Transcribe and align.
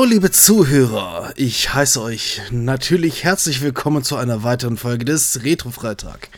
Hallo, 0.00 0.08
liebe 0.08 0.30
Zuhörer. 0.30 1.34
Ich 1.36 1.74
heiße 1.74 2.00
euch 2.00 2.40
natürlich 2.50 3.22
herzlich 3.22 3.60
willkommen 3.60 4.02
zu 4.02 4.16
einer 4.16 4.42
weiteren 4.42 4.78
Folge 4.78 5.04
des 5.04 5.44
Retro 5.44 5.70
Freitag. 5.72 6.30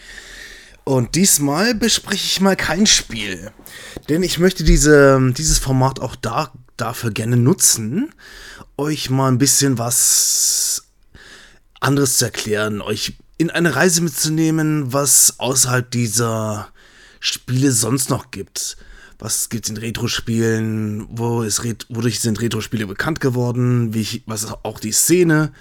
Und 0.82 1.14
diesmal 1.14 1.72
bespreche 1.77 2.27
ich 2.27 2.41
mal 2.41 2.57
kein 2.57 2.89
Spiel. 2.89 3.53
Denn 4.09 4.25
ich 4.25 4.41
möchte 4.41 4.64
diese, 4.64 5.33
dieses 5.36 5.61
Format 5.61 6.00
auch 6.00 6.17
da, 6.17 6.50
dafür 6.77 7.13
gerne 7.13 7.36
nutzen, 7.36 8.13
euch 8.77 9.11
mal 9.11 9.29
ein 9.29 9.39
bisschen 9.39 9.79
was 9.79 10.89
anderes 11.79 12.19
zu 12.19 12.25
erklären, 12.25 12.81
euch 12.81 13.13
in 13.39 13.50
eine 13.50 13.77
Reise 13.77 14.00
mitzunehmen, 14.00 14.93
was 14.93 15.39
außerhalb 15.39 15.89
dieser 15.89 16.72
Spiele 17.21 17.71
sonst 17.71 18.11
noch 18.11 18.33
gibt 18.33 18.77
was 19.22 19.50
gibt 19.50 19.67
es 19.67 19.71
in 19.71 19.76
Retro-Spielen, 19.76 21.07
wo 21.08 21.43
Ret 21.43 21.86
wodurch 21.89 22.18
sind 22.18 22.40
Retro-Spiele 22.40 22.89
bekannt 22.89 23.21
geworden, 23.21 23.94
ich, 23.94 24.25
was 24.26 24.43
ist 24.43 24.53
auch 24.64 24.80
die 24.80 24.90
Szene. 24.90 25.53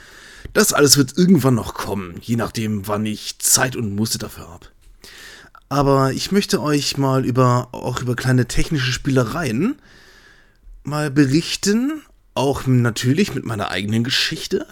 Das 0.52 0.74
alles 0.74 0.98
wird 0.98 1.16
irgendwann 1.16 1.54
noch 1.54 1.76
kommen, 1.76 2.16
je 2.22 2.38
nachdem, 2.38 2.88
wann 2.88 3.06
ich 3.06 3.38
Zeit 3.38 3.76
und 3.76 3.96
Muße 3.96 4.18
dafür 4.18 4.50
habe. 4.50 4.66
Aber 5.70 6.12
ich 6.12 6.32
möchte 6.32 6.60
euch 6.60 6.98
mal 6.98 7.24
über 7.24 7.70
auch 7.72 8.02
über 8.02 8.16
kleine 8.16 8.48
technische 8.48 8.92
Spielereien 8.92 9.80
mal 10.84 11.12
berichten, 11.12 12.02
auch 12.34 12.66
natürlich 12.66 13.36
mit 13.36 13.46
meiner 13.46 13.70
eigenen 13.70 14.04
Geschichte. 14.04 14.66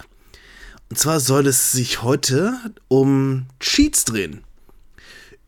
Und 0.88 0.98
zwar 0.98 1.20
soll 1.20 1.46
es 1.46 1.70
sich 1.70 2.02
heute 2.02 2.58
um 2.88 3.46
Cheats 3.60 4.04
drehen 4.04 4.42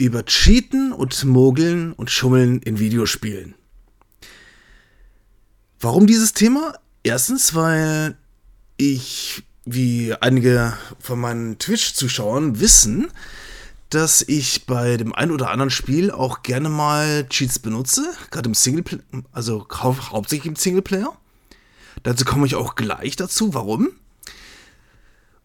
über 0.04 0.24
Cheaten 0.24 0.92
und 0.92 1.24
Mogeln 1.24 1.92
und 1.92 2.10
Schummeln 2.10 2.60
in 2.60 2.80
Videospielen. 2.80 3.54
Warum 5.78 6.08
dieses 6.08 6.32
Thema? 6.32 6.74
Erstens, 7.04 7.54
weil 7.54 8.16
ich, 8.76 9.44
wie 9.64 10.12
einige 10.20 10.76
von 10.98 11.20
meinen 11.20 11.58
Twitch-Zuschauern 11.58 12.58
wissen, 12.58 13.12
dass 13.90 14.22
ich 14.22 14.66
bei 14.66 14.96
dem 14.96 15.14
einen 15.14 15.30
oder 15.30 15.50
anderen 15.50 15.70
Spiel 15.70 16.10
auch 16.10 16.42
gerne 16.42 16.68
mal 16.68 17.28
Cheats 17.28 17.60
benutze, 17.60 18.12
gerade 18.32 18.48
im 18.48 18.54
Singleplayer, 18.54 19.02
also 19.30 19.66
hau 19.70 19.96
hauptsächlich 20.10 20.46
im 20.46 20.56
Singleplayer. 20.56 21.16
Dazu 22.02 22.24
komme 22.24 22.46
ich 22.46 22.56
auch 22.56 22.74
gleich 22.74 23.14
dazu, 23.14 23.54
warum. 23.54 23.90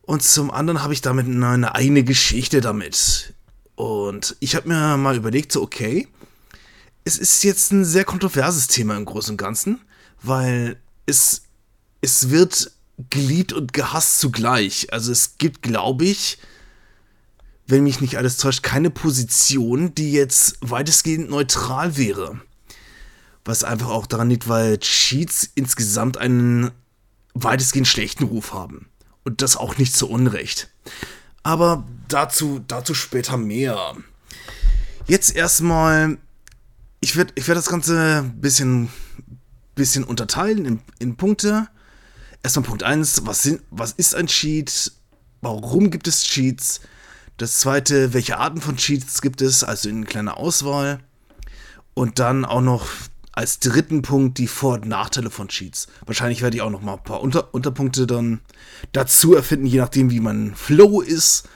Und 0.01 0.23
zum 0.23 0.49
anderen 0.49 0.81
habe 0.81 0.93
ich 0.93 1.01
damit 1.01 1.27
eine 1.27 1.75
eigene 1.75 2.03
Geschichte 2.03 2.61
damit. 2.61 3.35
Und 3.77 4.35
ich 4.39 4.55
habe 4.55 4.67
mir 4.67 4.97
mal 4.97 5.15
überlegt, 5.15 5.51
so, 5.51 5.61
okay, 5.61 6.07
es 7.05 7.19
ist 7.19 7.43
jetzt 7.43 7.71
ein 7.71 7.85
sehr 7.85 8.05
kontroverses 8.05 8.67
Thema 8.67 8.97
im 8.97 9.05
Großen 9.05 9.33
und 9.33 9.37
Ganzen, 9.37 9.79
weil 10.23 10.81
es, 11.05 11.43
es 12.01 12.31
wird 12.31 12.71
geliebt 13.11 13.53
und 13.53 13.73
gehasst 13.73 14.19
zugleich. 14.19 14.91
Also 14.91 15.11
es 15.11 15.37
gibt, 15.37 15.61
glaube 15.61 16.05
ich, 16.05 16.39
wenn 17.67 17.83
mich 17.83 18.01
nicht 18.01 18.17
alles 18.17 18.37
täuscht, 18.37 18.63
keine 18.63 18.89
Position, 18.89 19.93
die 19.93 20.11
jetzt 20.11 20.57
weitestgehend 20.61 21.29
neutral 21.29 21.97
wäre. 21.97 22.41
Was 23.45 23.63
einfach 23.63 23.89
auch 23.89 24.07
daran 24.07 24.31
liegt, 24.31 24.49
weil 24.49 24.79
Cheats 24.79 25.47
insgesamt 25.53 26.17
einen 26.17 26.71
weitestgehend 27.35 27.87
schlechten 27.87 28.23
Ruf 28.23 28.53
haben. 28.53 28.89
Und 29.23 29.43
das 29.43 29.55
auch 29.55 29.77
nicht 29.77 29.95
zu 29.95 30.09
Unrecht. 30.09 30.71
Aber 31.43 31.85
dazu, 32.07 32.63
dazu 32.67 32.93
später 32.93 33.37
mehr. 33.37 33.95
Jetzt 35.07 35.35
erstmal, 35.35 36.17
ich 36.99 37.15
werde 37.15 37.33
ich 37.35 37.47
werd 37.47 37.57
das 37.57 37.69
Ganze 37.69 38.23
ein 38.23 38.41
bisschen, 38.41 38.89
bisschen 39.75 40.03
unterteilen 40.03 40.65
in, 40.65 40.79
in 40.99 41.15
Punkte. 41.17 41.67
Erstmal 42.43 42.65
Punkt 42.65 42.83
1, 42.83 43.25
was, 43.25 43.49
was 43.71 43.91
ist 43.93 44.15
ein 44.15 44.27
Cheat? 44.27 44.91
Warum 45.41 45.89
gibt 45.91 46.07
es 46.07 46.23
Cheats? 46.23 46.81
Das 47.37 47.59
zweite, 47.59 48.13
welche 48.13 48.37
Arten 48.37 48.61
von 48.61 48.77
Cheats 48.77 49.21
gibt 49.21 49.41
es? 49.41 49.63
Also 49.63 49.89
in 49.89 50.05
kleiner 50.05 50.37
Auswahl. 50.37 50.99
Und 51.93 52.19
dann 52.19 52.45
auch 52.45 52.61
noch 52.61 52.87
als 53.31 53.59
dritten 53.59 54.01
Punkt 54.01 54.39
die 54.39 54.47
Vor- 54.47 54.73
und 54.75 54.87
Nachteile 54.87 55.29
von 55.29 55.47
Cheats. 55.47 55.87
Wahrscheinlich 56.07 56.41
werde 56.41 56.57
ich 56.57 56.63
auch 56.63 56.71
noch 56.71 56.81
mal 56.81 56.93
ein 56.93 57.03
paar 57.03 57.21
Unter 57.21 57.53
Unterpunkte 57.53 58.07
dann 58.07 58.41
dazu 58.93 59.35
erfinden, 59.35 59.67
je 59.67 59.77
nachdem, 59.77 60.09
wie 60.09 60.19
mein 60.19 60.55
Flow 60.55 61.01
ist. 61.01 61.47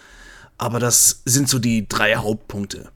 Aber 0.61 0.79
das 0.79 1.23
sind 1.25 1.49
so 1.49 1.57
die 1.57 1.89
drei 1.89 2.17
Hauptpunkte. 2.17 2.91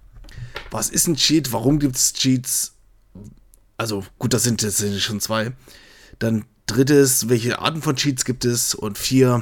Was 0.69 0.91
ist 0.91 1.07
ein 1.07 1.15
Cheat? 1.15 1.51
Warum 1.51 1.79
gibt 1.79 1.95
es 1.95 2.13
Cheats? 2.13 2.73
Also 3.75 4.05
gut, 4.19 4.35
das 4.35 4.43
sind 4.43 4.61
jetzt 4.61 5.01
schon 5.01 5.19
zwei. 5.19 5.51
Dann 6.19 6.45
drittes, 6.67 7.27
welche 7.27 7.57
Arten 7.57 7.81
von 7.81 7.95
Cheats 7.95 8.23
gibt 8.23 8.45
es? 8.45 8.75
Und 8.75 8.99
vier, 8.99 9.41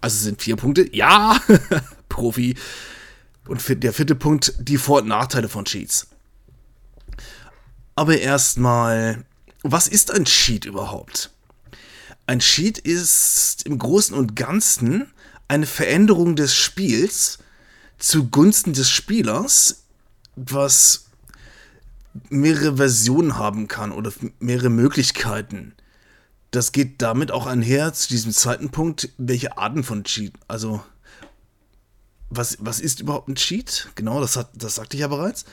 also 0.00 0.16
sind 0.16 0.40
vier 0.40 0.54
Punkte. 0.54 0.88
Ja, 0.94 1.36
Profi. 2.08 2.54
Und 3.48 3.82
der 3.82 3.92
vierte 3.92 4.14
Punkt, 4.14 4.54
die 4.60 4.78
Vor- 4.78 5.02
und 5.02 5.08
Nachteile 5.08 5.48
von 5.48 5.64
Cheats. 5.64 6.06
Aber 7.96 8.20
erstmal, 8.20 9.24
was 9.64 9.88
ist 9.88 10.12
ein 10.12 10.26
Cheat 10.26 10.64
überhaupt? 10.64 11.32
Ein 12.24 12.38
Cheat 12.38 12.78
ist 12.78 13.66
im 13.66 13.78
Großen 13.78 14.16
und 14.16 14.36
Ganzen 14.36 15.12
eine 15.48 15.66
Veränderung 15.66 16.36
des 16.36 16.54
Spiels 16.54 17.40
zugunsten 17.98 18.72
des 18.72 18.88
Spielers, 18.90 19.84
was 20.36 21.06
mehrere 22.30 22.76
Versionen 22.76 23.36
haben 23.36 23.68
kann 23.68 23.92
oder 23.92 24.12
mehrere 24.40 24.70
Möglichkeiten. 24.70 25.74
Das 26.50 26.72
geht 26.72 27.02
damit 27.02 27.30
auch 27.30 27.46
einher 27.46 27.92
zu 27.92 28.08
diesem 28.08 28.32
zweiten 28.32 28.70
Punkt, 28.70 29.10
welche 29.18 29.58
Arten 29.58 29.84
von 29.84 30.04
Cheat, 30.04 30.32
also 30.48 30.82
was, 32.30 32.58
was 32.60 32.80
ist 32.80 33.00
überhaupt 33.00 33.28
ein 33.28 33.36
Cheat? 33.36 33.88
Genau, 33.94 34.20
das, 34.20 34.36
hat, 34.36 34.50
das 34.54 34.74
sagte 34.74 34.96
ich 34.96 35.00
ja 35.00 35.08
bereits. 35.08 35.44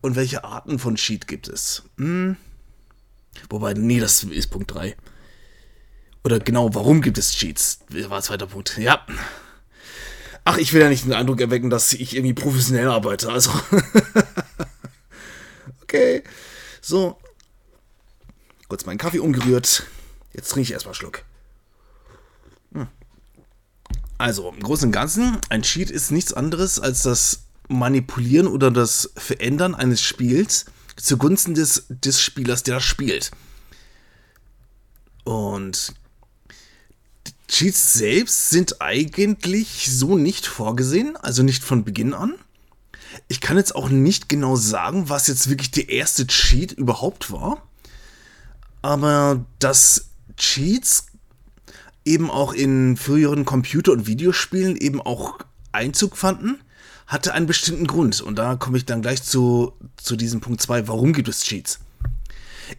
Und 0.00 0.16
welche 0.16 0.44
Arten 0.44 0.78
von 0.78 0.96
Cheat 0.96 1.26
gibt 1.26 1.48
es? 1.48 1.82
Hm. 1.98 2.36
Wobei, 3.48 3.74
nee, 3.74 4.00
das 4.00 4.22
ist 4.24 4.48
Punkt 4.48 4.72
3. 4.72 4.96
Oder 6.24 6.38
genau, 6.38 6.74
warum 6.74 7.02
gibt 7.02 7.18
es 7.18 7.32
Cheats? 7.32 7.80
War 7.88 8.22
zweiter 8.22 8.46
Punkt. 8.46 8.78
Ja. 8.78 9.04
Ach, 10.44 10.56
ich 10.56 10.72
will 10.72 10.80
ja 10.80 10.88
nicht 10.88 11.04
den 11.04 11.12
Eindruck 11.12 11.40
erwecken, 11.40 11.70
dass 11.70 11.92
ich 11.92 12.16
irgendwie 12.16 12.34
professionell 12.34 12.88
arbeite. 12.88 13.30
Also. 13.30 13.50
okay. 15.82 16.22
So. 16.80 17.18
Kurz 18.68 18.86
meinen 18.86 18.98
Kaffee 18.98 19.20
umgerührt. 19.20 19.86
Jetzt 20.32 20.50
trinke 20.50 20.62
ich 20.62 20.72
erstmal 20.72 20.92
einen 20.92 20.96
Schluck. 20.96 21.24
Hm. 22.72 22.88
Also, 24.18 24.48
im 24.48 24.60
Großen 24.60 24.86
und 24.86 24.92
Ganzen, 24.92 25.38
ein 25.48 25.62
Cheat 25.62 25.90
ist 25.90 26.10
nichts 26.10 26.32
anderes 26.32 26.80
als 26.80 27.02
das 27.02 27.44
Manipulieren 27.68 28.46
oder 28.46 28.70
das 28.70 29.12
Verändern 29.16 29.74
eines 29.74 30.02
Spiels 30.02 30.66
zugunsten 30.96 31.54
des, 31.54 31.86
des 31.88 32.20
Spielers, 32.20 32.62
der 32.62 32.76
das 32.76 32.84
spielt. 32.84 33.30
Und 35.24 35.94
Cheats 37.52 37.92
selbst 37.92 38.48
sind 38.48 38.80
eigentlich 38.80 39.90
so 39.90 40.16
nicht 40.16 40.46
vorgesehen, 40.46 41.18
also 41.18 41.42
nicht 41.42 41.62
von 41.62 41.84
Beginn 41.84 42.14
an. 42.14 42.36
Ich 43.28 43.42
kann 43.42 43.58
jetzt 43.58 43.76
auch 43.76 43.90
nicht 43.90 44.30
genau 44.30 44.56
sagen, 44.56 45.10
was 45.10 45.26
jetzt 45.26 45.50
wirklich 45.50 45.70
der 45.70 45.90
erste 45.90 46.26
Cheat 46.26 46.72
überhaupt 46.72 47.30
war. 47.30 47.68
Aber 48.80 49.44
dass 49.58 50.08
Cheats 50.38 51.08
eben 52.06 52.30
auch 52.30 52.54
in 52.54 52.96
früheren 52.96 53.44
Computer- 53.44 53.92
und 53.92 54.06
Videospielen 54.06 54.74
eben 54.74 55.02
auch 55.02 55.38
Einzug 55.72 56.16
fanden, 56.16 56.58
hatte 57.06 57.34
einen 57.34 57.46
bestimmten 57.46 57.86
Grund. 57.86 58.22
Und 58.22 58.36
da 58.36 58.56
komme 58.56 58.78
ich 58.78 58.86
dann 58.86 59.02
gleich 59.02 59.22
zu, 59.22 59.74
zu 59.98 60.16
diesem 60.16 60.40
Punkt 60.40 60.62
2. 60.62 60.88
Warum 60.88 61.12
gibt 61.12 61.28
es 61.28 61.42
Cheats? 61.42 61.80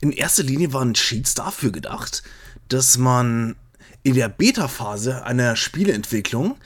In 0.01 0.11
erster 0.11 0.41
Linie 0.41 0.73
waren 0.73 0.95
Cheats 0.95 1.35
dafür 1.35 1.71
gedacht, 1.71 2.23
dass 2.69 2.97
man 2.97 3.55
in 4.03 4.15
der 4.15 4.29
Beta-Phase 4.29 5.23
einer 5.23 5.55
Spieleentwicklung 5.55 6.57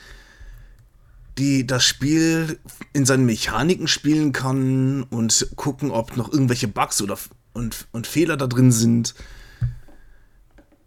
die 1.38 1.66
das 1.66 1.84
Spiel 1.84 2.58
in 2.92 3.06
seinen 3.06 3.24
Mechaniken 3.24 3.86
spielen 3.86 4.32
kann 4.32 5.04
und 5.04 5.48
gucken, 5.56 5.90
ob 5.90 6.16
noch 6.16 6.32
irgendwelche 6.32 6.68
Bugs 6.68 7.00
oder 7.00 7.16
und, 7.52 7.86
und 7.92 8.06
Fehler 8.06 8.36
da 8.36 8.46
drin 8.46 8.72
sind 8.72 9.14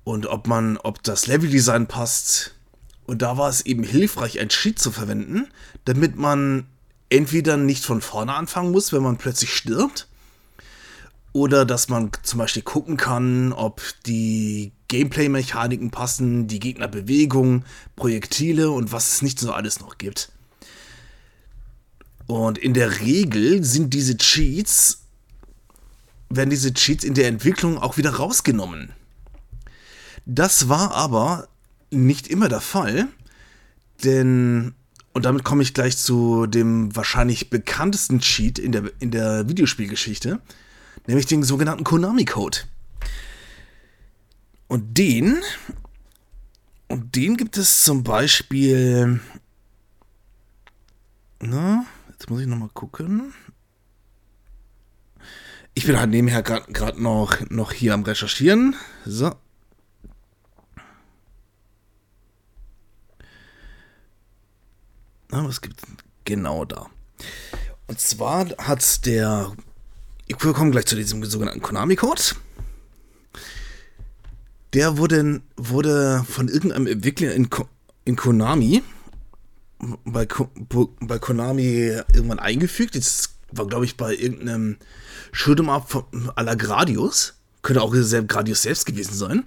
und 0.04 0.28
ob 0.28 0.48
man, 0.48 0.78
ob 0.78 1.02
das 1.04 1.28
Leveldesign 1.28 1.88
passt. 1.88 2.54
Und 3.06 3.22
da 3.22 3.38
war 3.38 3.50
es 3.50 3.66
eben 3.66 3.84
hilfreich, 3.84 4.40
ein 4.40 4.50
Cheat 4.50 4.78
zu 4.78 4.92
verwenden, 4.92 5.48
damit 5.86 6.18
man 6.18 6.66
entweder 7.10 7.58
nicht 7.58 7.84
von 7.86 8.02
vorne 8.02 8.34
anfangen 8.34 8.72
muss, 8.72 8.94
wenn 8.94 9.04
man 9.04 9.18
plötzlich 9.18 9.54
stirbt, 9.54 10.08
oder 11.34 11.66
dass 11.66 11.88
man 11.88 12.12
zum 12.24 12.40
Beispiel 12.40 12.62
gucken 12.62 12.98
kann, 12.98 13.54
ob 13.54 13.82
die 14.06 14.74
Gameplay-Mechaniken 14.92 15.90
passen, 15.90 16.48
die 16.48 16.60
Gegnerbewegung, 16.60 17.64
Projektile 17.96 18.72
und 18.72 18.92
was 18.92 19.14
es 19.14 19.22
nicht 19.22 19.40
so 19.40 19.54
alles 19.54 19.80
noch 19.80 19.98
gibt. 19.98 20.34
Und 22.28 22.58
in 22.58 22.74
der 22.74 23.00
Regel 23.00 23.64
sind 23.64 23.94
diese 23.94 24.18
Cheats, 24.18 25.06
werden 26.30 26.50
diese 26.50 26.74
Cheats 26.74 27.06
in 27.06 27.14
der 27.14 27.30
Entwicklung 27.30 27.78
auch 27.78 27.96
wieder 27.96 28.16
rausgenommen. 28.16 28.92
Das 30.26 30.68
war 30.68 30.94
aber 30.94 31.48
nicht 31.90 32.28
immer 32.28 32.50
der 32.50 32.62
Fall, 32.62 33.08
denn, 34.04 34.74
und 35.14 35.24
damit 35.24 35.46
komme 35.46 35.64
ich 35.64 35.74
gleich 35.74 35.98
zu 35.98 36.48
dem 36.48 36.94
wahrscheinlich 36.96 37.50
bekanntesten 37.50 38.20
Cheat 38.20 38.60
in 38.60 38.74
der, 38.74 38.92
in 39.00 39.12
der 39.12 39.48
Videospielgeschichte, 39.48 40.42
nämlich 41.08 41.28
den 41.28 41.44
sogenannten 41.44 41.86
Konami-Code. 41.86 42.60
Und 44.72 44.98
den, 44.98 45.44
und 46.88 47.14
den 47.18 47.36
gibt 47.36 47.58
es 47.58 47.84
zum 47.84 48.04
Beispiel, 48.04 49.20
na, 51.42 51.86
jetzt 52.10 52.30
muss 52.30 52.40
ich 52.40 52.48
nochmal 52.48 52.70
gucken. 52.70 53.34
Ich 55.74 55.86
bin 55.86 56.00
halt 56.00 56.10
nebenher 56.10 56.42
gerade 56.42 57.04
noch, 57.04 57.38
noch 57.50 57.74
hier 57.74 57.94
am 57.94 58.04
Recherchieren. 58.04 58.78
So. 59.06 59.36
Na, 65.32 65.46
was 65.46 65.60
gibt 65.60 65.82
es 65.84 65.90
genau 66.24 66.64
da? 66.64 66.90
Und 67.88 68.00
zwar 68.00 68.48
hat 68.58 69.06
der. 69.06 69.52
Ich 70.28 70.38
komme 70.38 70.72
gleich 70.72 70.86
zu 70.86 70.96
diesem 70.96 71.26
sogenannten 71.26 71.62
Konami-Code. 71.62 72.22
Der 74.74 74.98
wurde, 74.98 75.42
wurde 75.58 76.26
von 76.30 76.48
irgendeinem 76.48 76.88
Entwickler 76.88 77.34
in, 77.34 77.50
in 78.06 78.16
Konami 78.16 78.82
bei, 80.06 80.28
bei 81.00 81.20
Konami 81.20 81.98
irgendwann 82.14 82.40
eingefügt. 82.40 82.96
Jetzt 82.96 83.36
war, 83.52 83.68
glaube 83.68 83.86
ich, 83.86 83.98
bei 83.98 84.16
irgendeinem 84.16 84.78
Shoot'em 85.34 85.70
Up 85.70 86.08
à 86.36 86.56
Gradius. 86.56 87.34
Könnte 87.62 87.82
auch 87.82 87.94
Gradius 88.28 88.62
selbst 88.62 88.86
gewesen 88.86 89.14
sein. 89.14 89.44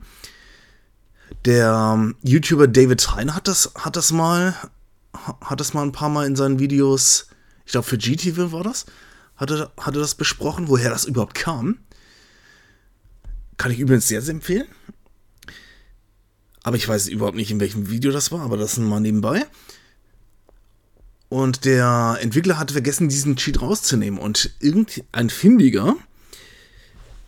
Der 1.44 1.94
ähm, 1.94 2.17
YouTuber 2.23 2.69
David 2.69 3.15
Hein 3.15 3.35
hat 3.35 3.49
das, 3.49 3.73
hat 3.75 3.97
das 3.97 4.12
mal, 4.12 4.55
hat 5.41 5.61
das 5.61 5.75
mal 5.75 5.82
ein 5.82 5.93
paar 5.93 6.09
Mal 6.09 6.26
in 6.26 6.37
seinen 6.37 6.59
Videos, 6.59 7.29
ich 7.65 7.73
glaube 7.73 7.87
für 7.87 7.99
GTV 7.99 8.53
war 8.53 8.62
das, 8.62 8.87
hatte, 9.37 9.71
hatte 9.79 9.99
das 9.99 10.15
besprochen, 10.15 10.69
woher 10.69 10.91
das 10.91 11.05
überhaupt 11.06 11.35
kam. 11.35 11.79
Kann 13.56 13.73
ich 13.73 13.79
übrigens 13.79 14.09
sehr, 14.09 14.23
sehr 14.23 14.35
empfehlen. 14.35 14.67
Aber 16.64 16.76
ich 16.76 16.88
weiß 16.88 17.08
überhaupt 17.08 17.37
nicht, 17.37 17.50
in 17.50 17.61
welchem 17.61 17.90
Video 17.90 18.11
das 18.11 18.32
war, 18.32 18.40
aber 18.40 18.56
das 18.56 18.78
mal 18.78 18.99
nebenbei. 18.99 19.46
Und 21.28 21.64
der 21.64 22.19
Entwickler 22.20 22.58
hatte 22.58 22.72
vergessen, 22.72 23.08
diesen 23.08 23.37
Cheat 23.37 23.61
rauszunehmen. 23.61 24.19
Und 24.19 24.55
irgendein 24.61 25.31
findiger, 25.31 25.94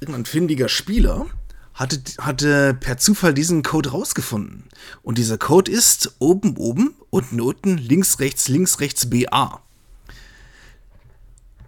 irgendein 0.01 0.25
findiger 0.25 0.69
Spieler 0.69 1.27
hatte, 1.75 2.01
hatte 2.19 2.75
per 2.75 2.97
Zufall 2.97 3.35
diesen 3.35 3.63
Code 3.63 3.91
rausgefunden. 3.91 4.65
Und 5.03 5.19
dieser 5.19 5.37
Code 5.37 5.71
ist 5.71 6.15
oben, 6.19 6.57
oben, 6.57 6.95
unten, 7.11 7.41
unten, 7.41 7.77
links, 7.77 8.19
rechts, 8.19 8.49
links, 8.49 8.81
rechts, 8.81 9.11
BA. 9.11 9.63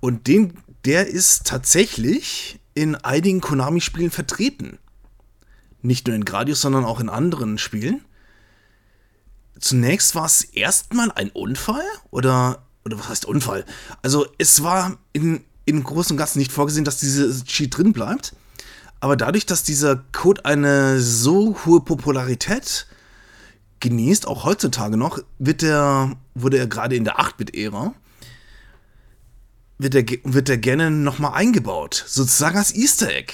Und 0.01 0.27
den, 0.27 0.55
der 0.87 1.09
ist 1.09 1.47
tatsächlich 1.47 2.61
in 2.75 2.95
einigen 2.95 3.43
Konami-Spielen 3.43 4.11
vertreten. 4.11 4.79
Nicht 5.83 6.07
nur 6.07 6.17
in 6.17 6.25
Gradius, 6.25 6.61
sondern 6.61 6.85
auch 6.85 7.01
in 7.01 7.09
anderen 7.09 7.59
Spielen 7.59 8.03
zunächst 9.61 10.15
war 10.15 10.27
es 10.27 10.43
erstmal 10.43 11.11
ein 11.13 11.31
Unfall 11.31 11.85
oder, 12.11 12.63
oder 12.85 12.99
was 12.99 13.09
heißt 13.09 13.25
Unfall? 13.25 13.65
Also 14.03 14.27
es 14.39 14.63
war 14.63 14.99
in, 15.13 15.45
im 15.65 15.85
Großen 15.85 16.13
und 16.13 16.19
Ganzen 16.19 16.39
nicht 16.39 16.53
vorgesehen, 16.53 16.85
dass 16.85 16.99
diese 16.99 17.45
Cheat 17.45 17.77
drin 17.77 17.93
bleibt. 17.93 18.35
Aber 19.01 19.17
dadurch, 19.17 19.47
dass 19.47 19.63
dieser 19.63 19.97
Code 20.13 20.45
eine 20.45 21.01
so 21.01 21.57
hohe 21.65 21.81
Popularität 21.81 22.87
genießt, 23.81 24.27
auch 24.27 24.45
heutzutage 24.45 24.97
noch, 24.97 25.21
wird 25.39 25.63
der, 25.63 26.17
wurde 26.35 26.59
er 26.59 26.67
gerade 26.67 26.97
in 26.97 27.05
der 27.05 27.21
8-Bit-Ära, 27.21 27.95
wird 29.79 29.95
er, 29.95 30.05
wird 30.25 30.49
er 30.49 30.59
gerne 30.59 30.91
nochmal 30.91 31.35
eingebaut. 31.35 32.05
Sozusagen 32.09 32.59
als 32.59 32.75
Easter 32.75 33.09
Egg. 33.09 33.33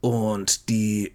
Und 0.00 0.68
die 0.68 1.12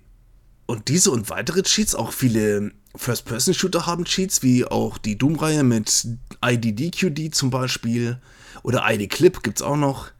und 0.67 0.87
diese 0.87 1.11
und 1.11 1.29
weitere 1.29 1.61
Cheats, 1.61 1.93
auch 1.93 2.11
viele 2.11 2.71
First-Person-Shooter 2.95 3.85
haben 3.85 4.05
Cheats, 4.05 4.41
wie 4.41 4.65
auch 4.65 4.97
die 4.97 5.17
Doom-Reihe 5.17 5.63
mit 5.63 6.07
IDDQD 6.43 7.33
zum 7.35 7.49
Beispiel. 7.49 8.19
Oder 8.63 8.83
ID-Clip 8.89 9.43
gibt 9.43 9.59
es 9.59 9.61
auch 9.61 9.75
noch. 9.75 10.11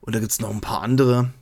Oder 0.00 0.18
gibt 0.18 0.32
es 0.32 0.40
noch 0.40 0.50
ein 0.50 0.60
paar 0.60 0.82
andere. 0.82 1.32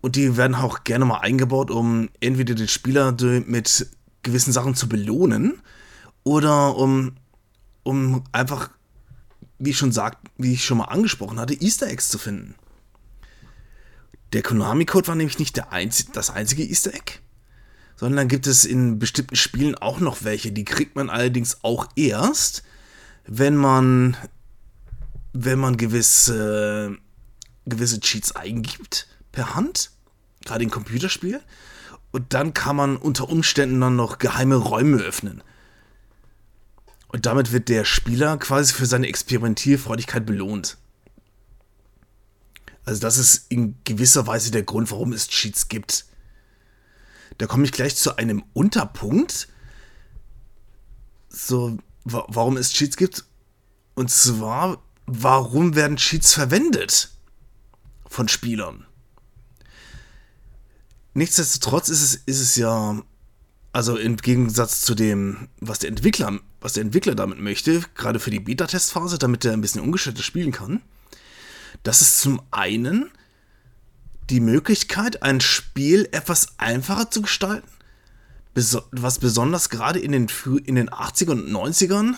Und 0.00 0.14
die 0.14 0.36
werden 0.36 0.54
auch 0.54 0.84
gerne 0.84 1.04
mal 1.04 1.18
eingebaut, 1.18 1.70
um 1.70 2.08
entweder 2.20 2.54
den 2.54 2.68
Spieler 2.68 3.16
mit 3.46 3.88
gewissen 4.22 4.52
Sachen 4.52 4.74
zu 4.74 4.88
belohnen 4.88 5.60
oder 6.22 6.76
um, 6.76 7.16
um 7.82 8.22
einfach, 8.32 8.70
wie 9.58 9.70
ich 9.70 9.78
schon 9.78 9.92
sagt, 9.92 10.28
wie 10.36 10.52
ich 10.52 10.64
schon 10.64 10.78
mal 10.78 10.84
angesprochen 10.84 11.40
hatte, 11.40 11.60
Easter 11.60 11.88
Eggs 11.88 12.10
zu 12.10 12.18
finden. 12.18 12.54
Der 14.32 14.42
Konami-Code 14.42 15.08
war 15.08 15.14
nämlich 15.14 15.38
nicht 15.38 15.72
einzige, 15.72 16.12
das 16.12 16.30
einzige 16.30 16.62
Easter 16.64 16.92
Egg, 16.92 17.20
sondern 17.96 18.28
gibt 18.28 18.46
es 18.46 18.64
in 18.64 18.98
bestimmten 18.98 19.36
Spielen 19.36 19.74
auch 19.74 20.00
noch 20.00 20.24
welche. 20.24 20.52
Die 20.52 20.64
kriegt 20.64 20.96
man 20.96 21.08
allerdings 21.08 21.58
auch 21.62 21.88
erst, 21.96 22.62
wenn 23.26 23.56
man, 23.56 24.16
wenn 25.32 25.58
man 25.58 25.76
gewisse, 25.76 26.96
gewisse 27.64 28.00
Cheats 28.00 28.32
eingibt 28.32 29.08
per 29.32 29.54
Hand, 29.54 29.90
gerade 30.44 30.64
in 30.64 30.70
Computerspielen. 30.70 31.40
Und 32.10 32.32
dann 32.34 32.54
kann 32.54 32.76
man 32.76 32.96
unter 32.96 33.28
Umständen 33.28 33.80
dann 33.80 33.96
noch 33.96 34.18
geheime 34.18 34.56
Räume 34.56 34.98
öffnen. 34.98 35.42
Und 37.08 37.26
damit 37.26 37.52
wird 37.52 37.68
der 37.68 37.84
Spieler 37.84 38.36
quasi 38.36 38.74
für 38.74 38.86
seine 38.86 39.08
Experimentierfreudigkeit 39.08 40.26
belohnt. 40.26 40.76
Also 42.88 43.02
das 43.02 43.18
ist 43.18 43.44
in 43.50 43.74
gewisser 43.84 44.26
Weise 44.26 44.50
der 44.50 44.62
Grund, 44.62 44.90
warum 44.90 45.12
es 45.12 45.28
Cheats 45.28 45.68
gibt. 45.68 46.06
Da 47.36 47.46
komme 47.46 47.64
ich 47.64 47.72
gleich 47.72 47.96
zu 47.96 48.16
einem 48.16 48.42
Unterpunkt, 48.54 49.48
so 51.28 51.76
warum 52.04 52.56
es 52.56 52.72
Cheats 52.72 52.96
gibt. 52.96 53.26
Und 53.94 54.10
zwar, 54.10 54.82
warum 55.04 55.74
werden 55.74 55.98
Cheats 55.98 56.32
verwendet 56.32 57.10
von 58.08 58.26
Spielern? 58.26 58.86
Nichtsdestotrotz 61.12 61.90
ist 61.90 62.00
es, 62.00 62.14
ist 62.14 62.40
es 62.40 62.56
ja, 62.56 63.02
also 63.70 63.98
im 63.98 64.16
Gegensatz 64.16 64.80
zu 64.80 64.94
dem, 64.94 65.48
was 65.60 65.80
der 65.80 65.90
Entwickler, 65.90 66.40
was 66.62 66.72
der 66.72 66.84
Entwickler 66.84 67.14
damit 67.14 67.38
möchte, 67.38 67.82
gerade 67.94 68.18
für 68.18 68.30
die 68.30 68.40
Beta-Testphase, 68.40 69.18
damit 69.18 69.44
er 69.44 69.52
ein 69.52 69.60
bisschen 69.60 69.82
ungeschüttet 69.82 70.24
spielen 70.24 70.52
kann, 70.52 70.80
das 71.82 72.02
ist 72.02 72.20
zum 72.20 72.42
einen 72.50 73.10
die 74.30 74.40
Möglichkeit, 74.40 75.22
ein 75.22 75.40
Spiel 75.40 76.08
etwas 76.12 76.58
einfacher 76.58 77.10
zu 77.10 77.22
gestalten, 77.22 77.68
was 78.54 79.18
besonders 79.18 79.70
gerade 79.70 79.98
in 79.98 80.12
den, 80.12 80.26
in 80.64 80.74
den 80.74 80.90
80ern 80.90 81.30
und 81.30 81.50
90ern 81.50 82.14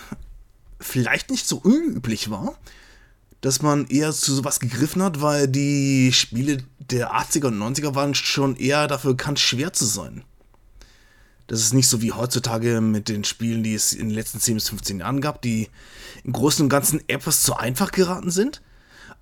vielleicht 0.81 1.31
nicht 1.31 1.47
so 1.47 1.59
unüblich 1.59 2.31
war, 2.31 2.57
dass 3.41 3.63
man 3.63 3.87
eher 3.87 4.13
zu 4.13 4.35
sowas 4.35 4.61
gegriffen 4.61 5.03
hat, 5.03 5.21
weil 5.21 5.49
die 5.49 6.13
Spiele 6.13 6.65
der 6.79 7.15
80er 7.15 7.49
und 7.49 7.59
90er 7.59 7.95
waren 7.95 8.15
schon 8.15 8.57
eher 8.57 8.87
dafür 8.87 9.13
bekannt, 9.13 9.39
schwer 9.39 9.73
zu 9.73 9.85
sein. 9.85 10.25
Das 11.47 11.61
ist 11.61 11.75
nicht 11.75 11.89
so 11.89 12.01
wie 12.01 12.13
heutzutage 12.13 12.81
mit 12.81 13.09
den 13.09 13.25
Spielen, 13.25 13.63
die 13.63 13.75
es 13.75 13.93
in 13.93 14.09
den 14.09 14.15
letzten 14.15 14.41
10 14.41 14.55
bis 14.55 14.69
15 14.69 15.01
Jahren 15.01 15.21
gab, 15.21 15.43
die 15.43 15.69
im 16.23 16.33
Großen 16.33 16.63
und 16.63 16.69
Ganzen 16.69 17.03
etwas 17.09 17.43
zu 17.43 17.57
einfach 17.57 17.93
geraten 17.93 18.31
sind. 18.31 18.63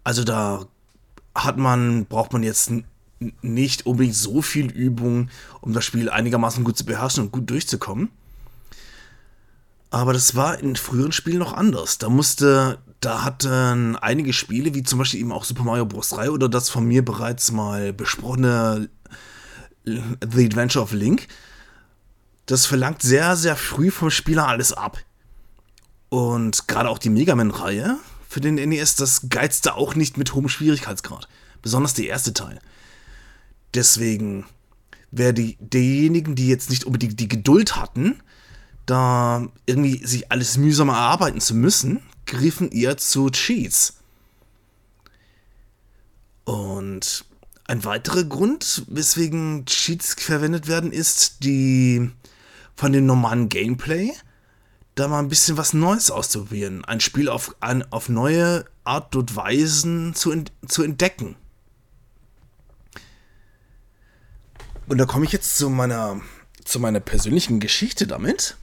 Also 0.08 0.24
da 0.24 0.64
hat 1.34 1.58
man, 1.58 2.06
braucht 2.06 2.32
man 2.32 2.42
jetzt 2.42 2.72
nicht 3.42 3.84
unbedingt 3.84 4.14
so 4.14 4.40
viel 4.40 4.70
Übung, 4.70 5.28
um 5.60 5.74
das 5.74 5.84
Spiel 5.84 6.08
einigermaßen 6.08 6.64
gut 6.64 6.78
zu 6.78 6.86
beherrschen 6.86 7.24
und 7.24 7.30
gut 7.30 7.50
durchzukommen. 7.50 8.08
Aber 9.90 10.14
das 10.14 10.34
war 10.34 10.60
in 10.60 10.76
früheren 10.76 11.12
Spielen 11.12 11.40
noch 11.40 11.52
anders. 11.52 11.98
Da 11.98 12.08
musste, 12.08 12.78
da 13.00 13.22
hatten 13.22 13.96
einige 13.96 14.32
Spiele, 14.32 14.74
wie 14.74 14.82
zum 14.82 14.98
Beispiel 14.98 15.20
eben 15.20 15.30
auch 15.30 15.44
Super 15.44 15.64
Mario 15.64 15.84
Bros. 15.84 16.08
3 16.08 16.30
oder 16.30 16.48
das 16.48 16.70
von 16.70 16.86
mir 16.86 17.04
bereits 17.04 17.52
mal 17.52 17.92
besprochene 17.92 18.88
The 19.84 20.46
Adventure 20.46 20.82
of 20.82 20.92
Link, 20.92 21.28
das 22.46 22.64
verlangt 22.64 23.02
sehr, 23.02 23.36
sehr 23.36 23.56
früh 23.56 23.90
vom 23.90 24.08
Spieler 24.08 24.48
alles 24.48 24.72
ab. 24.72 24.96
Und 26.08 26.66
gerade 26.66 26.88
auch 26.88 26.96
die 26.96 27.10
Mega 27.10 27.34
Man-Reihe 27.34 27.98
für 28.28 28.40
den 28.40 28.56
NES, 28.56 28.94
das 28.96 29.28
geizte 29.30 29.74
auch 29.74 29.94
nicht 29.94 30.18
mit 30.18 30.34
hohem 30.34 30.48
Schwierigkeitsgrad. 30.48 31.28
Besonders 31.62 31.94
der 31.94 32.06
erste 32.06 32.34
Teil. 32.34 32.60
Deswegen, 33.74 34.44
wer 35.10 35.32
die, 35.32 35.56
diejenigen, 35.60 36.34
die 36.34 36.48
jetzt 36.48 36.70
nicht 36.70 36.84
unbedingt 36.84 37.18
die 37.18 37.28
Geduld 37.28 37.76
hatten, 37.76 38.22
da 38.86 39.48
irgendwie 39.66 40.06
sich 40.06 40.30
alles 40.30 40.56
mühsam 40.56 40.88
erarbeiten 40.88 41.40
zu 41.40 41.54
müssen, 41.54 42.02
griffen 42.26 42.70
eher 42.70 42.96
zu 42.98 43.30
Cheats. 43.30 43.94
Und 46.44 47.24
Ein 47.66 47.84
weiterer 47.84 48.24
Grund, 48.24 48.84
weswegen 48.88 49.66
Cheats 49.66 50.14
verwendet 50.14 50.68
werden, 50.68 50.90
ist 50.90 51.44
die 51.44 52.10
von 52.74 52.92
dem 52.92 53.04
normalen 53.04 53.50
Gameplay 53.50 54.12
da 54.98 55.08
mal 55.08 55.20
ein 55.20 55.28
bisschen 55.28 55.56
was 55.56 55.72
Neues 55.72 56.10
auszuprobieren. 56.10 56.84
Ein 56.84 57.00
Spiel 57.00 57.28
auf, 57.28 57.54
ein, 57.60 57.90
auf 57.92 58.08
neue 58.08 58.64
Art 58.84 59.14
und 59.16 59.36
Weisen 59.36 60.14
zu, 60.14 60.44
zu 60.66 60.82
entdecken. 60.82 61.36
Und 64.86 64.98
da 64.98 65.04
komme 65.04 65.24
ich 65.24 65.32
jetzt 65.32 65.56
zu 65.56 65.68
meiner, 65.68 66.20
zu 66.64 66.80
meiner 66.80 67.00
persönlichen 67.00 67.60
Geschichte 67.60 68.06
damit. 68.06 68.56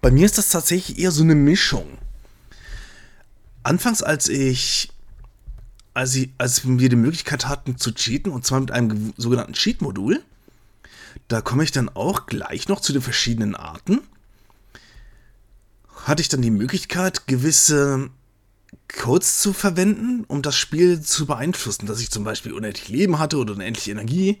Bei 0.00 0.10
mir 0.10 0.26
ist 0.26 0.38
das 0.38 0.50
tatsächlich 0.50 0.98
eher 0.98 1.10
so 1.10 1.22
eine 1.22 1.34
Mischung. 1.34 1.98
Anfangs, 3.64 4.02
als 4.02 4.28
ich 4.28 4.92
als, 5.94 6.14
ich, 6.14 6.30
als 6.38 6.66
wir 6.66 6.88
die 6.88 6.96
Möglichkeit 6.96 7.48
hatten 7.48 7.76
zu 7.76 7.92
cheaten, 7.92 8.32
und 8.32 8.46
zwar 8.46 8.60
mit 8.60 8.70
einem 8.70 9.12
sogenannten 9.16 9.52
Cheat-Modul, 9.52 10.22
da 11.28 11.40
komme 11.40 11.64
ich 11.64 11.72
dann 11.72 11.88
auch 11.88 12.26
gleich 12.26 12.68
noch 12.68 12.80
zu 12.80 12.92
den 12.92 13.02
verschiedenen 13.02 13.54
Arten, 13.54 14.00
hatte 16.04 16.22
ich 16.22 16.28
dann 16.28 16.42
die 16.42 16.50
Möglichkeit, 16.50 17.26
gewisse 17.26 18.10
Codes 18.88 19.38
zu 19.38 19.52
verwenden, 19.52 20.24
um 20.28 20.42
das 20.42 20.56
Spiel 20.56 21.00
zu 21.00 21.26
beeinflussen, 21.26 21.86
dass 21.86 22.00
ich 22.00 22.10
zum 22.10 22.24
Beispiel 22.24 22.52
unendlich 22.52 22.88
Leben 22.88 23.18
hatte 23.18 23.36
oder 23.38 23.54
unendlich 23.54 23.88
Energie 23.88 24.38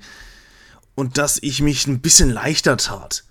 und 0.94 1.18
dass 1.18 1.38
ich 1.42 1.62
mich 1.62 1.86
ein 1.86 2.00
bisschen 2.00 2.30
leichter 2.30 2.76
tat. 2.76 3.24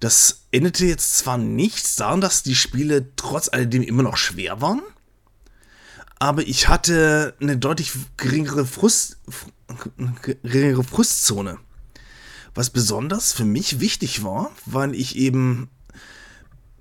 Das 0.00 0.42
endete 0.50 0.86
jetzt 0.86 1.16
zwar 1.16 1.38
nicht 1.38 1.98
daran, 2.00 2.20
dass 2.20 2.42
die 2.42 2.54
Spiele 2.54 3.14
trotz 3.16 3.48
alledem 3.48 3.82
immer 3.82 4.02
noch 4.02 4.16
schwer 4.16 4.60
waren, 4.60 4.82
aber 6.18 6.46
ich 6.46 6.68
hatte 6.68 7.34
eine 7.40 7.56
deutlich 7.56 7.92
geringere, 8.16 8.66
Frust, 8.66 9.18
geringere 10.42 10.84
Frustzone. 10.84 11.58
Was 12.58 12.70
besonders 12.70 13.32
für 13.32 13.44
mich 13.44 13.78
wichtig 13.78 14.24
war, 14.24 14.50
weil 14.66 14.92
ich 14.96 15.14
eben 15.14 15.70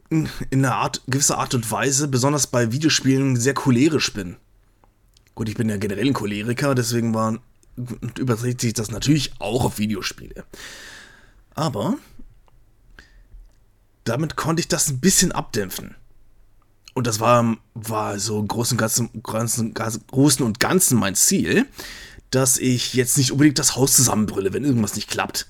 in 0.10 0.27
einer 0.51 0.74
Art, 0.74 1.03
gewisser 1.05 1.38
Art 1.38 1.53
und 1.53 1.69
Weise, 1.69 2.07
besonders 2.07 2.48
bei 2.48 2.72
Videospielen, 2.72 3.36
sehr 3.36 3.53
cholerisch 3.53 4.12
bin. 4.12 4.38
Gut, 5.36 5.50
ich 5.50 5.55
bin 5.55 5.69
ja 5.69 5.77
generell 5.77 6.07
ein 6.07 6.15
Choleriker, 6.15 6.74
deswegen 6.74 7.13
war, 7.13 7.38
überträgt 8.17 8.62
sich 8.62 8.74
das 8.74 8.89
natürlich 8.89 9.39
auch 9.39 9.65
auf 9.65 9.77
Videospiele. 9.77 10.46
Aber 11.53 11.93
damit 14.03 14.36
konnte 14.36 14.62
ich 14.62 14.67
das 14.67 14.89
ein 14.89 15.00
bisschen 15.00 15.31
abdämpfen. 15.31 15.93
Und 16.96 17.05
das 17.05 17.19
war, 17.19 17.55
war 17.75 18.17
so 18.17 18.39
im 18.39 18.48
Großen 18.48 18.79
Ganzen, 18.79 19.12
Großen, 19.22 19.75
Großen 19.75 20.43
und 20.43 20.60
Ganzen 20.60 20.98
mein 20.98 21.13
Ziel, 21.13 21.67
dass 22.31 22.57
ich 22.57 22.96
jetzt 22.96 23.19
nicht 23.19 23.31
unbedingt 23.31 23.60
das 23.60 23.75
Haus 23.75 23.96
zusammenbrülle, 23.96 24.53
wenn 24.53 24.65
irgendwas 24.65 24.96
nicht 24.96 25.07
klappt. 25.07 25.46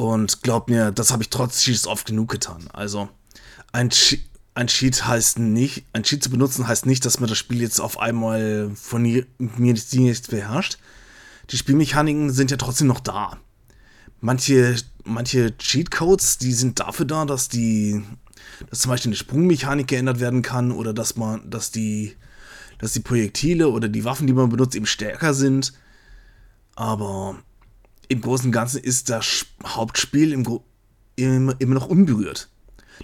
Und 0.00 0.42
glaub 0.42 0.70
mir, 0.70 0.92
das 0.92 1.12
habe 1.12 1.22
ich 1.22 1.28
trotz 1.28 1.60
Cheats 1.60 1.86
oft 1.86 2.06
genug 2.06 2.30
getan. 2.30 2.68
Also, 2.72 3.10
ein, 3.70 3.90
Che 3.90 4.18
ein 4.54 4.66
Cheat 4.66 5.06
heißt 5.06 5.38
nicht, 5.38 5.84
ein 5.92 6.04
Cheat 6.04 6.24
zu 6.24 6.30
benutzen 6.30 6.66
heißt 6.66 6.86
nicht, 6.86 7.04
dass 7.04 7.20
man 7.20 7.28
das 7.28 7.36
Spiel 7.36 7.60
jetzt 7.60 7.82
auf 7.82 7.98
einmal 8.00 8.70
von 8.74 9.02
mir 9.02 9.26
nicht 9.36 10.30
beherrscht. 10.30 10.78
Die 11.50 11.58
Spielmechaniken 11.58 12.30
sind 12.30 12.50
ja 12.50 12.56
trotzdem 12.56 12.86
noch 12.86 13.00
da. 13.00 13.36
Manche, 14.22 14.76
manche 15.04 15.54
Cheatcodes, 15.58 16.38
die 16.38 16.54
sind 16.54 16.80
dafür 16.80 17.04
da, 17.04 17.26
dass 17.26 17.50
die 17.50 18.02
dass 18.70 18.80
zum 18.80 18.92
Beispiel 18.92 19.10
eine 19.10 19.16
Sprungmechanik 19.16 19.88
geändert 19.88 20.18
werden 20.18 20.40
kann 20.40 20.72
oder 20.72 20.94
dass 20.94 21.16
man, 21.16 21.50
dass 21.50 21.72
die, 21.72 22.16
dass 22.78 22.92
die 22.94 23.00
Projektile 23.00 23.68
oder 23.68 23.90
die 23.90 24.04
Waffen, 24.04 24.26
die 24.26 24.32
man 24.32 24.48
benutzt, 24.48 24.74
eben 24.76 24.86
stärker 24.86 25.34
sind. 25.34 25.74
Aber 26.74 27.36
im 28.10 28.20
Großen 28.20 28.46
und 28.46 28.52
Ganzen 28.52 28.82
ist 28.82 29.08
das 29.08 29.46
Hauptspiel 29.64 30.32
im, 30.32 30.60
im, 31.14 31.54
immer 31.60 31.74
noch 31.74 31.86
unberührt. 31.86 32.48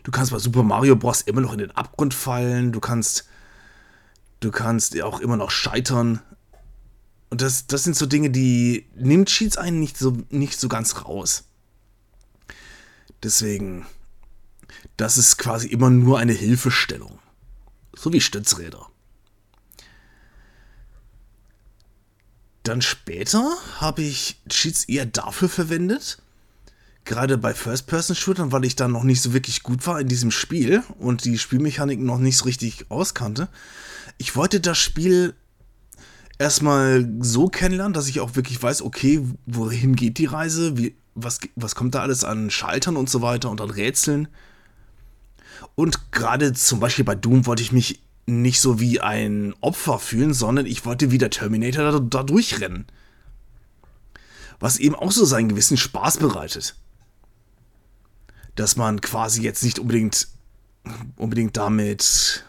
Du 0.03 0.11
kannst 0.11 0.33
bei 0.33 0.39
Super 0.41 0.65
Mario 0.65 0.97
Bros. 0.97 1.23
immer 1.23 1.41
noch 1.41 1.53
in 1.53 1.61
den 1.61 1.71
Abgrund 1.71 2.13
fallen, 2.13 2.73
du 2.73 2.81
kannst, 2.81 3.29
du 4.41 4.51
kannst 4.51 5.01
auch 5.01 5.21
immer 5.21 5.37
noch 5.37 5.53
scheitern. 5.53 6.21
Und 7.31 7.41
das, 7.41 7.69
das 7.69 7.85
sind 7.85 7.95
so 7.95 8.07
Dinge, 8.07 8.31
die 8.31 8.87
nimmt 8.97 9.29
Cheats 9.29 9.57
einen 9.57 9.79
nicht 9.79 9.97
so, 9.97 10.19
nicht 10.31 10.59
so 10.59 10.69
ganz 10.69 11.05
raus. 11.05 11.45
Deswegen, 13.23 13.87
das 14.97 15.19
ist 15.19 15.39
quasi 15.39 15.69
immer 15.69 15.89
nur 15.89 16.19
eine 16.19 16.33
Hilfestellung. 16.33 17.21
So 17.95 18.13
wie 18.13 18.21
Stützräder. 18.21 18.89
Dann 22.67 22.83
später 22.83 23.49
habe 23.79 24.03
ich 24.03 24.39
Cheats 24.49 24.87
eher 24.87 25.07
dafür 25.07 25.49
verwendet, 25.49 26.19
gerade 27.05 27.39
bei 27.39 27.55
First-Person-Shootern, 27.55 28.51
weil 28.51 28.65
ich 28.65 28.75
dann 28.75 28.91
noch 28.91 29.05
nicht 29.05 29.23
so 29.23 29.33
wirklich 29.33 29.63
gut 29.63 29.87
war 29.87 30.01
in 30.01 30.09
diesem 30.09 30.33
Spiel 30.33 30.83
und 30.99 31.25
die 31.25 31.39
Spielmechaniken 31.39 32.05
noch 32.05 32.19
nicht 32.19 32.37
so 32.37 32.45
richtig 32.45 32.91
auskannte. 32.91 33.47
Ich 34.19 34.35
wollte 34.35 34.59
das 34.59 34.79
Spiel 34.79 35.35
erstmal 36.41 37.09
so 37.21 37.47
kennenlernen, 37.47 37.93
dass 37.93 38.09
ich 38.09 38.19
auch 38.19 38.35
wirklich 38.35 38.61
weiß, 38.61 38.83
okay, 38.83 39.23
wohin 39.47 39.95
geht 39.95 40.19
die 40.19 40.27
Reise, 40.27 40.77
wie, 40.77 40.97
was, 41.15 41.39
was 41.55 41.77
kommt 41.77 41.95
da 41.95 42.03
alles 42.03 42.25
an 42.25 42.51
Schaltern 42.51 42.97
und 42.97 43.09
so 43.09 43.23
weiter 43.23 43.49
und 43.49 43.61
an 43.61 43.71
Rätseln. 43.71 44.27
Und 45.77 46.11
gerade 46.11 46.53
zum 46.53 46.81
Beispiel 46.81 47.05
bei 47.05 47.15
Doom 47.15 47.47
wollte 47.47 47.63
ich 47.63 47.71
mich 47.71 48.01
nicht 48.27 48.61
so 48.61 48.81
wie 48.81 49.01
ein 49.01 49.55
Opfer 49.61 49.99
fühlen, 49.99 50.35
sondern 50.35 50.67
ich 50.67 50.85
wollte 50.85 51.11
wie 51.11 51.19
der 51.19 51.31
Terminator 51.31 51.93
da, 51.93 51.99
da 52.01 52.23
durchrennen. 52.25 52.87
Was 54.59 54.79
eben 54.79 54.95
auch 54.95 55.13
so 55.13 55.25
seinen 55.25 55.49
gewissen 55.49 55.77
Spaß 55.77 56.19
bereitet. 56.19 56.77
Dass 58.57 58.77
man 58.77 59.01
quasi 59.01 59.43
jetzt 59.43 59.63
nicht 59.63 59.79
unbedingt, 59.79 60.29
unbedingt 61.17 61.57
damit, 61.57 62.45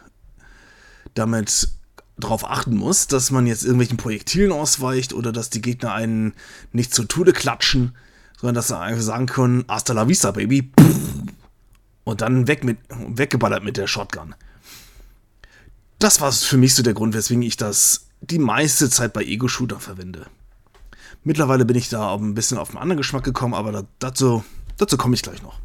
damit 1.14 1.68
darauf 2.16 2.44
achten 2.50 2.76
muss, 2.76 3.06
dass 3.06 3.30
man 3.30 3.46
jetzt 3.46 3.62
irgendwelchen 3.62 3.98
Projektilen 3.98 4.50
ausweicht 4.50 5.12
oder 5.12 5.30
dass 5.30 5.50
die 5.50 5.62
Gegner 5.62 5.92
einen 5.92 6.34
nicht 6.72 6.92
zu 6.92 7.04
Tode 7.04 7.32
klatschen, 7.32 7.94
sondern 8.40 8.56
dass 8.56 8.68
sie 8.68 8.78
einfach 8.78 9.02
sagen 9.02 9.26
können, 9.26 9.64
hasta 9.68 9.92
la 9.92 10.08
vista, 10.08 10.32
Baby. 10.32 10.72
Und 12.04 12.20
dann 12.22 12.48
weg 12.48 12.64
mit, 12.64 12.78
weggeballert 12.88 13.62
mit 13.62 13.76
der 13.76 13.86
Shotgun. 13.86 14.34
Das 15.98 16.20
war 16.20 16.30
für 16.30 16.56
mich 16.56 16.74
so 16.74 16.82
der 16.82 16.94
Grund, 16.94 17.14
weswegen 17.14 17.42
ich 17.42 17.56
das 17.56 18.06
die 18.20 18.38
meiste 18.38 18.90
Zeit 18.90 19.12
bei 19.12 19.24
Ego-Shooter 19.24 19.80
verwende. 19.80 20.26
Mittlerweile 21.24 21.64
bin 21.64 21.76
ich 21.76 21.88
da 21.88 22.14
ein 22.14 22.34
bisschen 22.34 22.58
auf 22.58 22.70
einen 22.70 22.78
anderen 22.78 22.98
Geschmack 22.98 23.24
gekommen, 23.24 23.54
aber 23.54 23.86
dazu, 23.98 24.44
dazu 24.76 24.96
komme 24.96 25.14
ich 25.14 25.22
gleich 25.22 25.42
noch. 25.42 25.60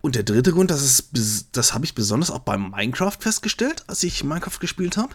Und 0.00 0.14
der 0.14 0.22
dritte 0.22 0.52
Grund, 0.52 0.70
das, 0.70 1.10
das 1.52 1.74
habe 1.74 1.84
ich 1.84 1.94
besonders 1.94 2.30
auch 2.30 2.40
beim 2.40 2.70
Minecraft 2.70 3.16
festgestellt, 3.18 3.84
als 3.86 4.02
ich 4.02 4.24
Minecraft 4.24 4.58
gespielt 4.58 4.96
habe, 4.96 5.14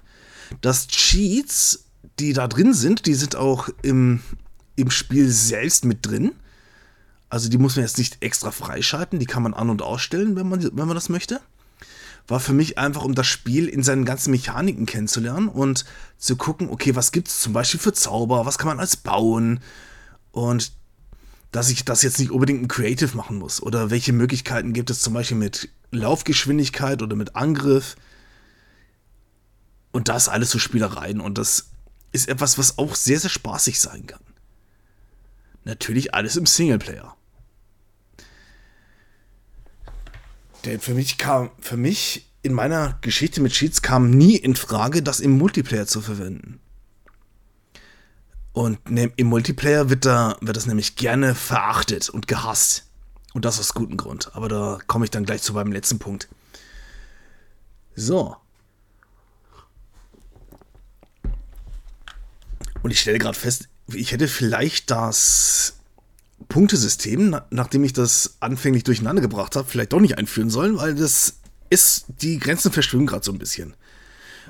dass 0.61 0.87
Cheats, 0.87 1.85
die 2.19 2.33
da 2.33 2.47
drin 2.47 2.73
sind, 2.73 3.07
die 3.07 3.15
sind 3.15 3.35
auch 3.35 3.69
im, 3.81 4.21
im 4.75 4.91
Spiel 4.91 5.29
selbst 5.29 5.85
mit 5.85 6.05
drin. 6.05 6.33
Also 7.29 7.49
die 7.49 7.57
muss 7.57 7.75
man 7.75 7.85
jetzt 7.85 7.97
nicht 7.97 8.21
extra 8.21 8.51
freischalten, 8.51 9.17
die 9.17 9.25
kann 9.25 9.41
man 9.41 9.55
an- 9.55 9.71
und 9.71 9.81
ausstellen, 9.81 10.35
wenn 10.35 10.47
man, 10.47 10.61
wenn 10.61 10.87
man 10.87 10.93
das 10.93 11.09
möchte. 11.09 11.41
War 12.27 12.39
für 12.39 12.53
mich 12.53 12.77
einfach, 12.77 13.03
um 13.03 13.13
das 13.13 13.27
Spiel 13.27 13.67
in 13.67 13.83
seinen 13.83 14.05
ganzen 14.05 14.31
Mechaniken 14.31 14.85
kennenzulernen 14.85 15.47
und 15.47 15.85
zu 16.17 16.35
gucken, 16.35 16.69
okay, 16.69 16.95
was 16.95 17.11
gibt 17.11 17.27
es 17.27 17.39
zum 17.39 17.53
Beispiel 17.53 17.79
für 17.79 17.93
Zauber, 17.93 18.45
was 18.45 18.57
kann 18.57 18.67
man 18.67 18.79
als 18.79 18.97
bauen 18.97 19.59
und 20.31 20.71
dass 21.51 21.69
ich 21.69 21.85
das 21.85 22.01
jetzt 22.01 22.19
nicht 22.19 22.31
unbedingt 22.31 22.63
ein 22.63 22.67
Creative 22.67 23.15
machen 23.15 23.37
muss 23.37 23.61
oder 23.61 23.89
welche 23.89 24.11
Möglichkeiten 24.11 24.73
gibt 24.73 24.89
es 24.89 25.01
zum 25.01 25.13
Beispiel 25.13 25.37
mit 25.37 25.69
Laufgeschwindigkeit 25.91 27.01
oder 27.01 27.15
mit 27.15 27.35
Angriff 27.35 27.95
und 29.91 30.09
das 30.09 30.27
alles 30.27 30.51
so 30.51 30.59
Spielereien 30.59 31.21
und 31.21 31.37
das 31.37 31.69
ist 32.11 32.27
etwas, 32.27 32.57
was 32.57 32.77
auch 32.77 32.95
sehr, 32.95 33.19
sehr 33.19 33.29
spaßig 33.29 33.79
sein 33.79 34.07
kann. 34.07 34.19
Natürlich 35.63 36.13
alles 36.13 36.35
im 36.35 36.45
Singleplayer. 36.45 37.15
Denn 40.65 40.79
für 40.79 40.93
mich 40.93 41.17
kam, 41.17 41.51
für 41.59 41.77
mich 41.77 42.27
in 42.41 42.53
meiner 42.53 42.97
Geschichte 43.01 43.41
mit 43.41 43.53
Cheats 43.53 43.81
kam 43.81 44.09
nie 44.09 44.35
in 44.35 44.55
Frage, 44.55 45.01
das 45.01 45.19
im 45.19 45.37
Multiplayer 45.37 45.87
zu 45.87 46.01
verwenden. 46.01 46.59
Und 48.51 48.79
im 48.87 49.27
Multiplayer 49.27 49.89
wird, 49.89 50.05
da, 50.05 50.37
wird 50.41 50.55
das 50.55 50.65
nämlich 50.65 50.95
gerne 50.95 51.35
verachtet 51.35 52.09
und 52.09 52.27
gehasst. 52.27 52.85
Und 53.33 53.43
das 53.43 53.59
aus 53.59 53.73
gutem 53.73 53.97
Grund. 53.97 54.33
Aber 54.33 54.47
da 54.47 54.79
komme 54.87 55.03
ich 55.03 55.11
dann 55.11 55.25
gleich 55.25 55.41
zu 55.41 55.53
beim 55.53 55.73
letzten 55.73 55.99
Punkt. 55.99 56.29
So. 57.95 58.37
Und 62.81 62.91
ich 62.91 63.01
stelle 63.01 63.17
gerade 63.17 63.37
fest, 63.37 63.67
ich 63.87 64.13
hätte 64.13 64.27
vielleicht 64.27 64.89
das 64.89 65.79
Punktesystem, 66.49 67.39
nachdem 67.49 67.83
ich 67.83 67.93
das 67.93 68.37
anfänglich 68.39 68.83
durcheinander 68.83 69.21
gebracht 69.21 69.55
habe, 69.55 69.67
vielleicht 69.67 69.93
doch 69.93 69.99
nicht 69.99 70.17
einführen 70.17 70.49
sollen, 70.49 70.77
weil 70.77 70.95
das 70.95 71.37
ist, 71.69 72.05
die 72.21 72.39
Grenzen 72.39 72.71
verschwimmen 72.71 73.07
gerade 73.07 73.25
so 73.25 73.31
ein 73.31 73.39
bisschen. 73.39 73.73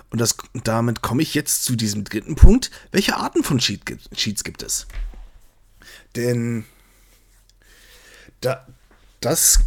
Und 0.10 0.20
das, 0.20 0.36
damit 0.54 1.02
komme 1.02 1.22
ich 1.22 1.34
jetzt 1.34 1.64
zu 1.64 1.76
diesem 1.76 2.04
dritten 2.04 2.36
Punkt. 2.36 2.72
Welche 2.92 3.16
Arten 3.16 3.44
von 3.44 3.58
Cheat, 3.58 3.82
Cheats 4.14 4.44
gibt 4.44 4.64
es? 4.64 4.88
Denn 6.16 6.66
da, 8.42 8.66
das 9.22 9.60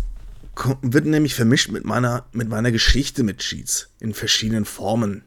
wird 0.82 1.06
nämlich 1.06 1.34
vermischt 1.34 1.70
mit 1.70 1.84
meiner, 1.84 2.26
mit 2.32 2.48
meiner 2.48 2.72
Geschichte 2.72 3.22
mit 3.22 3.38
Cheats 3.38 3.88
in 4.00 4.14
verschiedenen 4.14 4.64
Formen. 4.64 5.24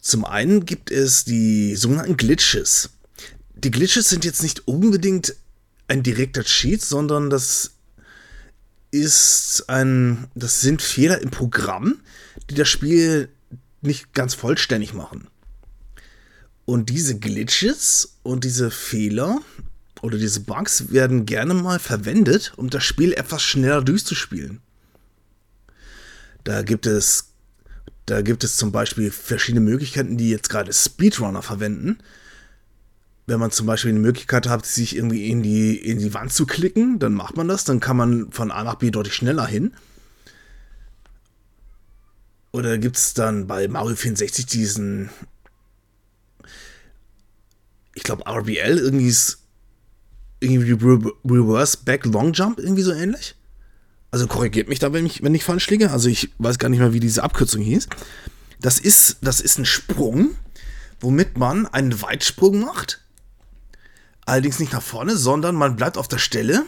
Zum 0.00 0.24
einen 0.24 0.64
gibt 0.64 0.90
es 0.90 1.24
die 1.24 1.76
sogenannten 1.76 2.16
Glitches. 2.16 2.90
Die 3.62 3.70
Glitches 3.70 4.08
sind 4.08 4.24
jetzt 4.24 4.42
nicht 4.42 4.66
unbedingt 4.66 5.36
ein 5.86 6.02
direkter 6.02 6.44
Cheat, 6.44 6.80
sondern 6.80 7.28
das 7.28 7.72
ist 8.90 9.64
ein, 9.68 10.28
das 10.34 10.62
sind 10.62 10.80
Fehler 10.80 11.20
im 11.20 11.30
Programm, 11.30 12.00
die 12.48 12.54
das 12.54 12.68
Spiel 12.68 13.28
nicht 13.82 14.14
ganz 14.14 14.34
vollständig 14.34 14.94
machen. 14.94 15.28
Und 16.64 16.88
diese 16.88 17.18
Glitches 17.18 18.16
und 18.22 18.44
diese 18.44 18.70
Fehler 18.70 19.40
oder 20.00 20.16
diese 20.16 20.40
Bugs 20.40 20.90
werden 20.90 21.26
gerne 21.26 21.52
mal 21.52 21.78
verwendet, 21.78 22.52
um 22.56 22.70
das 22.70 22.84
Spiel 22.84 23.12
etwas 23.12 23.42
schneller 23.42 23.82
durchzuspielen. 23.82 24.60
Da 26.44 26.62
gibt 26.62 26.86
es, 26.86 27.32
da 28.06 28.22
gibt 28.22 28.42
es 28.44 28.56
zum 28.56 28.72
Beispiel 28.72 29.10
verschiedene 29.10 29.60
Möglichkeiten, 29.60 30.16
die 30.16 30.30
jetzt 30.30 30.48
gerade 30.48 30.72
Speedrunner 30.72 31.42
verwenden. 31.42 31.98
Wenn 33.30 33.38
man 33.38 33.52
zum 33.52 33.64
Beispiel 33.64 33.90
eine 33.90 34.00
Möglichkeit 34.00 34.48
hat, 34.48 34.66
sich 34.66 34.96
irgendwie 34.96 35.30
in 35.30 35.40
die, 35.40 35.76
in 35.76 36.00
die 36.00 36.12
Wand 36.14 36.32
zu 36.32 36.46
klicken, 36.46 36.98
dann 36.98 37.14
macht 37.14 37.36
man 37.36 37.46
das, 37.46 37.62
dann 37.62 37.78
kann 37.78 37.96
man 37.96 38.32
von 38.32 38.50
A 38.50 38.64
nach 38.64 38.74
B 38.74 38.90
deutlich 38.90 39.14
schneller 39.14 39.46
hin. 39.46 39.72
Oder 42.50 42.76
gibt 42.78 42.96
es 42.96 43.14
dann 43.14 43.46
bei 43.46 43.68
Mario 43.68 43.94
64 43.94 44.46
diesen, 44.46 45.10
ich 47.94 48.02
glaube, 48.02 48.26
RBL, 48.26 48.78
irgendwie 48.78 49.06
ist 49.06 49.38
irgendwie 50.40 50.72
Reverse 50.72 51.78
Back 51.84 52.06
Long 52.06 52.32
Jump, 52.32 52.58
irgendwie 52.58 52.82
so 52.82 52.90
ähnlich. 52.90 53.36
Also 54.10 54.26
korrigiert 54.26 54.68
mich 54.68 54.80
da, 54.80 54.92
wenn 54.92 55.06
ich, 55.06 55.22
wenn 55.22 55.36
ich 55.36 55.44
falsch 55.44 55.70
liege. 55.70 55.92
Also 55.92 56.08
ich 56.08 56.32
weiß 56.38 56.58
gar 56.58 56.68
nicht 56.68 56.80
mehr, 56.80 56.92
wie 56.92 56.98
diese 56.98 57.22
Abkürzung 57.22 57.62
hieß. 57.62 57.86
Das 58.60 58.80
ist, 58.80 59.18
das 59.22 59.40
ist 59.40 59.56
ein 59.58 59.66
Sprung, 59.66 60.32
womit 60.98 61.38
man 61.38 61.68
einen 61.68 62.02
Weitsprung 62.02 62.58
macht. 62.58 63.04
Allerdings 64.30 64.60
nicht 64.60 64.72
nach 64.72 64.82
vorne, 64.82 65.16
sondern 65.16 65.56
man 65.56 65.74
bleibt 65.74 65.98
auf 65.98 66.06
der 66.06 66.18
Stelle 66.18 66.64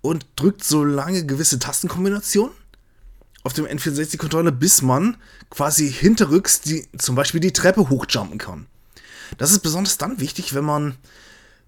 und 0.00 0.26
drückt 0.34 0.64
so 0.64 0.82
lange 0.82 1.24
gewisse 1.24 1.60
Tastenkombinationen 1.60 2.52
auf 3.44 3.52
dem 3.52 3.64
N64-Controller, 3.64 4.50
bis 4.50 4.82
man 4.82 5.16
quasi 5.50 5.88
hinterrücks 5.88 6.62
die, 6.62 6.88
zum 6.98 7.14
Beispiel 7.14 7.38
die 7.38 7.52
Treppe 7.52 7.88
hochjumpen 7.88 8.38
kann. 8.38 8.66
Das 9.38 9.52
ist 9.52 9.60
besonders 9.60 9.98
dann 9.98 10.18
wichtig, 10.18 10.52
wenn 10.52 10.64
man 10.64 10.96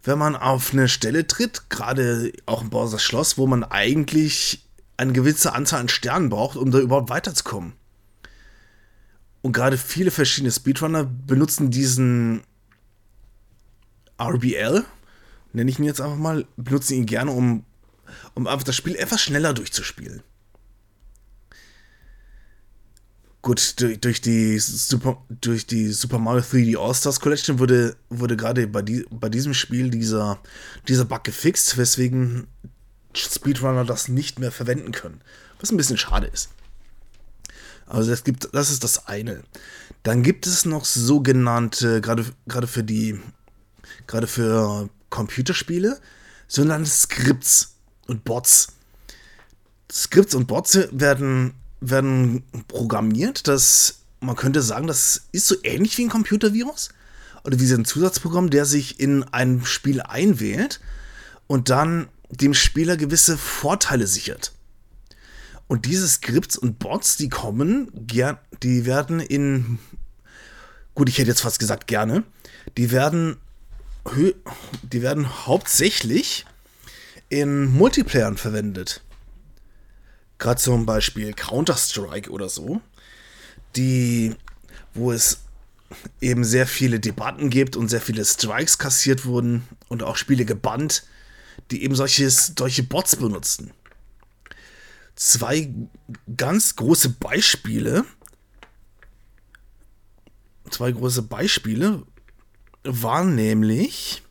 wenn 0.03 0.19
man 0.19 0.35
auf 0.35 0.73
eine 0.73 0.89
Stelle 0.89 1.25
tritt, 1.29 1.71
gerade 1.71 2.33
auch 2.47 2.63
im 2.63 2.71
Bowser's 2.71 3.05
Schloss, 3.05 3.39
wo 3.39 3.47
man 3.47 3.63
eigentlich 3.63 4.67
eine 4.97 5.13
gewisse 5.13 5.53
Anzahl 5.53 5.83
an 5.83 5.89
Sternen 5.89 6.31
braucht, 6.31 6.57
um 6.57 6.73
da 6.73 6.81
überhaupt 6.81 7.11
weiterzukommen. 7.11 7.75
Und 9.41 9.53
gerade 9.53 9.79
viele 9.79 10.11
verschiedene 10.11 10.51
Speedrunner 10.51 11.05
benutzen 11.05 11.71
diesen 11.71 12.43
RBL, 14.21 14.85
nenne 15.53 15.71
ich 15.71 15.79
ihn 15.79 15.85
jetzt 15.85 16.01
einfach 16.01 16.17
mal, 16.17 16.47
benutzen 16.57 16.95
ihn 16.95 17.07
gerne, 17.07 17.31
um, 17.31 17.65
um 18.35 18.47
einfach 18.47 18.65
das 18.65 18.77
Spiel 18.77 18.97
etwas 18.97 19.21
schneller 19.21 19.53
durchzuspielen. 19.55 20.23
Gut, 23.43 23.81
durch, 23.81 24.01
durch, 24.01 24.21
die 24.21 24.59
Super, 24.61 25.21
durch 25.29 25.67
die 25.67 25.91
Super 25.93 26.19
Mario 26.19 26.43
3D 26.43 26.79
All-Stars 26.79 27.19
Collection 27.19 27.59
wurde, 27.59 27.97
wurde 28.09 28.37
gerade 28.37 28.69
bei, 28.69 28.83
die, 28.83 29.05
bei 29.11 29.29
diesem 29.29 29.53
Spiel 29.53 29.91
dieser, 29.91 30.39
dieser 30.87 31.05
Bug 31.05 31.25
gefixt, 31.25 31.77
weswegen 31.77 32.47
Speedrunner 33.17 33.85
das 33.85 34.07
nicht 34.07 34.39
mehr 34.39 34.53
verwenden 34.53 34.93
können. 34.93 35.21
Was 35.61 35.73
ein 35.73 35.77
bisschen 35.77 35.99
schade 35.99 36.29
ist. 36.29 36.51
Also 37.87 38.11
das, 38.11 38.23
gibt, 38.23 38.49
das 38.55 38.71
ist 38.71 38.85
das 38.85 39.09
eine. 39.09 39.43
Dann 40.05 40.23
gibt 40.23 40.47
es 40.47 40.65
noch 40.65 40.85
sogenannte, 40.85 42.01
gerade, 42.01 42.25
gerade 42.47 42.69
für 42.69 42.85
die, 42.85 43.21
gerade 44.07 44.29
für 44.29 44.89
Computerspiele, 45.13 46.01
sogenannte 46.49 46.91
Skripts 46.91 47.77
und 48.09 48.25
Bots. 48.25 48.73
Skripts 49.91 50.35
und 50.35 50.49
Bots 50.49 50.77
werden 50.91 51.55
werden 51.83 52.45
programmiert, 52.69 53.49
dass 53.49 54.03
man 54.21 54.37
könnte 54.37 54.63
sagen, 54.63 54.87
das 54.87 55.23
ist 55.33 55.49
so 55.49 55.57
ähnlich 55.65 55.99
wie 55.99 56.05
ein 56.05 56.11
Computervirus 56.11 56.91
oder 57.45 57.59
wie 57.59 57.73
ein 57.73 57.85
Zusatzprogramm, 57.85 58.51
der 58.51 58.65
sich 58.65 59.01
in 59.01 59.25
ein 59.25 59.65
Spiel 59.65 60.01
einwählt 60.01 60.81
und 61.49 61.71
dann 61.71 62.09
dem 62.31 62.55
Spieler 62.55 62.97
gewisse 62.97 63.37
Vorteile 63.37 64.07
sichert. 64.07 64.53
Und 65.67 65.87
diese 65.87 66.09
Skripts 66.09 66.57
und 66.57 66.79
Bots, 66.79 67.17
die 67.17 67.29
kommen, 67.29 67.91
die 67.93 68.87
werden 68.87 69.21
in, 69.21 69.79
gut, 70.95 71.09
ich 71.09 71.19
hätte 71.19 71.31
jetzt 71.31 71.41
fast 71.41 71.59
gesagt 71.59 71.87
gerne, 71.89 72.23
die 72.77 72.91
werden, 72.91 73.39
die 74.83 75.03
werden 75.03 75.47
hauptsächlich 75.47 76.45
in 77.29 77.67
Multiplayern 77.67 78.37
verwendet 78.37 79.03
gerade 80.43 80.61
zum 80.61 80.85
Beispiel 80.85 81.33
Counter-Strike 81.33 82.29
oder 82.31 82.49
so, 82.49 82.83
die, 83.77 84.35
wo 84.93 85.13
es 85.13 85.39
eben 86.21 86.43
sehr 86.45 86.67
viele 86.67 86.99
Debatten 86.99 87.49
gibt 87.49 87.77
und 87.77 87.89
sehr 87.89 88.01
viele 88.01 88.25
Strikes 88.25 88.77
kassiert 88.77 89.25
wurden 89.25 89.63
und 89.89 90.03
auch 90.03 90.17
Spiele 90.17 90.45
gebannt, 90.45 91.05
die 91.71 91.85
eben 91.85 91.95
solches, 91.95 92.55
solche 92.59 92.83
Bots 92.83 93.15
benutzen. 93.15 93.71
Zwei 95.15 95.73
ganz 96.37 96.75
große 96.75 97.11
Beispiele, 97.11 98.05
zwei 100.71 100.91
große 100.91 101.23
Beispiele 101.23 102.03
waren 102.85 103.35
nämlich 103.35 104.23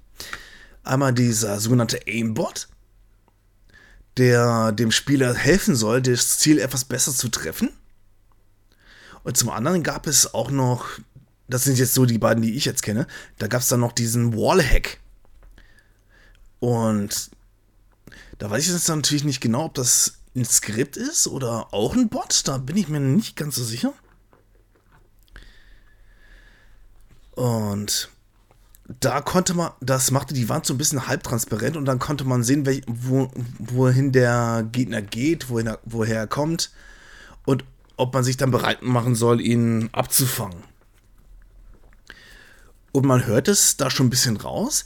einmal 0.84 1.14
dieser 1.14 1.60
sogenannte 1.60 2.02
Aimbot, 2.08 2.68
der 4.18 4.72
dem 4.72 4.92
Spieler 4.92 5.34
helfen 5.34 5.76
soll, 5.76 6.02
das 6.02 6.40
Ziel 6.40 6.60
etwas 6.60 6.86
besser 6.86 7.14
zu 7.14 7.30
treffen. 7.30 7.72
Und 9.24 9.38
zum 9.38 9.50
anderen 9.50 9.84
gab 9.84 10.08
es 10.08 10.34
auch 10.34 10.50
noch, 10.50 10.86
das 11.48 11.64
sind 11.64 11.78
jetzt 11.78 11.94
so 11.94 12.06
die 12.06 12.18
beiden, 12.18 12.42
die 12.42 12.56
ich 12.56 12.66
jetzt 12.66 12.84
kenne, 12.84 13.08
da 13.38 13.48
gab 13.48 13.62
es 13.62 13.68
dann 13.68 13.80
noch 13.80 13.92
diesen 13.92 14.36
Wallhack. 14.36 15.00
Und 16.60 17.32
da 18.38 18.50
weiß 18.50 18.66
ich 18.66 18.72
jetzt 18.72 18.88
natürlich 18.88 19.24
nicht 19.24 19.42
genau, 19.42 19.66
ob 19.66 19.76
das 19.76 20.16
ein 20.36 20.46
Skript 20.46 20.98
ist 20.98 21.28
oder 21.28 21.74
auch 21.74 21.94
ein 21.94 22.10
Bot. 22.10 22.48
Da 22.48 22.58
bin 22.58 22.78
ich 22.78 22.88
mir 22.88 23.00
nicht 23.00 23.36
ganz 23.36 23.56
so 23.56 23.64
sicher. 23.64 23.94
Und 27.32 28.10
da 29.00 29.22
konnte 29.22 29.54
man, 29.54 29.72
das 29.80 30.12
machte 30.12 30.34
die 30.34 30.50
Wand 30.50 30.66
so 30.66 30.74
ein 30.74 30.78
bisschen 30.78 31.08
halbtransparent 31.08 31.78
und 31.78 31.86
dann 31.86 32.00
konnte 32.00 32.24
man 32.24 32.44
sehen, 32.44 32.66
welch, 32.66 32.84
wo, 32.88 33.32
wohin 33.60 34.12
der 34.12 34.68
Gegner 34.72 35.02
geht, 35.02 35.50
wohin 35.50 35.68
er, 35.68 35.80
woher 35.84 36.18
er 36.18 36.28
kommt 36.28 36.72
und 37.46 37.64
ob 37.98 38.14
man 38.14 38.24
sich 38.24 38.38
dann 38.38 38.52
bereit 38.52 38.82
machen 38.82 39.16
soll, 39.16 39.40
ihn 39.42 39.90
abzufangen. 39.92 40.64
Und 42.92 43.06
man 43.06 43.26
hört 43.26 43.48
es 43.48 43.78
da 43.78 43.90
schon 43.90 44.08
ein 44.08 44.12
bisschen 44.12 44.38
raus. 44.38 44.84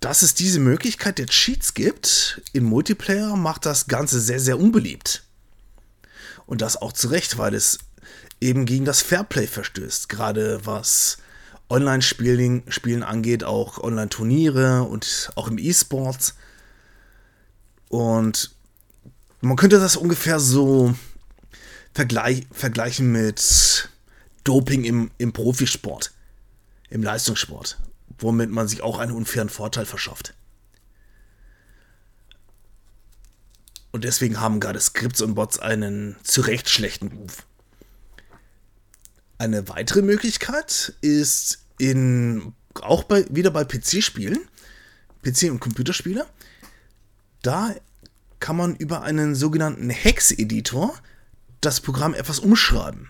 Dass 0.00 0.22
es 0.22 0.34
diese 0.34 0.60
Möglichkeit 0.60 1.18
der 1.18 1.26
Cheats 1.26 1.74
gibt 1.74 2.40
im 2.52 2.64
Multiplayer, 2.64 3.36
macht 3.36 3.66
das 3.66 3.86
Ganze 3.86 4.20
sehr, 4.20 4.40
sehr 4.40 4.58
unbeliebt. 4.58 5.24
Und 6.46 6.62
das 6.62 6.80
auch 6.80 6.92
zu 6.92 7.08
Recht, 7.08 7.36
weil 7.36 7.54
es 7.54 7.78
eben 8.40 8.64
gegen 8.64 8.86
das 8.86 9.02
Fairplay 9.02 9.46
verstößt. 9.46 10.08
Gerade 10.08 10.64
was 10.64 11.18
Online-Spielen 11.70 12.64
Spielen 12.68 13.02
angeht, 13.02 13.44
auch 13.44 13.78
Online-Turniere 13.78 14.82
und 14.82 15.30
auch 15.36 15.48
im 15.48 15.58
E-Sports. 15.58 16.34
Und 17.88 18.50
man 19.40 19.56
könnte 19.56 19.80
das 19.80 19.96
ungefähr 19.96 20.40
so 20.40 20.94
vergleich, 21.94 22.46
vergleichen 22.52 23.10
mit 23.12 23.88
Doping 24.44 24.84
im, 24.84 25.10
im 25.18 25.32
Profisport, 25.32 26.12
im 26.88 27.02
Leistungssport, 27.02 27.78
womit 28.18 28.50
man 28.50 28.68
sich 28.68 28.82
auch 28.82 28.98
einen 28.98 29.12
unfairen 29.12 29.48
Vorteil 29.48 29.86
verschafft. 29.86 30.34
Und 33.92 34.04
deswegen 34.04 34.40
haben 34.40 34.60
gerade 34.60 34.80
Skripts 34.80 35.20
und 35.20 35.34
Bots 35.34 35.58
einen 35.58 36.16
zu 36.22 36.42
Recht 36.42 36.68
schlechten 36.68 37.08
Ruf. 37.08 37.46
Eine 39.40 39.70
weitere 39.70 40.02
Möglichkeit 40.02 40.92
ist 41.00 41.60
in 41.78 42.52
auch 42.82 43.04
bei, 43.04 43.24
wieder 43.30 43.50
bei 43.50 43.64
PC-Spielen, 43.64 44.38
PC- 45.24 45.50
und 45.50 45.60
Computerspiele. 45.60 46.26
Da 47.40 47.74
kann 48.38 48.56
man 48.56 48.76
über 48.76 49.00
einen 49.00 49.34
sogenannten 49.34 49.88
Hex-Editor 49.88 50.92
das 51.62 51.80
Programm 51.80 52.12
etwas 52.12 52.38
umschreiben. 52.38 53.08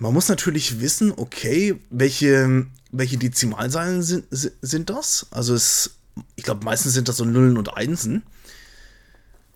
man 0.00 0.12
muss 0.12 0.28
natürlich 0.28 0.80
wissen, 0.80 1.12
okay, 1.16 1.78
welche, 1.90 2.66
welche 2.90 3.18
Dezimalzahlen 3.18 4.02
sind, 4.02 4.24
sind 4.32 4.90
das? 4.90 5.28
Also 5.30 5.54
es, 5.54 5.92
ich 6.34 6.42
glaube, 6.42 6.64
meistens 6.64 6.92
sind 6.92 7.08
das 7.08 7.18
so 7.18 7.24
Nullen 7.24 7.56
und 7.56 7.72
Einsen. 7.72 8.24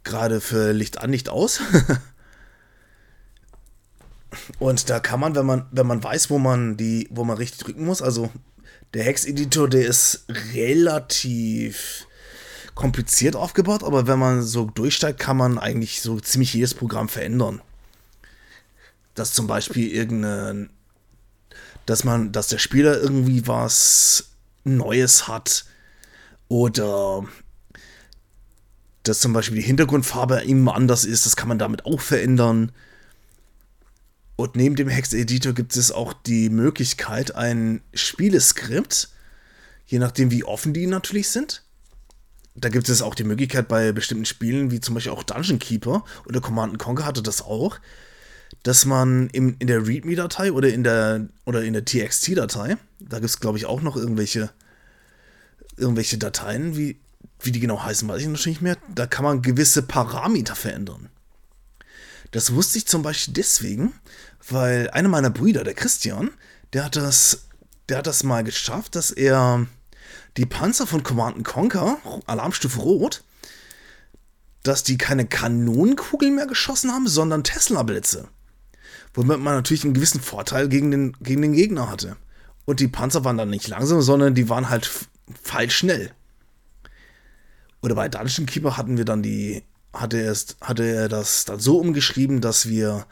Gerade 0.05 0.41
für 0.41 0.71
Licht 0.71 0.99
an, 0.99 1.11
Licht 1.11 1.31
aus. 1.31 1.59
und 4.63 4.89
da 4.89 5.01
kann 5.01 5.19
man, 5.19 5.35
wenn 5.35 5.45
man, 5.45 5.67
wenn 5.73 5.89
man 5.89 6.05
weiß, 6.05 6.31
wo 6.31 6.39
man 6.39 6.77
die, 6.77 7.09
wo 7.11 7.25
man 7.25 7.37
richtig 7.37 7.65
drücken 7.65 7.85
muss, 7.85 8.01
also 8.01 8.31
der 8.95 9.03
Hex-Editor, 9.03 9.69
der 9.69 9.87
ist 9.89 10.25
relativ 10.55 12.07
kompliziert 12.77 13.35
aufgebaut, 13.35 13.83
aber 13.83 14.07
wenn 14.07 14.21
man 14.21 14.43
so 14.43 14.67
durchsteigt, 14.67 15.19
kann 15.19 15.37
man 15.37 15.59
eigentlich 15.59 16.01
so 16.01 16.21
ziemlich 16.21 16.55
jedes 16.55 16.75
Programm 16.75 17.09
verändern. 17.09 17.61
Dass 19.17 19.33
zum 19.33 19.49
Beispiel 19.49 19.91
irgendeine, 19.91 20.69
dass 21.85 22.05
man, 22.05 22.31
dass 22.31 22.47
der 22.47 22.59
Spieler 22.59 23.01
irgendwie 23.01 23.49
was 23.49 24.31
Neues 24.63 25.27
hat 25.27 25.65
oder 26.47 27.27
dass 29.03 29.19
zum 29.19 29.33
Beispiel 29.33 29.57
die 29.57 29.67
Hintergrundfarbe 29.67 30.45
ihm 30.45 30.69
anders 30.69 31.05
ist, 31.05 31.27
das 31.27 31.35
kann 31.35 31.49
man 31.49 31.59
damit 31.59 31.85
auch 31.85 32.01
verändern. 32.01 32.71
Und 34.43 34.57
neben 34.57 34.75
dem 34.75 34.89
Hex-Editor 34.89 35.53
gibt 35.53 35.77
es 35.77 35.93
auch 35.93 36.13
die 36.13 36.51
Möglichkeit, 36.51 37.37
ein 37.37 37.81
Spieleskript, 37.95 39.09
je 39.87 40.01
nachdem 40.01 40.33
wie 40.33 40.43
offen 40.43 40.75
die 40.75 40.89
natürlich 40.89 41.29
sind, 41.29 41.63
da 42.57 42.69
gibt 42.69 42.89
es 42.89 43.03
auch 43.03 43.15
die 43.15 43.23
Möglichkeit 43.23 43.69
bei 43.69 43.93
bestimmten 43.93 44.25
Spielen, 44.25 44.73
wie 44.73 44.81
zum 44.81 44.97
Beispiel 44.97 45.13
auch 45.13 45.23
Dungeon 45.23 45.61
Keeper 45.61 46.05
oder 46.27 46.41
Command 46.41 46.77
Conquer 46.81 47.07
hatte 47.07 47.23
das 47.23 47.41
auch, 47.41 47.79
dass 48.65 48.85
man 48.85 49.31
im, 49.31 49.55
in 49.61 49.69
der 49.69 49.87
README-Datei 49.87 50.51
oder 50.51 50.71
in 50.71 50.83
der 50.83 51.29
oder 51.45 51.63
in 51.63 51.73
der 51.75 51.85
TXT-Datei, 51.85 52.79
da 52.99 53.21
gibt 53.21 53.31
es 53.31 53.39
glaube 53.39 53.59
ich 53.59 53.67
auch 53.67 53.81
noch 53.81 53.97
irgendwelche 53.97 54.51
irgendwelche 55.77 56.19
Dateien, 56.19 56.77
wie, 56.77 56.99
wie 57.39 57.53
die 57.53 57.61
genau 57.61 57.85
heißen, 57.85 58.09
weiß 58.09 58.23
ich 58.23 58.27
natürlich 58.27 58.47
nicht 58.47 58.63
mehr, 58.63 58.77
da 58.93 59.07
kann 59.07 59.25
man 59.25 59.41
gewisse 59.41 59.83
Parameter 59.83 60.57
verändern. 60.57 61.11
Das 62.33 62.55
wusste 62.55 62.79
ich 62.79 62.87
zum 62.87 63.03
Beispiel 63.03 63.35
deswegen, 63.35 63.93
weil 64.49 64.91
einer 64.91 65.09
meiner 65.09 65.31
Brüder, 65.31 65.65
der 65.65 65.75
Christian, 65.75 66.31
der 66.73 66.85
hat 66.85 66.97
das, 66.97 67.47
der 67.89 67.99
hat 67.99 68.07
das 68.07 68.25
mal 68.25 68.45
geschafft, 68.45 68.97
dass 68.97 69.11
er 69.11 69.67
die 70.37 70.47
Panzer 70.47 70.87
von 70.87 71.03
Command 71.03 71.45
Conquer, 71.45 71.99
Alarmstufe 72.27 72.81
Rot, 72.81 73.23
dass 74.63 74.83
die 74.83 74.99
keine 74.99 75.27
Kanonenkugeln 75.27 76.35
mehr 76.35 76.47
geschossen 76.47 76.93
haben, 76.93 77.09
sondern 77.09 77.45
Tesla-Blitze. 77.45 78.29
Womit 79.15 79.41
man 79.41 79.55
natürlich 79.55 79.85
einen 79.85 79.95
gewissen 79.95 80.21
Vorteil 80.21 80.69
gegen 80.69 80.91
den, 80.91 81.13
gegen 81.21 81.43
den 81.43 81.53
Gegner 81.53 81.91
hatte. 81.91 82.17
Und 82.65 82.81
die 82.81 82.89
Panzer 82.89 83.25
waren 83.25 83.37
dann 83.37 83.51
nicht 83.51 83.69
langsam, 83.69 84.01
sondern 84.01 84.35
die 84.35 84.49
waren 84.49 84.71
halt 84.71 84.91
falsch 85.43 85.77
schnell. 85.77 86.13
Oder 87.83 87.97
bei 87.97 88.09
Dungeon 88.09 88.47
Keeper 88.47 88.77
hatten 88.77 88.97
wir 88.97 89.05
dann 89.05 89.23
die, 89.23 89.65
hatte 89.93 90.19
er, 90.19 90.35
hatte 90.61 90.85
er 90.85 91.09
das 91.09 91.45
dann 91.45 91.59
so 91.59 91.79
umgeschrieben, 91.79 92.41
dass 92.41 92.69
wir 92.69 93.07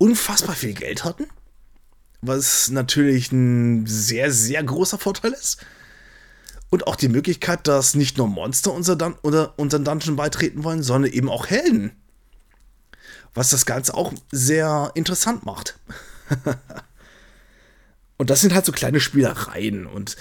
unfassbar 0.00 0.56
viel 0.56 0.72
Geld 0.72 1.04
hatten. 1.04 1.26
Was 2.22 2.70
natürlich 2.70 3.30
ein 3.32 3.86
sehr, 3.86 4.32
sehr 4.32 4.62
großer 4.64 4.98
Vorteil 4.98 5.32
ist. 5.32 5.58
Und 6.70 6.86
auch 6.86 6.96
die 6.96 7.08
Möglichkeit, 7.08 7.66
dass 7.66 7.94
nicht 7.94 8.16
nur 8.16 8.28
Monster 8.28 8.72
unser 8.72 8.96
Dun 8.96 9.14
oder 9.22 9.58
unseren 9.58 9.84
Dungeon 9.84 10.16
beitreten 10.16 10.64
wollen, 10.64 10.82
sondern 10.82 11.12
eben 11.12 11.28
auch 11.28 11.46
Helden. 11.46 11.92
Was 13.34 13.50
das 13.50 13.66
Ganze 13.66 13.94
auch 13.94 14.12
sehr 14.32 14.90
interessant 14.94 15.44
macht. 15.44 15.78
und 18.16 18.30
das 18.30 18.40
sind 18.40 18.54
halt 18.54 18.64
so 18.64 18.72
kleine 18.72 19.00
Spielereien. 19.00 19.86
Und 19.86 20.16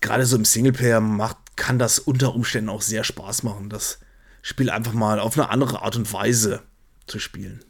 gerade 0.00 0.26
so 0.26 0.36
im 0.36 0.44
Singleplayer 0.44 1.00
macht, 1.00 1.38
kann 1.56 1.78
das 1.78 1.98
unter 1.98 2.34
Umständen 2.34 2.70
auch 2.70 2.82
sehr 2.82 3.04
Spaß 3.04 3.42
machen, 3.42 3.70
das 3.70 3.98
Spiel 4.42 4.70
einfach 4.70 4.92
mal 4.92 5.18
auf 5.18 5.38
eine 5.38 5.48
andere 5.48 5.82
Art 5.82 5.96
und 5.96 6.12
Weise 6.12 6.62
zu 7.06 7.18
spielen. 7.18 7.64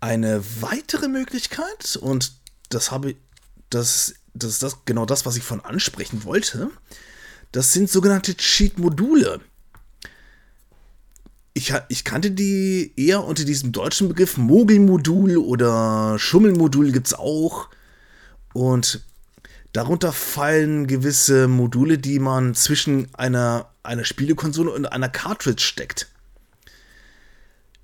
Eine 0.00 0.42
weitere 0.60 1.08
Möglichkeit, 1.08 1.96
und 2.00 2.32
das 2.68 2.90
habe 2.90 3.16
das 3.70 4.14
das 4.38 4.52
ist 4.52 4.62
das, 4.62 4.84
genau 4.84 5.04
das, 5.04 5.26
was 5.26 5.36
ich 5.36 5.42
von 5.42 5.60
ansprechen 5.60 6.24
wollte. 6.24 6.70
Das 7.52 7.72
sind 7.72 7.90
sogenannte 7.90 8.36
Cheat-Module. 8.36 9.40
Ich, 11.54 11.74
ich, 11.88 12.04
kannte 12.04 12.30
die 12.30 12.92
eher 12.96 13.24
unter 13.24 13.44
diesem 13.44 13.72
deutschen 13.72 14.08
Begriff 14.08 14.36
Mogelmodul 14.36 15.38
oder 15.38 16.18
Schummelmodul 16.18 16.92
gibt 16.92 17.08
es 17.08 17.14
auch. 17.14 17.68
Und 18.52 19.00
darunter 19.72 20.12
fallen 20.12 20.86
gewisse 20.86 21.48
Module, 21.48 21.98
die 21.98 22.20
man 22.20 22.54
zwischen 22.54 23.12
einer, 23.14 23.70
einer 23.82 24.04
Spielekonsole 24.04 24.70
und 24.70 24.86
einer 24.86 25.08
Cartridge 25.08 25.62
steckt. 25.62 26.08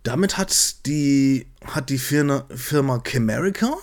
Damit 0.05 0.37
hat 0.37 0.87
die, 0.87 1.47
hat 1.65 1.89
die 1.89 1.99
Firma, 1.99 2.47
Firma 2.55 3.03
Chimerica 3.05 3.75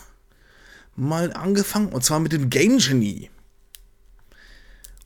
mal 0.96 1.34
angefangen, 1.34 1.90
und 1.90 2.04
zwar 2.04 2.20
mit 2.20 2.32
dem 2.32 2.50
Game 2.50 2.78
Genie. 2.78 3.30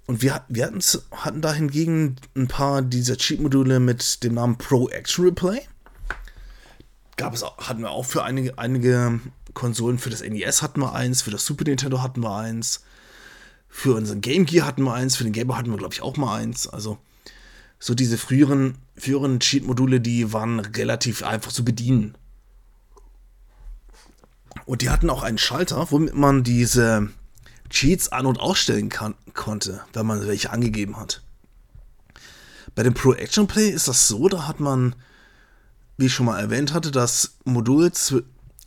Und 0.07 0.21
wir, 0.21 0.43
wir 0.49 0.71
hatten 1.11 1.41
da 1.41 1.53
hingegen 1.53 2.17
ein 2.35 2.47
paar 2.47 2.81
dieser 2.81 3.17
Cheat-Module 3.17 3.79
mit 3.79 4.23
dem 4.23 4.35
Namen 4.35 4.57
Pro 4.57 4.89
Action 4.89 5.25
Replay. 5.25 5.61
Gab 7.15 7.33
es, 7.33 7.43
hatten 7.43 7.81
wir 7.81 7.91
auch 7.91 8.05
für 8.05 8.23
einige, 8.23 8.59
einige 8.59 9.21
Konsolen. 9.53 9.97
Für 9.97 10.09
das 10.09 10.21
NES 10.21 10.61
hatten 10.61 10.81
wir 10.81 10.93
eins, 10.93 11.21
für 11.21 11.31
das 11.31 11.45
Super 11.45 11.63
Nintendo 11.63 12.01
hatten 12.03 12.21
wir 12.21 12.35
eins, 12.35 12.83
für 13.69 13.95
unseren 13.95 14.19
Game 14.19 14.45
Gear 14.45 14.67
hatten 14.67 14.83
wir 14.83 14.93
eins, 14.93 15.15
für 15.15 15.23
den 15.23 15.33
Game 15.33 15.47
Boy 15.47 15.55
hatten 15.55 15.71
wir, 15.71 15.77
glaube 15.77 15.93
ich, 15.93 16.01
auch 16.01 16.17
mal 16.17 16.39
eins. 16.41 16.67
Also 16.67 16.97
so 17.79 17.95
diese 17.95 18.17
früheren, 18.17 18.77
früheren 18.97 19.39
Cheat-Module, 19.39 19.99
die 20.01 20.31
waren 20.33 20.59
relativ 20.59 21.23
einfach 21.23 21.51
zu 21.51 21.65
bedienen. 21.65 22.17
Und 24.65 24.81
die 24.81 24.89
hatten 24.89 25.09
auch 25.09 25.23
einen 25.23 25.37
Schalter, 25.37 25.87
womit 25.91 26.15
man 26.15 26.43
diese 26.43 27.09
Cheats 27.69 28.11
an- 28.11 28.25
und 28.25 28.39
ausstellen 28.39 28.89
kann, 28.89 29.15
konnte, 29.33 29.83
wenn 29.93 30.05
man 30.05 30.25
welche 30.25 30.51
angegeben 30.51 30.97
hat. 30.97 31.21
Bei 32.73 32.83
dem 32.83 32.93
Pro 32.93 33.13
Action 33.13 33.47
Play 33.47 33.69
ist 33.69 33.87
das 33.87 34.07
so, 34.07 34.27
da 34.27 34.47
hat 34.47 34.59
man, 34.59 34.95
wie 35.97 36.07
ich 36.07 36.13
schon 36.13 36.25
mal 36.25 36.39
erwähnt 36.39 36.73
hatte, 36.73 36.91
das 36.91 37.37
Modul 37.43 37.91
zw 37.91 38.21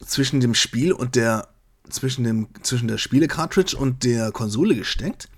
zwischen 0.04 0.38
dem 0.38 0.54
Spiel 0.54 0.92
und 0.92 1.16
der 1.16 1.48
zwischen 1.90 2.22
dem 2.22 2.48
zwischen 2.62 2.86
der 2.86 2.98
Spiele-Cartridge 2.98 3.76
und 3.76 4.04
der 4.04 4.30
Konsole 4.30 4.76
gesteckt. 4.76 5.28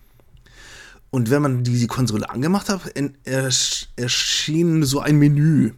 Und 1.11 1.31
wenn 1.31 1.43
man 1.43 1.65
die 1.65 1.87
Konsole 1.89 2.31
angemacht 2.31 2.69
hat, 2.69 2.93
erschien 3.97 4.85
so 4.85 5.01
ein 5.01 5.17
Menü. 5.17 5.73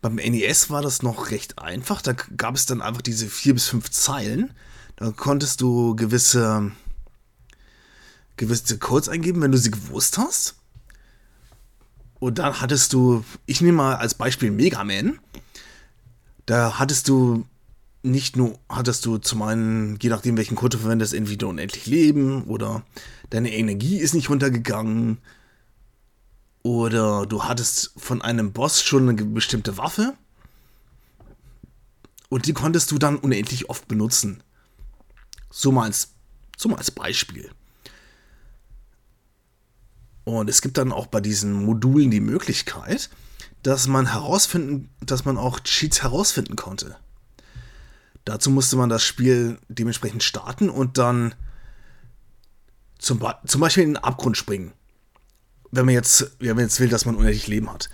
Beim 0.00 0.16
NES 0.16 0.70
war 0.70 0.82
das 0.82 1.02
noch 1.02 1.30
recht 1.30 1.58
einfach. 1.58 2.02
Da 2.02 2.12
gab 2.12 2.54
es 2.54 2.66
dann 2.66 2.82
einfach 2.82 3.02
diese 3.02 3.26
vier 3.26 3.54
bis 3.54 3.68
fünf 3.68 3.90
Zeilen. 3.90 4.52
Da 4.96 5.10
konntest 5.10 5.60
du 5.60 5.94
gewisse, 5.96 6.72
gewisse 8.36 8.78
Codes 8.78 9.08
eingeben, 9.08 9.42
wenn 9.42 9.52
du 9.52 9.58
sie 9.58 9.70
gewusst 9.70 10.18
hast. 10.18 10.56
Und 12.18 12.38
dann 12.38 12.60
hattest 12.60 12.92
du, 12.92 13.24
ich 13.44 13.60
nehme 13.60 13.78
mal 13.78 13.96
als 13.96 14.14
Beispiel 14.14 14.50
Mega 14.50 14.84
Man. 14.84 15.18
Da 16.46 16.78
hattest 16.78 17.08
du 17.08 17.46
nicht 18.04 18.36
nur, 18.36 18.58
hattest 18.68 19.06
du 19.06 19.16
zum 19.18 19.42
einen, 19.42 19.98
je 20.00 20.10
nachdem 20.10 20.36
welchen 20.36 20.56
Code 20.56 20.76
du 20.76 20.82
verwendest, 20.82 21.14
entweder 21.14 21.48
unendlich 21.48 21.86
Leben 21.86 22.44
oder 22.44 22.84
deine 23.30 23.52
Energie 23.52 23.96
ist 23.96 24.14
nicht 24.14 24.28
runtergegangen 24.28 25.18
oder 26.62 27.24
du 27.26 27.44
hattest 27.44 27.92
von 27.96 28.20
einem 28.20 28.52
Boss 28.52 28.82
schon 28.82 29.08
eine 29.08 29.24
bestimmte 29.24 29.78
Waffe 29.78 30.14
und 32.28 32.46
die 32.46 32.52
konntest 32.52 32.90
du 32.90 32.98
dann 32.98 33.16
unendlich 33.16 33.70
oft 33.70 33.88
benutzen. 33.88 34.42
So 35.50 35.72
mal 35.72 35.84
als, 35.84 36.10
so 36.58 36.68
mal 36.68 36.76
als 36.76 36.90
Beispiel. 36.90 37.50
Und 40.24 40.50
es 40.50 40.60
gibt 40.60 40.76
dann 40.76 40.92
auch 40.92 41.06
bei 41.06 41.20
diesen 41.20 41.52
Modulen 41.52 42.10
die 42.10 42.20
Möglichkeit, 42.20 43.08
dass 43.62 43.86
man 43.86 44.12
herausfinden, 44.12 44.90
dass 45.00 45.24
man 45.24 45.38
auch 45.38 45.60
Cheats 45.60 46.02
herausfinden 46.02 46.56
konnte. 46.56 46.96
Dazu 48.24 48.50
musste 48.50 48.76
man 48.76 48.88
das 48.88 49.02
Spiel 49.02 49.58
dementsprechend 49.68 50.22
starten 50.22 50.70
und 50.70 50.98
dann 50.98 51.34
zum, 52.98 53.22
zum 53.46 53.60
Beispiel 53.60 53.84
in 53.84 53.94
den 53.94 54.02
Abgrund 54.02 54.36
springen 54.36 54.72
wenn 55.74 55.86
man 55.86 55.94
jetzt, 55.94 56.30
wenn 56.38 56.54
man 56.54 56.64
jetzt 56.64 56.80
will, 56.80 56.88
dass 56.88 57.04
man 57.04 57.16
unendlich 57.16 57.48
Leben 57.48 57.72
hat, 57.72 57.90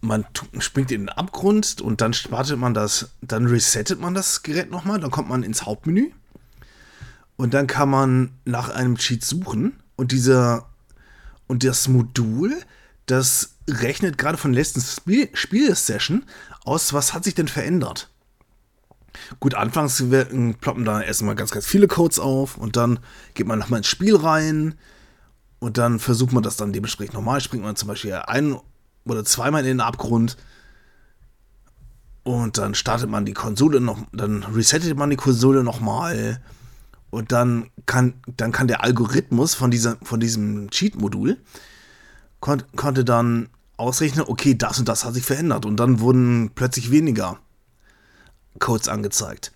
man 0.00 0.26
springt 0.58 0.90
in 0.90 1.02
den 1.02 1.08
Abgrund 1.08 1.80
und 1.80 2.00
dann 2.00 2.12
startet 2.12 2.58
man 2.58 2.74
das, 2.74 3.10
dann 3.22 3.46
resettet 3.46 4.00
man 4.00 4.14
das 4.14 4.42
Gerät 4.42 4.70
nochmal, 4.70 5.00
dann 5.00 5.10
kommt 5.10 5.28
man 5.28 5.42
ins 5.42 5.64
Hauptmenü 5.64 6.10
und 7.36 7.54
dann 7.54 7.66
kann 7.66 7.88
man 7.88 8.32
nach 8.44 8.68
einem 8.68 8.96
Cheat 8.96 9.24
suchen 9.24 9.80
und 9.96 10.12
dieser 10.12 10.68
und 11.46 11.62
das 11.62 11.88
Modul, 11.88 12.54
das 13.06 13.56
rechnet 13.68 14.18
gerade 14.18 14.38
von 14.38 14.52
der 14.52 14.60
letzten 14.60 14.80
Spiel 14.80 15.28
Spielsession 15.34 16.24
aus, 16.64 16.92
was 16.92 17.14
hat 17.14 17.24
sich 17.24 17.34
denn 17.34 17.48
verändert. 17.48 18.10
Gut, 19.40 19.54
anfangs 19.54 20.02
ploppen 20.60 20.84
da 20.84 21.00
erstmal 21.00 21.34
ganz, 21.34 21.50
ganz 21.50 21.66
viele 21.66 21.88
Codes 21.88 22.18
auf 22.18 22.56
und 22.56 22.76
dann 22.76 22.98
geht 23.34 23.46
man 23.46 23.58
nochmal 23.58 23.78
ins 23.78 23.86
Spiel 23.86 24.16
rein 24.16 24.74
und 25.58 25.78
dann 25.78 25.98
versucht 25.98 26.32
man 26.32 26.42
das 26.42 26.56
dann 26.56 26.72
dementsprechend 26.72 27.14
nochmal. 27.14 27.40
Springt 27.40 27.64
man 27.64 27.76
zum 27.76 27.88
Beispiel 27.88 28.14
ein 28.14 28.56
oder 29.04 29.24
zweimal 29.24 29.62
in 29.62 29.66
den 29.66 29.80
Abgrund 29.80 30.36
und 32.22 32.58
dann 32.58 32.74
startet 32.74 33.10
man 33.10 33.24
die 33.24 33.34
Konsole 33.34 33.80
noch, 33.80 33.98
dann 34.12 34.42
resettet 34.42 34.96
man 34.96 35.10
die 35.10 35.16
Konsole 35.16 35.62
nochmal 35.62 36.40
und 37.10 37.32
dann 37.32 37.70
kann, 37.86 38.14
dann 38.36 38.50
kann 38.50 38.66
der 38.66 38.82
Algorithmus 38.82 39.54
von, 39.54 39.70
dieser, 39.70 39.96
von 40.02 40.20
diesem 40.20 40.70
Cheat-Modul 40.70 41.38
kon 42.40 42.62
konnte 42.76 43.04
dann 43.04 43.48
ausrechnen, 43.76 44.24
okay, 44.28 44.54
das 44.54 44.78
und 44.78 44.88
das 44.88 45.04
hat 45.04 45.14
sich 45.14 45.24
verändert 45.24 45.66
und 45.66 45.76
dann 45.78 46.00
wurden 46.00 46.50
plötzlich 46.54 46.90
weniger 46.90 47.38
Codes 48.58 48.88
angezeigt. 48.88 49.52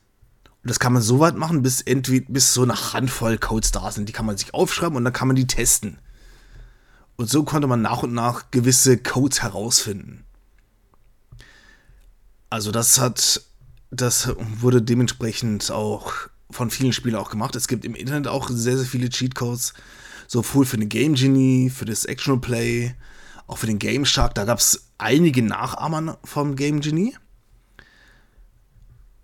Und 0.63 0.71
das 0.71 0.81
kann 0.81 0.93
man 0.93 1.03
so 1.03 1.21
weit 1.21 1.37
machen, 1.37 1.63
bis, 1.63 1.81
entweder, 1.81 2.27
bis 2.29 2.53
so 2.53 2.63
eine 2.63 2.93
Handvoll 2.93 3.39
Codes 3.39 3.71
da 3.71 3.91
sind. 3.91 4.09
Die 4.09 4.13
kann 4.13 4.27
man 4.27 4.37
sich 4.37 4.55
aufschreiben 4.55 4.97
und 4.97 5.05
dann 5.05 5.13
kann 5.13 5.29
man 5.29 5.37
die 5.37 5.47
testen. 5.47 5.99
Und 7.17 7.29
so 7.29 7.43
konnte 7.45 7.67
man 7.67 7.83
nach 7.83 8.03
und 8.03 8.13
nach 8.13 8.51
gewisse 8.51 8.99
Codes 8.99 9.43
herausfinden. 9.43 10.25
Also 12.51 12.71
das 12.71 12.99
hat, 12.99 13.43
das 13.91 14.35
wurde 14.39 14.83
dementsprechend 14.83 15.71
auch 15.71 16.13
von 16.51 16.71
vielen 16.71 16.93
Spielern 16.93 17.21
auch 17.21 17.31
gemacht. 17.31 17.57
Es 17.57 17.69
gibt 17.69 17.85
im 17.85 17.95
Internet 17.95 18.29
auch 18.29 18.49
sehr, 18.49 18.77
sehr 18.77 18.87
viele 18.87 19.11
Cheatcodes, 19.11 19.75
sowohl 20.27 20.65
für 20.65 20.79
den 20.79 20.89
Game 20.89 21.15
Genie, 21.15 21.71
für 21.71 21.85
das 21.85 22.05
Action 22.05 22.41
Play, 22.41 22.95
auch 23.47 23.59
für 23.59 23.67
den 23.67 23.79
Game 23.79 24.05
Shark. 24.05 24.35
Da 24.35 24.45
gab 24.45 24.59
es 24.59 24.89
einige 24.99 25.43
Nachahmer 25.43 26.19
vom 26.25 26.57
Game 26.57 26.81
Genie. 26.81 27.17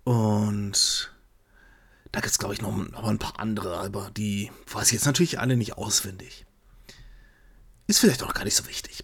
Und 0.05 1.13
da 2.13 2.21
gibt 2.21 2.31
es, 2.31 2.39
glaube 2.39 2.55
ich, 2.55 2.63
noch, 2.63 2.77
noch 2.77 3.05
ein 3.05 3.19
paar 3.19 3.41
andere, 3.41 3.79
aber 3.79 4.11
die 4.17 4.51
weiß 4.73 4.89
ich 4.89 4.93
jetzt 4.93 5.07
natürlich 5.07 5.41
alle 5.41 5.57
nicht 5.57 5.77
auswendig. 5.77 6.47
Ist 7.87 7.99
vielleicht 8.01 8.23
auch 8.23 8.35
gar 8.35 8.45
nicht 8.45 8.57
so 8.57 8.67
wichtig. 8.67 9.03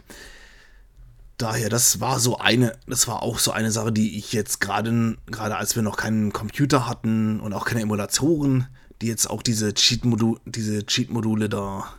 Daher, 1.37 1.71
das 1.71 2.01
war 2.01 2.21
so 2.21 2.39
eine, 2.39 2.79
das 2.87 3.09
war 3.09 3.23
auch 3.23 3.39
so 3.39 3.51
eine 3.51 3.73
Sache, 3.73 3.93
die 3.93 4.19
ich 4.19 4.33
jetzt 4.33 4.61
gerade, 4.61 5.17
gerade 5.27 5.57
als 5.57 5.75
wir 5.75 5.83
noch 5.83 5.97
keinen 5.97 6.33
Computer 6.33 6.87
hatten 6.87 7.41
und 7.41 7.55
auch 7.55 7.65
keine 7.65 7.81
Emulatoren, 7.81 8.69
die 9.01 9.07
jetzt 9.07 9.29
auch 9.29 9.43
diese 9.43 9.73
Cheat-Module, 9.73 10.41
diese 10.45 10.85
Cheat-Module 10.85 11.49
da 11.49 11.95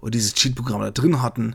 oder 0.00 0.10
dieses 0.10 0.34
Cheat-Programm 0.34 0.80
da 0.80 0.90
drin 0.90 1.22
hatten, 1.22 1.54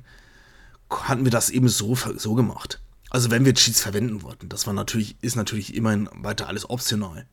hatten 0.89 1.25
wir 1.25 1.31
das 1.31 1.49
eben 1.49 1.67
so, 1.67 1.95
so 1.95 2.33
gemacht. 2.33 2.79
Also 3.09 3.31
wenn 3.31 3.45
wir 3.45 3.53
Cheats 3.53 3.81
verwenden 3.81 4.21
wollten, 4.21 4.49
das 4.49 4.67
war 4.67 4.73
natürlich, 4.73 5.15
ist 5.21 5.35
natürlich 5.35 5.75
immerhin 5.75 6.09
weiter 6.13 6.47
alles 6.47 6.69
optional. 6.69 7.25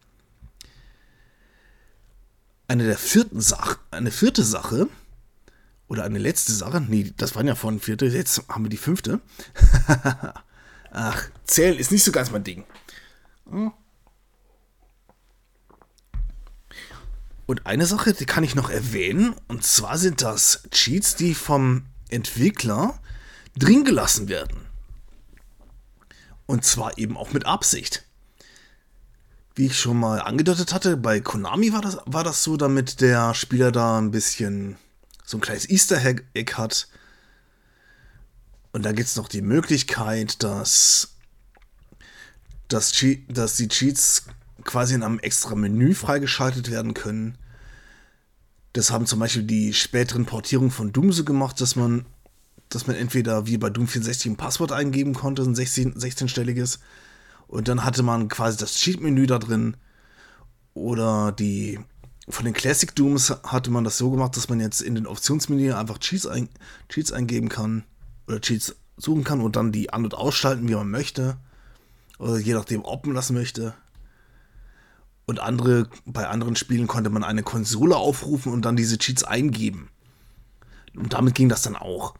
Eine 2.68 2.84
der 2.84 2.96
vierten 2.96 3.40
Sache, 3.40 3.78
eine 3.90 4.10
vierte 4.10 4.42
Sache, 4.42 4.88
oder 5.88 6.04
eine 6.04 6.18
letzte 6.18 6.52
Sache, 6.52 6.80
nee, 6.80 7.12
das 7.16 7.34
waren 7.34 7.46
ja 7.46 7.54
vorhin 7.54 7.80
vierte, 7.80 8.06
jetzt 8.06 8.42
haben 8.48 8.64
wir 8.64 8.70
die 8.70 8.76
fünfte. 8.76 9.20
Ach, 10.90 11.28
zählen 11.44 11.78
ist 11.78 11.92
nicht 11.92 12.04
so 12.04 12.12
ganz 12.12 12.30
mein 12.30 12.44
Ding. 12.44 12.64
Und 17.46 17.66
eine 17.66 17.87
Sache, 17.87 18.14
die 18.14 18.24
kann 18.24 18.44
ich 18.44 18.54
noch 18.54 18.70
erwähnen, 18.70 19.34
und 19.48 19.64
zwar 19.64 19.98
sind 19.98 20.22
das 20.22 20.62
Cheats, 20.70 21.16
die 21.16 21.34
vom 21.34 21.84
Entwickler 22.08 22.98
drin 23.56 23.84
gelassen 23.84 24.28
werden. 24.28 24.63
Und 26.46 26.64
zwar 26.64 26.98
eben 26.98 27.16
auch 27.16 27.33
mit 27.33 27.46
Absicht. 27.46 28.04
Wie 29.54 29.66
ich 29.66 29.78
schon 29.78 29.98
mal 29.98 30.20
angedeutet 30.20 30.74
hatte, 30.74 30.96
bei 30.96 31.20
Konami 31.20 31.72
war 31.72 31.80
das, 31.80 31.98
war 32.07 32.24
das 32.24 32.42
so, 32.42 32.57
damit 32.57 33.00
der 33.00 33.35
Spieler 33.35 33.70
da 33.70 33.98
ein 33.98 34.11
bisschen 34.11 34.76
so 35.24 35.38
ein 35.38 35.40
kleines 35.40 35.68
Easter 35.68 36.04
Egg 36.04 36.54
hat. 36.54 36.88
Und 38.72 38.85
da 38.85 38.92
gibt 38.92 39.09
es 39.09 39.16
noch 39.16 39.28
die 39.28 39.42
Möglichkeit, 39.42 40.42
dass, 40.42 41.14
dass, 42.68 42.92
dass 43.28 43.57
die 43.57 43.68
Cheats 43.68 44.24
quasi 44.64 44.94
in 44.94 45.02
einem 45.02 45.20
extra 45.20 45.54
Menü 45.54 45.94
freigeschaltet 45.94 46.70
werden 46.70 46.94
können. 46.94 47.38
Das 48.72 48.90
haben 48.90 49.07
zum 49.07 49.20
Beispiel 49.20 49.44
die 49.44 49.72
späteren 49.72 50.26
Portierungen 50.26 50.72
von 50.72 50.92
Doom 50.92 51.12
so 51.12 51.24
gemacht, 51.24 51.61
dass 51.61 51.76
man 51.76 52.07
dass 52.74 52.87
man 52.87 52.96
entweder 52.96 53.46
wie 53.46 53.58
bei 53.58 53.70
Doom 53.70 53.87
64 53.87 54.32
ein 54.32 54.37
Passwort 54.37 54.72
eingeben 54.72 55.14
konnte, 55.14 55.42
ein 55.42 55.54
16, 55.54 55.94
16-stelliges, 55.94 56.78
und 57.46 57.68
dann 57.68 57.84
hatte 57.84 58.02
man 58.02 58.28
quasi 58.28 58.58
das 58.58 58.74
Cheat-Menü 58.76 59.26
da 59.26 59.38
drin. 59.38 59.76
Oder 60.72 61.30
die 61.32 61.78
von 62.28 62.44
den 62.44 62.54
Classic 62.54 62.92
Dooms 62.94 63.32
hatte 63.44 63.70
man 63.70 63.84
das 63.84 63.98
so 63.98 64.10
gemacht, 64.10 64.37
dass 64.37 64.48
man 64.48 64.60
jetzt 64.60 64.80
in 64.80 64.94
den 64.94 65.06
Optionsmenü 65.06 65.72
einfach 65.72 65.98
Cheats, 65.98 66.26
ein, 66.26 66.48
Cheats 66.88 67.12
eingeben 67.12 67.48
kann 67.48 67.84
oder 68.26 68.40
Cheats 68.40 68.74
suchen 68.96 69.24
kann 69.24 69.40
und 69.40 69.56
dann 69.56 69.72
die 69.72 69.92
an- 69.92 70.04
und 70.04 70.14
ausschalten, 70.14 70.68
wie 70.68 70.74
man 70.74 70.90
möchte. 70.90 71.37
Oder 72.18 72.38
je 72.38 72.54
nachdem, 72.54 72.84
ob 72.84 73.06
man 73.06 73.14
das 73.14 73.30
möchte. 73.30 73.74
Und 75.26 75.40
andere, 75.40 75.88
bei 76.06 76.26
anderen 76.26 76.56
Spielen 76.56 76.87
konnte 76.87 77.10
man 77.10 77.24
eine 77.24 77.42
Konsole 77.42 77.96
aufrufen 77.96 78.52
und 78.52 78.64
dann 78.64 78.76
diese 78.76 78.98
Cheats 78.98 79.24
eingeben. 79.24 79.90
Und 80.96 81.12
damit 81.12 81.34
ging 81.34 81.48
das 81.48 81.62
dann 81.62 81.76
auch. 81.76 82.14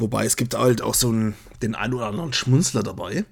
Wobei 0.00 0.24
es 0.24 0.36
gibt 0.36 0.54
halt 0.54 0.80
auch 0.80 0.94
so 0.94 1.10
einen, 1.10 1.34
den 1.60 1.74
einen 1.74 1.92
oder 1.92 2.06
anderen 2.06 2.32
Schmunzler 2.32 2.82
dabei. 2.82 3.26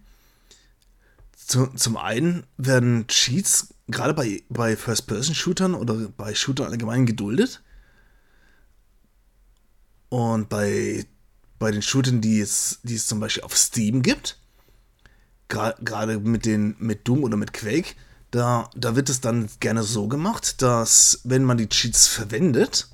Zu, 1.35 1.68
zum 1.68 1.96
einen 1.96 2.44
werden 2.59 3.07
Cheats 3.07 3.68
gerade 3.87 4.12
bei, 4.12 4.42
bei 4.50 4.76
First-Person-Shootern 4.76 5.74
oder 5.74 5.94
bei 5.94 6.35
Shootern 6.35 6.70
allgemein 6.70 7.07
geduldet. 7.07 7.62
Und 10.11 10.50
bei, 10.50 11.07
bei 11.59 11.70
den 11.70 11.81
Shootern, 11.81 12.20
die 12.20 12.38
es, 12.40 12.81
die 12.83 12.96
es 12.96 13.07
zum 13.07 13.18
Beispiel 13.18 13.44
auf 13.44 13.57
Steam 13.57 14.02
gibt, 14.02 14.38
gerade 15.48 16.18
mit, 16.18 16.46
mit 16.46 17.09
Doom 17.09 17.24
oder 17.24 17.38
mit 17.38 17.54
Quake, 17.54 17.94
da, 18.31 18.68
da 18.76 18.94
wird 18.94 19.09
es 19.09 19.22
dann 19.22 19.48
gerne 19.61 19.83
so 19.85 20.07
gemacht, 20.07 20.61
dass 20.61 21.22
wenn 21.24 21.44
man 21.44 21.57
die 21.57 21.70
Cheats 21.70 22.07
verwendet, 22.07 22.90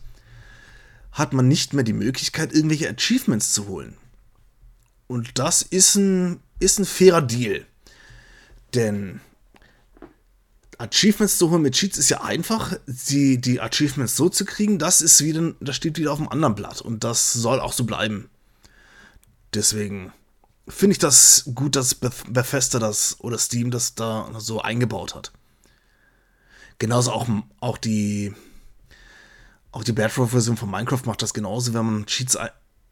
hat 1.14 1.33
man 1.33 1.48
nicht 1.48 1.72
mehr 1.72 1.85
die 1.85 1.92
Möglichkeit, 1.92 2.53
irgendwelche 2.53 2.90
Achievements 2.90 3.53
zu 3.53 3.66
holen. 3.68 3.96
Und 5.07 5.38
das 5.38 5.62
ist 5.62 5.94
ein, 5.94 6.40
ist 6.59 6.79
ein 6.79 6.85
fairer 6.85 7.22
Deal. 7.22 7.64
Denn 8.74 9.20
Achievements 10.79 11.38
zu 11.38 11.50
holen 11.50 11.62
mit 11.62 11.74
Cheats 11.74 11.98
ist 11.98 12.11
ja 12.11 12.22
einfach. 12.22 12.77
Die, 12.87 13.40
die 13.40 13.61
Achievements 13.61 14.16
so 14.16 14.29
zu 14.29 14.44
kriegen, 14.44 14.81
das 14.81 15.00
ist 15.00 15.22
wieder, 15.22 15.55
das 15.61 15.77
steht 15.77 15.98
wieder 15.98 16.12
auf 16.12 16.18
dem 16.18 16.29
anderen 16.29 16.57
Blatt. 16.57 16.81
Und 16.81 17.05
das 17.05 17.33
soll 17.33 17.61
auch 17.61 17.72
so 17.72 17.85
bleiben. 17.85 18.29
Deswegen 19.55 20.12
finde 20.66 20.92
ich 20.94 20.98
das 20.98 21.48
gut, 21.55 21.77
dass 21.77 21.94
Bethesda 21.94 22.81
das 22.81 23.20
oder 23.20 23.38
Steam 23.38 23.70
das 23.70 23.94
da 23.94 24.31
so 24.38 24.61
eingebaut 24.62 25.14
hat. 25.14 25.33
Genauso 26.79 27.12
auch, 27.12 27.29
auch 27.61 27.79
die, 27.79 28.35
auch 29.74 29.82
die 29.82 29.92
Bedrock-Version 29.92 30.56
von 30.56 30.70
Minecraft 30.70 31.02
macht 31.04 31.20
das 31.20 31.34
genauso, 31.34 31.74
wenn 31.74 31.84
man 31.84 32.06
Cheats, 32.06 32.38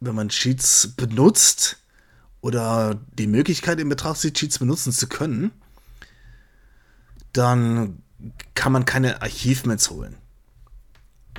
wenn 0.01 0.15
man 0.17 0.29
Cheats 0.31 0.89
benutzt 0.97 1.77
oder 2.41 3.01
die 3.17 3.29
Möglichkeit 3.29 3.79
in 3.79 3.89
Betracht 3.89 4.19
zieht, 4.19 4.35
Cheats 4.35 4.59
benutzen 4.59 4.91
zu 4.91 5.07
können, 5.07 5.53
dann 7.33 8.03
kann 8.55 8.73
man 8.73 8.85
keine 8.85 9.23
Achievements 9.23 9.91
holen. 9.91 10.17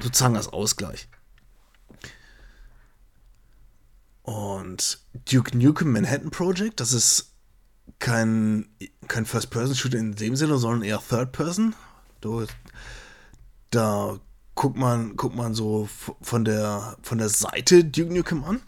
Sozusagen 0.02 0.38
als 0.38 0.48
Ausgleich. 0.48 1.10
Und 4.22 5.00
Duke 5.30 5.58
Nukem 5.58 5.92
Manhattan 5.92 6.32
Project, 6.32 6.80
das 6.80 6.94
ist 6.94 7.34
kein, 8.00 8.70
kein 9.10 9.26
First-Person-Shooter 9.26 9.98
in 9.98 10.16
dem 10.16 10.38
Sinne, 10.38 10.58
sondern 10.58 10.84
eher 10.84 11.02
Third-Person. 11.06 11.76
Da 13.72 14.20
guckt 14.56 14.78
man, 14.78 15.16
guckt 15.16 15.36
man 15.36 15.54
so 15.54 15.90
von 16.22 16.46
der, 16.46 16.98
von 17.02 17.18
der 17.18 17.30
Seite 17.30 17.84
Duke 17.84 18.14
Nukem 18.14 18.44
an. 18.44 18.62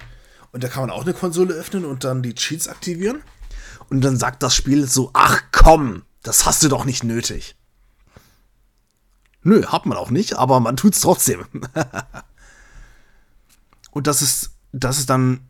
Und 0.52 0.64
da 0.64 0.70
kann 0.70 0.84
man 0.84 0.90
auch 0.90 1.04
eine 1.04 1.14
Konsole 1.14 1.54
öffnen 1.54 1.86
und 1.86 2.04
dann 2.04 2.24
die 2.24 2.34
Cheats 2.34 2.68
aktivieren. 2.68 3.22
Und 3.90 4.02
dann 4.02 4.18
sagt 4.18 4.42
das 4.42 4.56
Spiel 4.56 4.88
so, 4.88 5.12
ach 5.14 5.44
komm, 5.52 6.04
das 6.24 6.46
hast 6.46 6.64
du 6.64 6.70
doch 6.70 6.86
nicht 6.86 7.04
nötig. 7.04 7.56
Nö, 9.44 9.66
hat 9.68 9.86
man 9.86 9.98
auch 9.98 10.10
nicht, 10.10 10.38
aber 10.38 10.60
man 10.60 10.76
tut's 10.76 11.02
trotzdem. 11.02 11.46
und 13.92 14.08
das 14.08 14.24
ist, 14.24 14.52
das 14.72 14.98
ist 14.98 15.10
dann, 15.10 15.48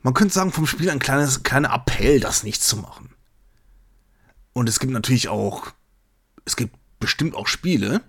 man 0.00 0.14
könnte 0.14 0.32
sagen, 0.32 0.52
vom 0.52 0.66
Spiel 0.66 0.88
ein 0.88 1.00
kleines, 1.00 1.42
kleiner 1.42 1.74
Appell, 1.74 2.20
das 2.20 2.42
nicht 2.42 2.62
zu 2.62 2.78
machen. 2.78 3.14
Und 4.54 4.68
es 4.68 4.78
gibt 4.78 4.92
natürlich 4.92 5.28
auch, 5.28 5.66
es 6.46 6.56
gibt 6.56 6.74
bestimmt 6.98 7.34
auch 7.34 7.46
Spiele, 7.46 8.00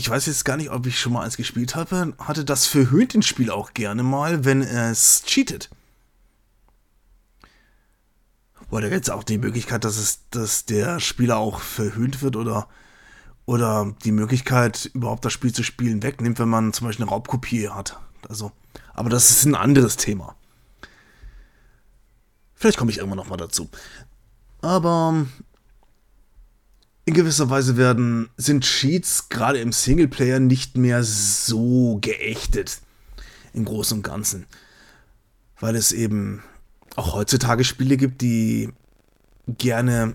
ich 0.00 0.08
weiß 0.08 0.24
jetzt 0.26 0.46
gar 0.46 0.56
nicht, 0.56 0.70
ob 0.70 0.86
ich 0.86 0.98
schon 0.98 1.12
mal 1.12 1.24
eins 1.24 1.36
gespielt 1.36 1.76
habe, 1.76 2.14
hatte 2.18 2.42
das 2.42 2.66
verhöhnt 2.66 3.12
den 3.12 3.20
Spiel 3.20 3.50
auch 3.50 3.74
gerne 3.74 4.02
mal, 4.02 4.46
wenn 4.46 4.62
es 4.62 5.22
cheatet. 5.26 5.68
Oder 8.70 8.88
gibt 8.88 9.04
es 9.04 9.10
auch 9.10 9.24
die 9.24 9.36
Möglichkeit, 9.36 9.84
dass 9.84 9.98
es, 9.98 10.20
dass 10.30 10.64
der 10.64 11.00
Spieler 11.00 11.36
auch 11.36 11.60
verhöhnt 11.60 12.22
wird 12.22 12.36
oder, 12.36 12.66
oder 13.44 13.94
die 14.02 14.12
Möglichkeit, 14.12 14.90
überhaupt 14.94 15.26
das 15.26 15.34
Spiel 15.34 15.52
zu 15.52 15.62
spielen, 15.62 16.02
wegnimmt, 16.02 16.38
wenn 16.38 16.48
man 16.48 16.72
zum 16.72 16.86
Beispiel 16.86 17.04
eine 17.04 17.10
Raubkopie 17.10 17.68
hat. 17.68 18.00
Also, 18.26 18.52
aber 18.94 19.10
das 19.10 19.30
ist 19.30 19.44
ein 19.44 19.54
anderes 19.54 19.96
Thema. 19.96 20.34
Vielleicht 22.54 22.78
komme 22.78 22.90
ich 22.90 22.98
irgendwann 22.98 23.18
nochmal 23.18 23.38
dazu. 23.38 23.68
Aber 24.62 25.26
in 27.04 27.14
gewisser 27.14 27.50
Weise 27.50 27.76
werden, 27.76 28.28
sind 28.36 28.64
Cheats 28.64 29.28
gerade 29.28 29.58
im 29.58 29.72
Singleplayer 29.72 30.40
nicht 30.40 30.76
mehr 30.76 31.02
so 31.02 31.98
geächtet. 32.00 32.80
Im 33.52 33.64
Großen 33.64 33.98
und 33.98 34.02
Ganzen. 34.02 34.46
Weil 35.58 35.74
es 35.74 35.92
eben 35.92 36.42
auch 36.96 37.14
heutzutage 37.14 37.64
Spiele 37.64 37.96
gibt, 37.96 38.20
die 38.20 38.70
gerne, 39.46 40.14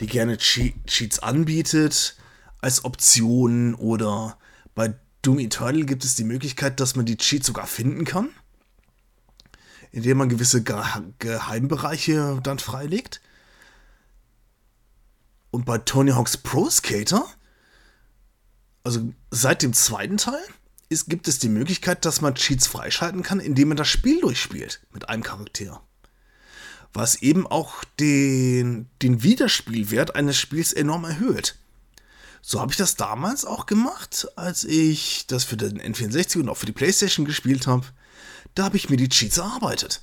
die 0.00 0.06
gerne 0.06 0.38
Cheats 0.38 1.18
anbietet 1.18 2.16
als 2.60 2.84
Option 2.84 3.74
oder 3.74 4.36
bei 4.74 4.94
Doom 5.22 5.38
Eternal 5.38 5.84
gibt 5.84 6.04
es 6.04 6.14
die 6.14 6.24
Möglichkeit, 6.24 6.80
dass 6.80 6.96
man 6.96 7.06
die 7.06 7.16
Cheats 7.16 7.46
sogar 7.46 7.66
finden 7.66 8.04
kann, 8.04 8.30
indem 9.90 10.18
man 10.18 10.28
gewisse 10.28 10.62
Ge 10.62 10.82
Geheimbereiche 11.18 12.40
dann 12.42 12.58
freilegt. 12.58 13.20
Und 15.50 15.64
bei 15.64 15.78
Tony 15.78 16.12
Hawk's 16.12 16.36
Pro 16.36 16.68
Skater, 16.70 17.26
also 18.84 19.12
seit 19.30 19.62
dem 19.62 19.72
zweiten 19.72 20.16
Teil, 20.16 20.42
ist, 20.88 21.08
gibt 21.08 21.28
es 21.28 21.38
die 21.38 21.48
Möglichkeit, 21.48 22.04
dass 22.04 22.20
man 22.20 22.34
Cheats 22.34 22.66
freischalten 22.66 23.22
kann, 23.22 23.40
indem 23.40 23.68
man 23.68 23.76
das 23.76 23.88
Spiel 23.88 24.20
durchspielt 24.20 24.80
mit 24.92 25.08
einem 25.08 25.22
Charakter 25.22 25.82
was 26.92 27.22
eben 27.22 27.46
auch 27.46 27.84
den, 28.00 28.88
den 29.02 29.22
Wiederspielwert 29.22 30.16
eines 30.16 30.38
Spiels 30.38 30.72
enorm 30.72 31.04
erhöht. 31.04 31.56
So 32.40 32.60
habe 32.60 32.72
ich 32.72 32.78
das 32.78 32.96
damals 32.96 33.44
auch 33.44 33.66
gemacht, 33.66 34.28
als 34.36 34.64
ich 34.64 35.26
das 35.26 35.44
für 35.44 35.56
den 35.56 35.80
N64 35.80 36.40
und 36.40 36.48
auch 36.48 36.56
für 36.56 36.66
die 36.66 36.72
PlayStation 36.72 37.26
gespielt 37.26 37.66
habe. 37.66 37.86
Da 38.54 38.64
habe 38.64 38.76
ich 38.76 38.88
mir 38.88 38.96
die 38.96 39.08
Cheats 39.08 39.38
erarbeitet. 39.38 40.02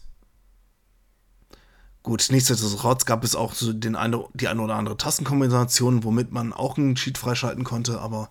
Gut, 2.06 2.28
nichtsdestotrotz 2.30 3.06
gab 3.06 3.24
es 3.24 3.34
auch 3.34 3.56
so 3.56 3.74
den 3.74 3.96
eine, 3.96 4.26
die 4.36 4.48
eine 4.48 4.62
oder 4.62 4.76
andere 4.76 4.96
Tastenkombination, 4.96 6.04
womit 6.04 6.32
man 6.32 6.54
auch 6.54 6.78
einen 6.78 6.94
Cheat 6.94 7.18
freischalten 7.18 7.64
konnte, 7.64 8.00
aber 8.00 8.30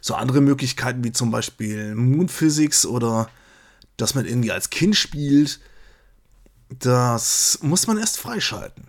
so 0.00 0.16
andere 0.16 0.40
Möglichkeiten 0.40 1.04
wie 1.04 1.12
zum 1.12 1.30
Beispiel 1.30 1.94
Moon 1.94 2.28
Physics 2.28 2.84
oder 2.84 3.28
dass 3.96 4.16
man 4.16 4.26
irgendwie 4.26 4.50
als 4.50 4.70
Kind 4.70 4.96
spielt, 4.96 5.60
das 6.68 7.60
muss 7.62 7.86
man 7.86 7.96
erst 7.96 8.18
freischalten. 8.18 8.88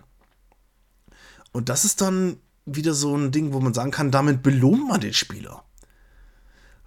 Und 1.52 1.68
das 1.68 1.84
ist 1.84 2.00
dann 2.00 2.38
wieder 2.66 2.92
so 2.92 3.16
ein 3.16 3.30
Ding, 3.30 3.52
wo 3.52 3.60
man 3.60 3.72
sagen 3.72 3.92
kann, 3.92 4.10
damit 4.10 4.42
belohnt 4.42 4.88
man 4.88 5.00
den 5.00 5.14
Spieler. 5.14 5.62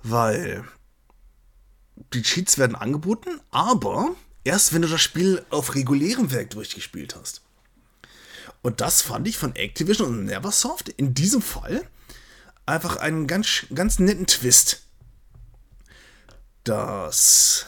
Weil 0.03 0.65
die 2.11 2.23
Cheats 2.23 2.57
werden 2.57 2.75
angeboten, 2.75 3.39
aber 3.51 4.17
erst 4.47 4.73
wenn 4.73 4.81
du 4.81 4.87
das 4.87 5.01
Spiel 5.01 5.45
auf 5.49 5.75
regulärem 5.75 6.31
Werk 6.31 6.51
durchgespielt 6.51 7.15
hast. 7.15 7.41
Und 8.61 8.79
das 8.81 9.01
fand 9.01 9.27
ich 9.27 9.37
von 9.37 9.55
Activision 9.55 10.07
und 10.07 10.25
Neversoft 10.25 10.89
in 10.89 11.13
diesem 11.13 11.41
Fall 11.41 11.87
einfach 12.65 12.97
einen 12.97 13.27
ganz, 13.27 13.65
ganz 13.73 13.99
netten 13.99 14.25
Twist. 14.25 14.83
Das 16.63 17.65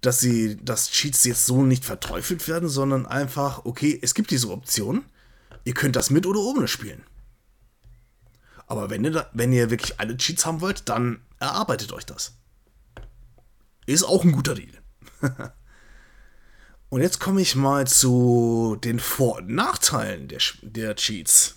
dass 0.00 0.20
sie, 0.20 0.62
dass 0.62 0.90
Cheats 0.90 1.24
jetzt 1.24 1.46
so 1.46 1.62
nicht 1.62 1.84
verteufelt 1.84 2.46
werden, 2.46 2.68
sondern 2.68 3.06
einfach, 3.06 3.64
okay, 3.64 3.98
es 4.02 4.12
gibt 4.12 4.30
diese 4.30 4.50
Option. 4.50 5.02
Ihr 5.64 5.72
könnt 5.72 5.96
das 5.96 6.10
mit 6.10 6.26
oder 6.26 6.40
ohne 6.40 6.68
spielen. 6.68 7.02
Aber 8.66 8.90
wenn 8.90 9.02
ihr, 9.02 9.12
da, 9.12 9.30
wenn 9.32 9.50
ihr 9.50 9.70
wirklich 9.70 9.98
alle 10.00 10.14
Cheats 10.18 10.44
haben 10.44 10.60
wollt, 10.60 10.90
dann 10.90 11.22
erarbeitet 11.38 11.92
euch 11.92 12.04
das. 12.04 12.34
Ist 13.86 14.04
auch 14.04 14.24
ein 14.24 14.32
guter 14.32 14.54
Deal. 14.54 14.83
und 16.88 17.00
jetzt 17.00 17.20
komme 17.20 17.40
ich 17.40 17.56
mal 17.56 17.86
zu 17.86 18.76
den 18.82 18.98
Vor- 18.98 19.38
und 19.38 19.48
Nachteilen 19.50 20.28
der, 20.28 20.40
der 20.62 20.96
Cheats. 20.96 21.56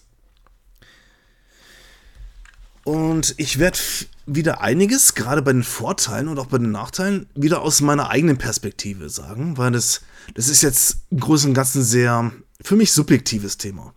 Und 2.84 3.34
ich 3.38 3.60
werde 3.60 3.80
wieder 4.26 4.62
einiges, 4.62 5.14
gerade 5.14 5.42
bei 5.42 5.52
den 5.52 5.64
Vorteilen 5.64 6.30
und 6.30 6.40
auch 6.40 6.46
bei 6.46 6.58
den 6.58 6.72
Nachteilen, 6.72 7.28
wieder 7.36 7.62
aus 7.62 7.82
meiner 7.82 8.10
eigenen 8.10 8.38
Perspektive 8.38 9.10
sagen, 9.10 9.58
weil 9.58 9.72
das, 9.72 10.02
das 10.36 10.48
ist 10.48 10.62
jetzt 10.62 11.00
im 11.10 11.20
Großen 11.20 11.50
und 11.50 11.54
Ganzen 11.54 11.84
sehr 11.84 12.32
für 12.62 12.76
mich 12.78 12.94
subjektives 12.94 13.58
Thema, 13.58 13.94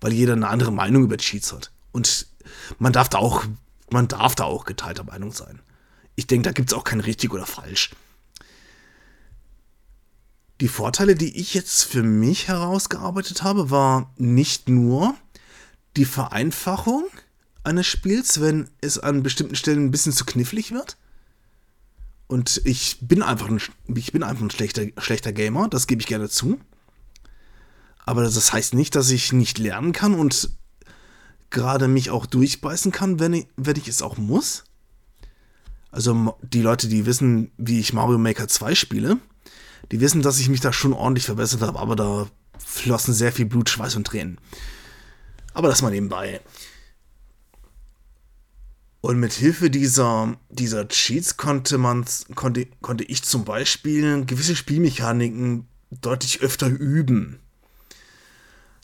weil 0.00 0.12
jeder 0.12 0.34
eine 0.34 0.48
andere 0.48 0.72
Meinung 0.72 1.04
über 1.04 1.16
Cheats 1.16 1.52
hat. 1.52 1.70
Und 1.92 2.26
man 2.78 2.92
darf 2.92 3.08
da 3.08 3.18
auch, 3.18 3.44
man 3.90 4.08
darf 4.08 4.34
da 4.34 4.44
auch 4.44 4.64
geteilter 4.64 5.04
Meinung 5.04 5.32
sein. 5.32 5.60
Ich 6.14 6.26
denke, 6.26 6.44
da 6.44 6.52
gibt 6.52 6.70
es 6.70 6.76
auch 6.76 6.84
kein 6.84 7.00
richtig 7.00 7.32
oder 7.32 7.46
falsch. 7.46 7.90
Die 10.60 10.68
Vorteile, 10.68 11.14
die 11.14 11.36
ich 11.36 11.54
jetzt 11.54 11.84
für 11.84 12.02
mich 12.02 12.48
herausgearbeitet 12.48 13.42
habe, 13.42 13.70
war 13.70 14.12
nicht 14.16 14.68
nur 14.68 15.14
die 15.96 16.04
Vereinfachung, 16.04 17.04
eines 17.64 17.86
Spiels, 17.86 18.40
wenn 18.40 18.68
es 18.80 18.98
an 18.98 19.22
bestimmten 19.22 19.54
Stellen 19.56 19.86
ein 19.86 19.90
bisschen 19.90 20.12
zu 20.12 20.24
knifflig 20.24 20.72
wird. 20.72 20.96
Und 22.26 22.60
ich 22.64 22.98
bin 23.00 23.22
einfach 23.22 23.48
ein, 23.48 23.60
ich 23.94 24.12
bin 24.12 24.22
einfach 24.22 24.42
ein 24.42 24.50
schlechter, 24.50 24.86
schlechter 24.98 25.32
Gamer, 25.32 25.68
das 25.68 25.86
gebe 25.86 26.00
ich 26.00 26.06
gerne 26.06 26.28
zu. 26.28 26.60
Aber 28.06 28.22
das 28.22 28.52
heißt 28.52 28.74
nicht, 28.74 28.94
dass 28.94 29.10
ich 29.10 29.32
nicht 29.32 29.58
lernen 29.58 29.92
kann 29.92 30.14
und 30.14 30.50
gerade 31.50 31.88
mich 31.88 32.10
auch 32.10 32.26
durchbeißen 32.26 32.92
kann, 32.92 33.18
wenn 33.18 33.32
ich, 33.32 33.46
wenn 33.56 33.76
ich 33.76 33.88
es 33.88 34.02
auch 34.02 34.18
muss. 34.18 34.64
Also 35.90 36.36
die 36.42 36.60
Leute, 36.60 36.88
die 36.88 37.06
wissen, 37.06 37.50
wie 37.56 37.80
ich 37.80 37.92
Mario 37.92 38.18
Maker 38.18 38.48
2 38.48 38.74
spiele, 38.74 39.18
die 39.92 40.00
wissen, 40.00 40.22
dass 40.22 40.38
ich 40.38 40.48
mich 40.48 40.60
da 40.60 40.72
schon 40.72 40.92
ordentlich 40.92 41.26
verbessert 41.26 41.62
habe, 41.62 41.78
aber 41.78 41.96
da 41.96 42.26
flossen 42.58 43.14
sehr 43.14 43.32
viel 43.32 43.46
Blut, 43.46 43.68
Schweiß 43.68 43.96
und 43.96 44.06
Tränen. 44.06 44.38
Aber 45.52 45.68
das 45.68 45.82
mal 45.82 45.90
nebenbei. 45.90 46.40
Und 49.00 49.20
mit 49.20 49.34
Hilfe 49.34 49.68
dieser, 49.70 50.36
dieser 50.48 50.88
Cheats 50.88 51.36
konnte 51.36 51.76
man, 51.76 52.06
konnte, 52.34 52.66
konnte 52.80 53.04
ich 53.04 53.22
zum 53.22 53.44
Beispiel 53.44 54.24
gewisse 54.24 54.56
Spielmechaniken 54.56 55.68
deutlich 55.90 56.40
öfter 56.40 56.68
üben. 56.68 57.38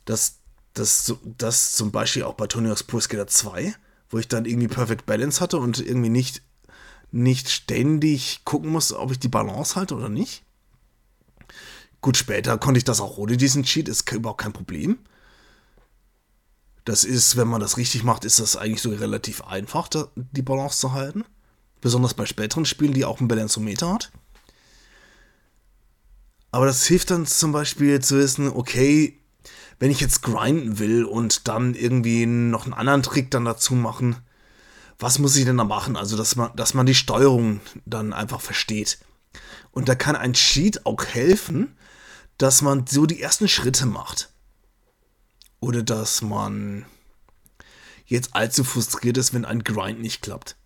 Das, 0.05 0.37
das, 0.75 1.15
das 1.39 1.73
zum 1.73 1.91
Beispiel 1.91 2.25
auch 2.25 2.35
bei 2.35 2.47
Tony 2.47 2.69
Hawk's 2.69 2.83
Pro 2.83 3.01
Skater 3.01 3.27
2, 3.27 3.75
wo 4.11 4.19
ich 4.19 4.29
dann 4.29 4.45
irgendwie 4.45 4.69
Perfect 4.69 5.07
Balance 5.07 5.41
hatte 5.41 5.57
und 5.57 5.79
irgendwie 5.79 6.11
nicht, 6.11 6.43
nicht 7.11 7.49
ständig 7.49 8.43
gucken 8.45 8.71
muss, 8.71 8.93
ob 8.93 9.13
ich 9.13 9.19
die 9.19 9.29
Balance 9.29 9.75
halte 9.75 9.95
oder 9.95 10.11
nicht. 10.11 10.45
Gut, 12.01 12.17
später 12.17 12.57
konnte 12.59 12.79
ich 12.79 12.85
das 12.85 13.01
auch 13.01 13.19
ohne 13.19 13.37
diesen 13.37 13.65
Cheat, 13.65 13.89
ist 13.89 14.11
überhaupt 14.11 14.41
kein 14.41 14.53
Problem. 14.53 14.99
Das 16.85 17.05
ist, 17.05 17.37
wenn 17.37 17.49
man 17.49 17.61
das 17.61 17.77
richtig 17.77 18.05
macht, 18.05 18.25
ist 18.25 18.41
das 18.41 18.57
eigentlich 18.57 18.81
so 18.81 18.91
relativ 18.91 19.45
einfach, 19.45 19.89
die 20.17 20.43
Balance 20.43 20.79
zu 20.79 20.93
halten. 20.93 21.25
Besonders 21.81 22.15
bei 22.15 22.27
späteren 22.27 22.65
Spielen, 22.65 22.95
die 22.95 23.05
auch 23.05 23.21
einen 23.21 23.29
Balanceometer 23.29 23.93
hat. 23.93 24.11
Aber 26.51 26.67
das 26.67 26.87
hilft 26.87 27.11
dann 27.11 27.27
zum 27.27 27.53
Beispiel 27.53 28.01
zu 28.01 28.19
wissen, 28.19 28.49
okay, 28.49 29.19
wenn 29.79 29.91
ich 29.91 30.01
jetzt 30.01 30.23
grinden 30.23 30.79
will 30.79 31.05
und 31.05 31.49
dann 31.49 31.75
irgendwie 31.75 32.27
noch 32.27 32.65
einen 32.65 32.75
anderen 32.75 33.03
Trick 33.03 33.31
dann 33.31 33.45
dazu 33.45 33.75
machen, 33.75 34.17
was 34.99 35.19
muss 35.19 35.37
ich 35.37 35.45
denn 35.45 35.57
da 35.57 35.65
machen? 35.65 35.97
Also, 35.97 36.17
dass 36.17 36.37
man, 36.37 36.55
dass 36.57 36.75
man 36.75 36.87
die 36.87 36.95
Steuerung 36.95 37.61
dann 37.87 38.13
einfach 38.13 38.41
versteht. 38.41 38.99
Und 39.71 39.89
da 39.89 39.95
kann 39.95 40.17
ein 40.17 40.35
Cheat 40.35 40.85
auch 40.85 41.05
helfen, 41.05 41.77
dass 42.41 42.63
man 42.63 42.87
so 42.87 43.07
die 43.07 43.21
ersten 43.21 43.49
Schritte 43.49 43.87
macht 43.87 44.31
ohne 45.61 45.85
dass 45.85 46.23
man 46.23 46.87
jetzt 48.07 48.35
allzu 48.35 48.65
frustriert 48.65 49.19
ist, 49.19 49.35
wenn 49.35 49.45
ein 49.45 49.63
Grind 49.63 50.01
nicht 50.01 50.23
klappt. 50.23 50.57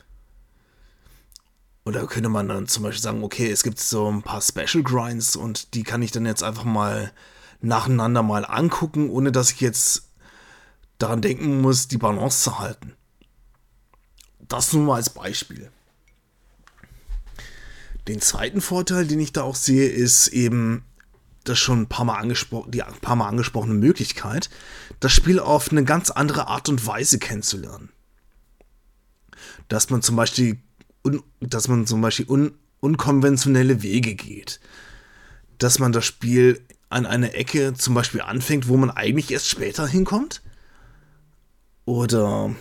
Oder 1.85 2.07
könnte 2.07 2.31
man 2.31 2.49
dann 2.49 2.67
zum 2.67 2.85
Beispiel 2.85 3.03
sagen, 3.03 3.23
okay, 3.23 3.51
es 3.51 3.63
gibt 3.63 3.79
so 3.79 4.11
ein 4.11 4.23
paar 4.23 4.41
Special 4.41 4.83
Grinds 4.83 5.37
und 5.37 5.75
die 5.75 5.83
kann 5.83 6.01
ich 6.01 6.13
dann 6.13 6.25
jetzt 6.25 6.43
einfach 6.43 6.65
mal 6.65 7.13
nacheinander 7.61 8.23
mal 8.23 8.47
angucken, 8.47 9.11
ohne 9.11 9.33
dass 9.33 9.51
ich 9.51 9.61
jetzt 9.61 10.09
daran 10.97 11.21
denken 11.21 11.61
muss, 11.61 11.89
die 11.89 11.99
Balance 11.99 12.43
zu 12.43 12.59
halten. 12.59 12.95
Das 14.49 14.73
nur 14.73 14.85
mal 14.85 14.97
als 14.97 15.11
Beispiel. 15.11 15.71
Den 18.09 18.21
zweiten 18.21 18.61
Vorteil, 18.61 19.07
den 19.07 19.21
ich 19.21 19.33
da 19.33 19.43
auch 19.43 19.57
sehe, 19.57 19.89
ist 19.89 20.29
eben, 20.29 20.85
das 21.45 21.59
schon 21.59 21.83
ein 21.83 21.89
paar 21.89 22.05
Mal 22.05 22.19
angesprochen, 22.19 22.71
die 22.71 22.83
ein 22.83 22.95
paar 23.01 23.17
Mal 23.17 23.29
angesprochene 23.29 23.75
Möglichkeit, 23.75 24.51
das 25.01 25.13
Spiel 25.13 25.39
auf 25.39 25.71
eine 25.71 25.85
ganz 25.85 26.11
andere 26.11 26.49
Art 26.49 26.69
und 26.69 26.87
Weise 26.87 27.19
kennenzulernen. 27.19 27.91
Dass 29.69 29.91
man 29.91 30.03
zum 30.03 30.17
Beispiel, 30.17 30.59
dass 31.41 31.69
man 31.69 31.87
zum 31.87 32.01
Beispiel 32.01 32.27
un, 32.29 32.55
unkonventionelle 32.81 33.83
Wege 33.83 34.15
geht. 34.15 34.61
Dass 35.59 35.79
man 35.79 35.93
das 35.93 36.05
Spiel 36.05 36.65
an 36.89 37.07
eine 37.07 37.35
Ecke 37.35 37.75
zum 37.75 37.95
Beispiel 37.95 38.21
anfängt, 38.21 38.69
wo 38.69 38.77
man 38.77 38.91
eigentlich 38.91 39.31
erst 39.31 39.49
später 39.49 39.87
hinkommt. 39.87 40.43
Oder 41.85 42.55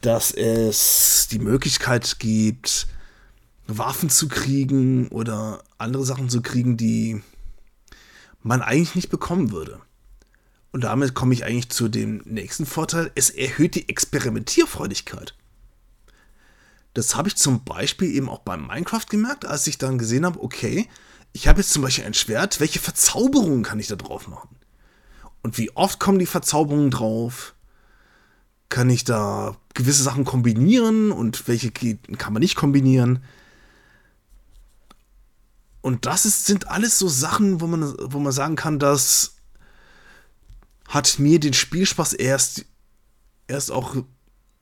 dass 0.00 0.32
es 0.32 1.28
die 1.30 1.38
Möglichkeit 1.38 2.18
gibt, 2.18 2.86
Waffen 3.78 4.10
zu 4.10 4.28
kriegen 4.28 5.08
oder 5.08 5.62
andere 5.78 6.04
Sachen 6.04 6.28
zu 6.28 6.42
kriegen, 6.42 6.76
die 6.76 7.22
man 8.42 8.62
eigentlich 8.62 8.94
nicht 8.94 9.10
bekommen 9.10 9.52
würde. 9.52 9.80
Und 10.72 10.84
damit 10.84 11.14
komme 11.14 11.34
ich 11.34 11.44
eigentlich 11.44 11.68
zu 11.68 11.88
dem 11.88 12.22
nächsten 12.24 12.66
Vorteil. 12.66 13.10
Es 13.14 13.30
erhöht 13.30 13.74
die 13.74 13.88
Experimentierfreudigkeit. 13.88 15.34
Das 16.94 17.14
habe 17.14 17.28
ich 17.28 17.36
zum 17.36 17.64
Beispiel 17.64 18.14
eben 18.14 18.28
auch 18.28 18.40
beim 18.40 18.66
Minecraft 18.66 19.06
gemerkt, 19.08 19.44
als 19.44 19.66
ich 19.66 19.78
dann 19.78 19.98
gesehen 19.98 20.26
habe, 20.26 20.42
okay, 20.42 20.88
ich 21.32 21.48
habe 21.48 21.60
jetzt 21.60 21.72
zum 21.72 21.82
Beispiel 21.82 22.04
ein 22.04 22.14
Schwert, 22.14 22.60
welche 22.60 22.78
Verzauberungen 22.78 23.62
kann 23.62 23.80
ich 23.80 23.86
da 23.86 23.96
drauf 23.96 24.28
machen? 24.28 24.56
Und 25.42 25.58
wie 25.58 25.74
oft 25.74 25.98
kommen 25.98 26.18
die 26.18 26.26
Verzauberungen 26.26 26.90
drauf? 26.90 27.54
Kann 28.68 28.90
ich 28.90 29.04
da 29.04 29.56
gewisse 29.74 30.02
Sachen 30.02 30.24
kombinieren 30.24 31.10
und 31.10 31.48
welche 31.48 31.70
kann 31.70 32.32
man 32.32 32.40
nicht 32.40 32.56
kombinieren? 32.56 33.24
Und 35.82 36.06
das 36.06 36.24
ist, 36.24 36.46
sind 36.46 36.68
alles 36.68 36.98
so 36.98 37.08
Sachen, 37.08 37.60
wo 37.60 37.66
man, 37.66 37.94
wo 37.98 38.18
man 38.20 38.32
sagen 38.32 38.56
kann, 38.56 38.78
das 38.78 39.34
hat 40.88 41.18
mir 41.18 41.40
den 41.40 41.52
Spielspaß 41.52 42.12
erst, 42.14 42.64
erst 43.48 43.70
auch 43.70 43.96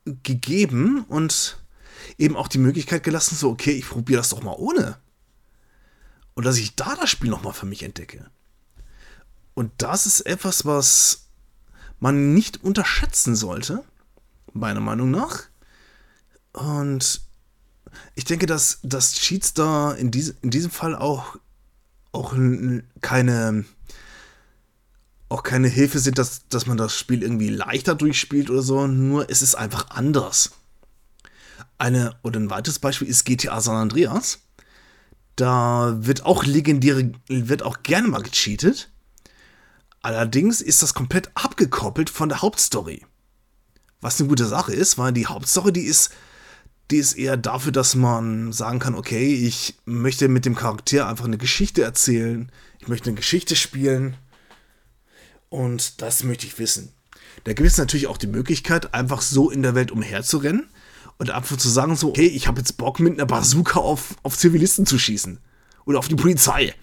gegeben 0.05 1.05
und 1.05 1.63
eben 2.19 2.37
auch 2.37 2.49
die 2.49 2.59
Möglichkeit 2.59 3.03
gelassen, 3.03 3.37
so, 3.37 3.51
okay, 3.51 3.73
ich 3.73 3.89
probiere 3.89 4.21
das 4.21 4.31
doch 4.31 4.43
mal 4.43 4.57
ohne. 4.57 4.99
Und 6.35 6.45
dass 6.47 6.57
ich 6.57 6.75
da 6.75 6.97
das 6.97 7.11
Spiel 7.11 7.29
nochmal 7.29 7.53
für 7.53 7.67
mich 7.67 7.83
entdecke. 7.83 8.31
Und 9.53 9.73
das 9.79 10.07
ist 10.07 10.23
etwas, 10.23 10.65
was 10.65 11.27
man 11.99 12.33
nicht 12.33 12.65
unterschätzen 12.65 13.37
sollte, 13.37 13.85
meiner 14.55 14.81
Meinung 14.81 15.11
nach. 15.11 15.43
Und 16.53 17.21
ich 18.15 18.25
denke, 18.25 18.47
dass, 18.47 18.81
dass 18.83 19.15
Cheats 19.15 19.55
da 19.55 19.93
in, 19.93 20.11
diese, 20.11 20.35
in 20.43 20.51
diesem 20.51 20.71
Fall 20.71 20.95
auch, 20.95 21.37
auch 22.13 22.35
keine, 23.01 23.65
auch 25.29 25.43
keine 25.43 25.69
Hilfe 25.69 25.99
sind, 25.99 26.19
dass, 26.19 26.47
dass 26.49 26.67
man 26.67 26.77
das 26.77 26.97
Spiel 26.97 27.23
irgendwie 27.23 27.49
leichter 27.49 27.95
durchspielt 27.95 28.51
oder 28.51 28.63
so, 28.63 28.87
nur 28.87 29.31
es 29.31 29.43
ist 29.43 29.55
einfach 29.55 29.91
anders. 29.91 30.51
Eine, 31.79 32.17
oder 32.23 32.39
ein 32.41 32.51
weiteres 32.51 32.79
Beispiel 32.79 33.09
ist 33.09 33.25
GTA 33.25 33.61
San 33.61 33.77
Andreas. 33.77 34.41
Da 35.37 35.97
wird 36.01 36.27
auch 36.27 36.45
legendäre, 36.45 37.13
wird 37.29 37.63
auch 37.63 37.83
gerne 37.83 38.09
mal 38.09 38.23
gecheatet. 38.23 38.91
Allerdings 40.03 40.61
ist 40.61 40.83
das 40.83 40.95
komplett 40.95 41.31
abgekoppelt 41.35 42.11
von 42.11 42.29
der 42.29 42.43
Hauptstory. 42.43 43.05
Was 44.01 44.19
eine 44.19 44.29
gute 44.29 44.47
Sache 44.47 44.73
ist, 44.73 44.99
weil 44.99 45.13
die 45.13 45.27
Hauptstory, 45.27 45.73
die 45.73 45.83
ist 45.83 46.11
die 46.91 46.97
ist 46.97 47.15
eher 47.15 47.37
dafür, 47.37 47.73
dass 47.73 47.95
man 47.95 48.53
sagen 48.53 48.79
kann, 48.79 48.95
okay, 48.95 49.35
ich 49.35 49.77
möchte 49.85 50.29
mit 50.29 50.45
dem 50.45 50.55
Charakter 50.55 51.09
einfach 51.09 51.25
eine 51.25 51.39
Geschichte 51.39 51.83
erzählen, 51.83 52.51
ich 52.81 52.89
möchte 52.89 53.11
eine 53.11 53.17
Geschichte 53.17 53.57
spielen 53.57 54.17
und 55.49 56.03
das 56.03 56.25
möchte 56.25 56.47
ich 56.47 56.59
wissen. 56.59 56.93
Da 57.45 57.53
gibt 57.53 57.69
es 57.69 57.79
natürlich 57.79 58.07
auch 58.07 58.19
die 58.19 58.27
Möglichkeit, 58.27 58.93
einfach 58.93 59.23
so 59.23 59.51
in 59.51 59.63
der 59.63 59.75
Welt 59.75 59.91
umherzurennen 59.91 60.69
und 61.19 61.31
einfach 61.31 61.57
zu 61.57 61.69
sagen, 61.69 61.97
so, 61.97 62.09
okay, 62.09 62.27
ich 62.27 62.49
habe 62.49 62.59
jetzt 62.59 62.77
Bock 62.77 62.99
mit 62.99 63.15
einer 63.15 63.27
Bazooka 63.27 63.79
auf, 63.79 64.17
auf 64.23 64.37
Zivilisten 64.37 64.87
zu 64.87 64.99
schießen 64.99 65.39
oder 65.85 65.99
auf 65.99 66.09
die 66.09 66.17
Polizei. 66.17 66.75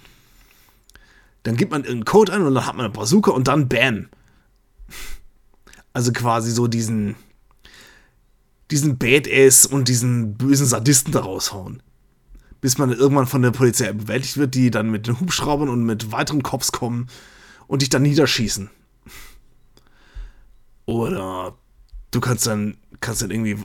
Dann 1.43 1.57
gibt 1.57 1.71
man 1.71 1.83
irgendeinen 1.83 2.05
Code 2.05 2.33
ein 2.33 2.41
und 2.41 2.55
dann 2.55 2.65
hat 2.65 2.75
man 2.75 2.85
eine 2.85 2.93
Bazooka 2.93 3.31
und 3.31 3.47
dann 3.47 3.67
Bam. 3.67 4.09
Also 5.93 6.11
quasi 6.11 6.51
so 6.51 6.67
diesen, 6.67 7.15
diesen 8.71 8.97
Badass 8.97 9.65
und 9.65 9.87
diesen 9.87 10.35
bösen 10.35 10.65
Sadisten 10.65 11.11
da 11.11 11.21
raushauen. 11.21 11.81
Bis 12.59 12.77
man 12.77 12.91
irgendwann 12.91 13.27
von 13.27 13.41
der 13.41 13.51
Polizei 13.51 13.91
bewältigt 13.93 14.37
wird, 14.37 14.55
die 14.55 14.71
dann 14.71 14.89
mit 14.89 15.07
den 15.07 15.19
Hubschraubern 15.19 15.69
und 15.69 15.83
mit 15.83 16.11
weiteren 16.11 16.43
Cops 16.43 16.71
kommen 16.71 17.07
und 17.67 17.81
dich 17.81 17.89
dann 17.89 18.01
niederschießen. 18.01 18.69
Oder 20.85 21.55
du 22.11 22.19
kannst 22.19 22.47
dann, 22.47 22.77
kannst 22.99 23.21
dann 23.21 23.31
irgendwie, 23.31 23.57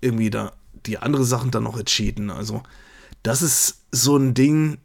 irgendwie 0.00 0.30
da 0.30 0.52
die 0.86 0.98
andere 0.98 1.24
Sachen 1.24 1.50
dann 1.50 1.64
noch 1.64 1.82
cheaten. 1.82 2.30
Also, 2.30 2.62
das 3.22 3.42
ist 3.42 3.84
so 3.90 4.16
ein 4.16 4.34
Ding. 4.34 4.78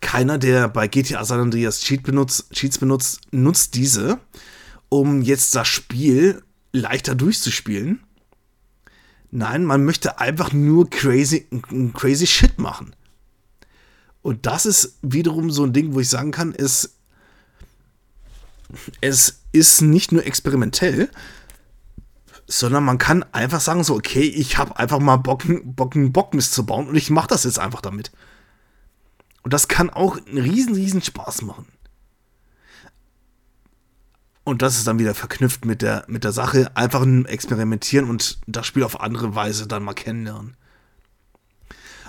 Keiner, 0.00 0.38
der 0.38 0.68
bei 0.68 0.86
GTA 0.86 1.24
San 1.24 1.40
Andreas 1.40 1.80
Cheat 1.80 2.04
benutzt, 2.04 2.52
Cheats 2.52 2.78
benutzt, 2.78 3.22
nutzt 3.32 3.74
diese, 3.74 4.20
um 4.88 5.20
jetzt 5.20 5.56
das 5.56 5.66
Spiel 5.66 6.44
leichter 6.72 7.16
durchzuspielen 7.16 8.00
Nein, 9.36 9.64
man 9.64 9.84
möchte 9.84 10.20
einfach 10.20 10.52
nur 10.52 10.88
crazy, 10.88 11.48
crazy 11.92 12.24
Shit 12.24 12.60
machen. 12.60 12.94
Und 14.22 14.46
das 14.46 14.64
ist 14.64 14.96
wiederum 15.02 15.50
so 15.50 15.64
ein 15.64 15.72
Ding, 15.72 15.92
wo 15.92 15.98
ich 15.98 16.08
sagen 16.08 16.30
kann, 16.30 16.54
es, 16.56 16.94
es 19.00 19.40
ist 19.50 19.82
nicht 19.82 20.12
nur 20.12 20.24
experimentell, 20.24 21.10
sondern 22.46 22.84
man 22.84 22.98
kann 22.98 23.24
einfach 23.32 23.60
sagen, 23.60 23.82
so, 23.82 23.96
okay, 23.96 24.22
ich 24.22 24.56
habe 24.56 24.78
einfach 24.78 25.00
mal 25.00 25.16
Bock, 25.16 25.42
Bock, 25.64 25.96
einen 25.96 26.12
Bockmist 26.12 26.52
zu 26.52 26.64
bauen 26.64 26.86
und 26.86 26.94
ich 26.94 27.10
mache 27.10 27.26
das 27.26 27.42
jetzt 27.42 27.58
einfach 27.58 27.80
damit. 27.80 28.12
Und 29.42 29.52
das 29.52 29.66
kann 29.66 29.90
auch 29.90 30.16
einen 30.16 30.38
riesen, 30.38 30.76
riesen 30.76 31.02
Spaß 31.02 31.42
machen. 31.42 31.66
Und 34.44 34.60
das 34.60 34.76
ist 34.76 34.86
dann 34.86 34.98
wieder 34.98 35.14
verknüpft 35.14 35.64
mit 35.64 35.80
der, 35.80 36.04
mit 36.06 36.22
der 36.22 36.32
Sache. 36.32 36.70
Einfach 36.76 37.02
ein 37.02 37.24
Experimentieren 37.24 38.08
und 38.08 38.38
das 38.46 38.66
Spiel 38.66 38.82
auf 38.82 39.00
andere 39.00 39.34
Weise 39.34 39.66
dann 39.66 39.82
mal 39.82 39.94
kennenlernen. 39.94 40.56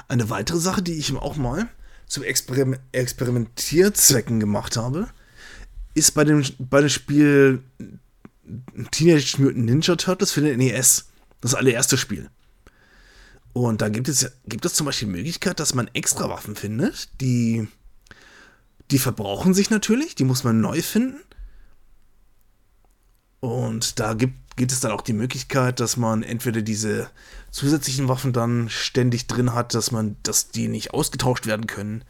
Eine 0.10 0.30
weitere 0.30 0.60
Sache, 0.60 0.82
die 0.82 0.94
ich 0.94 1.16
auch 1.16 1.38
mal 1.38 1.70
zu 2.08 2.24
Experim 2.24 2.76
Experimentierzwecken 2.92 4.40
gemacht 4.40 4.78
habe, 4.78 5.08
ist 5.96 6.14
bei 6.14 6.24
dem, 6.26 6.44
bei 6.60 6.82
dem 6.82 6.90
Spiel 6.90 7.64
Teenage 8.92 9.42
Mutant 9.42 9.66
Ninja 9.66 9.96
Turtles 9.96 10.32
für 10.32 10.42
den 10.42 10.58
NES. 10.58 11.06
Das 11.42 11.56
allererste 11.56 11.98
Spiel. 11.98 12.30
Und 13.54 13.82
da 13.82 13.90
gibt 13.90 14.10
es, 14.10 14.32
gibt 14.46 14.66
es 14.66 14.74
zum 14.74 14.86
Beispiel 14.86 15.08
die 15.08 15.14
Möglichkeit, 15.14 15.60
dass 15.60 15.74
man 15.74 15.90
extra 15.94 16.30
Waffen 16.30 16.56
findet, 16.56 17.10
die, 17.22 17.68
die 18.92 19.00
verbrauchen 19.00 19.54
sich 19.54 19.70
natürlich, 19.70 20.16
die 20.16 20.26
muss 20.26 20.44
man 20.44 20.60
neu 20.60 20.82
finden. 20.82 21.22
Und 23.46 24.00
da 24.00 24.16
gibt, 24.16 24.58
gibt 24.58 24.72
es 24.72 24.80
dann 24.80 24.92
auch 24.92 25.02
die 25.02 25.14
Möglichkeit, 25.14 25.80
dass 25.80 25.98
man 25.98 26.24
entweder 26.24 26.64
diese 26.64 27.12
zusätzlichen 27.52 28.08
Waffen 28.08 28.34
dann 28.34 28.70
ständig 28.70 29.28
drin 29.28 29.54
hat, 29.54 29.76
dass 29.76 29.92
man, 29.92 30.16
dass 30.24 30.50
die 30.50 30.68
nicht 30.68 30.96
ausgetauscht 30.96 31.46
werden 31.46 31.68
können. 31.68 32.04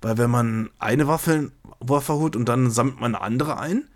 Weil 0.00 0.18
wenn 0.18 0.30
man 0.30 0.70
eine 0.78 1.08
Waffe, 1.08 1.50
Waffe 1.80 2.12
holt 2.12 2.36
und 2.36 2.48
dann 2.48 2.70
sammelt 2.70 3.00
man 3.00 3.16
eine 3.16 3.24
andere 3.24 3.58
ein, 3.58 3.88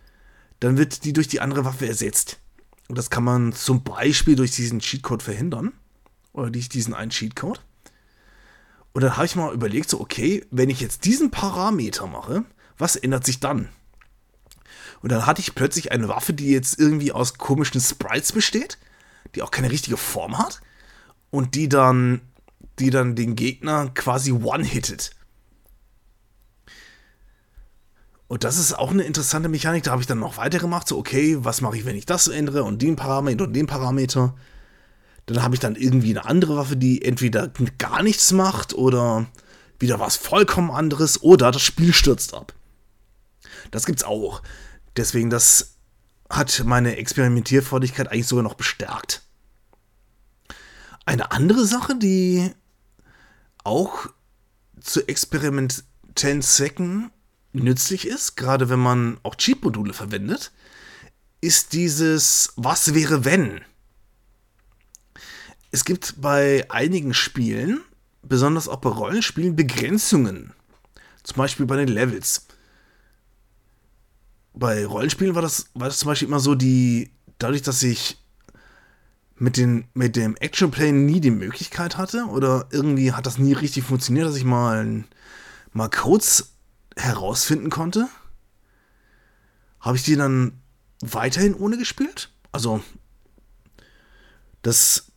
dann 0.58 0.76
wird 0.76 1.04
die 1.04 1.12
durch 1.12 1.28
die 1.28 1.40
andere 1.40 1.64
Waffe 1.64 1.86
ersetzt. 1.86 2.40
Und 2.88 2.98
das 2.98 3.10
kann 3.10 3.22
man 3.22 3.52
zum 3.52 3.84
Beispiel 3.84 4.34
durch 4.34 4.50
diesen 4.50 4.80
Cheatcode 4.80 5.22
verhindern. 5.22 5.72
Oder 6.32 6.50
durch 6.50 6.68
diesen 6.68 6.94
einen 6.94 7.12
Cheatcode. 7.12 7.60
Und 8.92 9.02
dann 9.02 9.16
habe 9.16 9.26
ich 9.26 9.36
mal 9.36 9.54
überlegt, 9.54 9.88
so, 9.88 10.00
okay, 10.00 10.44
wenn 10.50 10.68
ich 10.68 10.80
jetzt 10.80 11.04
diesen 11.04 11.30
Parameter 11.30 12.08
mache, 12.08 12.44
was 12.76 12.96
ändert 12.96 13.24
sich 13.24 13.38
dann? 13.38 13.68
Und 15.02 15.10
dann 15.12 15.26
hatte 15.26 15.40
ich 15.40 15.54
plötzlich 15.54 15.92
eine 15.92 16.08
Waffe, 16.08 16.32
die 16.32 16.50
jetzt 16.50 16.78
irgendwie 16.78 17.12
aus 17.12 17.34
komischen 17.34 17.80
Sprites 17.80 18.32
besteht, 18.32 18.78
die 19.34 19.42
auch 19.42 19.50
keine 19.50 19.70
richtige 19.70 19.96
Form 19.96 20.38
hat 20.38 20.60
und 21.30 21.54
die 21.54 21.68
dann, 21.68 22.20
die 22.78 22.90
dann 22.90 23.16
den 23.16 23.36
Gegner 23.36 23.90
quasi 23.94 24.32
one-hittet. 24.32 25.12
Und 28.28 28.44
das 28.44 28.58
ist 28.58 28.78
auch 28.78 28.92
eine 28.92 29.02
interessante 29.02 29.48
Mechanik. 29.48 29.82
Da 29.82 29.90
habe 29.90 30.02
ich 30.02 30.06
dann 30.06 30.20
noch 30.20 30.36
weitergemacht. 30.36 30.86
So, 30.86 30.96
okay, 30.98 31.38
was 31.40 31.62
mache 31.62 31.76
ich, 31.76 31.84
wenn 31.84 31.96
ich 31.96 32.06
das 32.06 32.28
ändere 32.28 32.62
und 32.62 32.80
den 32.80 32.94
Parameter 32.94 33.44
und 33.44 33.54
den 33.54 33.66
Parameter? 33.66 34.36
Dann 35.26 35.42
habe 35.42 35.54
ich 35.54 35.60
dann 35.60 35.74
irgendwie 35.74 36.10
eine 36.10 36.26
andere 36.26 36.56
Waffe, 36.56 36.76
die 36.76 37.02
entweder 37.02 37.50
gar 37.78 38.02
nichts 38.04 38.30
macht 38.30 38.74
oder 38.74 39.26
wieder 39.80 39.98
was 39.98 40.16
vollkommen 40.16 40.70
anderes 40.70 41.22
oder 41.22 41.50
das 41.50 41.62
Spiel 41.62 41.92
stürzt 41.92 42.34
ab. 42.34 42.52
Das 43.70 43.84
gibt's 43.84 44.04
auch. 44.04 44.42
Deswegen, 44.96 45.30
das 45.30 45.76
hat 46.28 46.62
meine 46.64 46.96
Experimentierfreudigkeit 46.96 48.08
eigentlich 48.08 48.26
sogar 48.26 48.44
noch 48.44 48.54
bestärkt. 48.54 49.22
Eine 51.06 51.32
andere 51.32 51.64
Sache, 51.64 51.96
die 51.96 52.52
auch 53.64 54.06
zu 54.80 55.06
experimentellen 55.08 56.42
Zwecken 56.42 57.10
nützlich 57.52 58.06
ist, 58.06 58.36
gerade 58.36 58.68
wenn 58.68 58.78
man 58.78 59.18
auch 59.22 59.34
Cheat-Module 59.34 59.92
verwendet, 59.92 60.52
ist 61.40 61.72
dieses 61.72 62.52
Was 62.56 62.94
wäre 62.94 63.24
wenn? 63.24 63.60
Es 65.72 65.84
gibt 65.84 66.20
bei 66.20 66.66
einigen 66.70 67.14
Spielen, 67.14 67.80
besonders 68.22 68.68
auch 68.68 68.76
bei 68.76 68.90
Rollenspielen, 68.90 69.56
Begrenzungen. 69.56 70.52
Zum 71.22 71.36
Beispiel 71.36 71.66
bei 71.66 71.76
den 71.76 71.88
Levels. 71.88 72.46
Bei 74.52 74.84
Rollenspielen 74.84 75.34
war 75.34 75.42
das, 75.42 75.66
war 75.74 75.88
das 75.88 75.98
zum 75.98 76.08
Beispiel 76.08 76.28
immer 76.28 76.40
so, 76.40 76.54
die, 76.54 77.10
dadurch, 77.38 77.62
dass 77.62 77.82
ich 77.82 78.18
mit, 79.36 79.56
den, 79.56 79.84
mit 79.94 80.16
dem 80.16 80.36
Action-Play 80.36 80.92
nie 80.92 81.20
die 81.20 81.30
Möglichkeit 81.30 81.96
hatte 81.96 82.26
oder 82.26 82.68
irgendwie 82.70 83.12
hat 83.12 83.26
das 83.26 83.38
nie 83.38 83.54
richtig 83.54 83.84
funktioniert, 83.84 84.26
dass 84.26 84.36
ich 84.36 84.44
mal, 84.44 85.04
mal 85.72 85.88
Codes 85.88 86.52
herausfinden 86.96 87.70
konnte, 87.70 88.08
habe 89.80 89.96
ich 89.96 90.02
die 90.02 90.16
dann 90.16 90.60
weiterhin 91.00 91.54
ohne 91.54 91.78
gespielt. 91.78 92.30
Also, 92.52 92.82
das, 94.62 95.10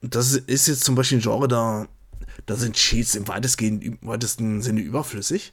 das 0.00 0.32
ist 0.34 0.66
jetzt 0.66 0.84
zum 0.84 0.96
Beispiel 0.96 1.18
ein 1.18 1.22
Genre, 1.22 1.46
da, 1.46 1.86
da 2.46 2.56
sind 2.56 2.74
Cheats 2.74 3.14
im 3.14 3.28
weitestgehend, 3.28 3.98
weitesten 4.02 4.62
Sinne 4.62 4.80
überflüssig. 4.80 5.52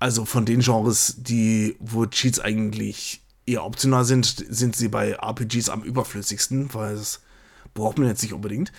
Also 0.00 0.24
von 0.24 0.46
den 0.46 0.60
Genres, 0.60 1.16
die, 1.18 1.76
wo 1.78 2.06
Cheats 2.06 2.40
eigentlich 2.40 3.22
eher 3.46 3.64
optional 3.64 4.04
sind, 4.04 4.24
sind 4.26 4.74
sie 4.74 4.88
bei 4.88 5.12
RPGs 5.12 5.68
am 5.68 5.82
überflüssigsten, 5.82 6.72
weil 6.72 6.94
es 6.94 7.20
braucht 7.74 7.98
man 7.98 8.08
jetzt 8.08 8.22
nicht 8.22 8.32
unbedingt. 8.32 8.72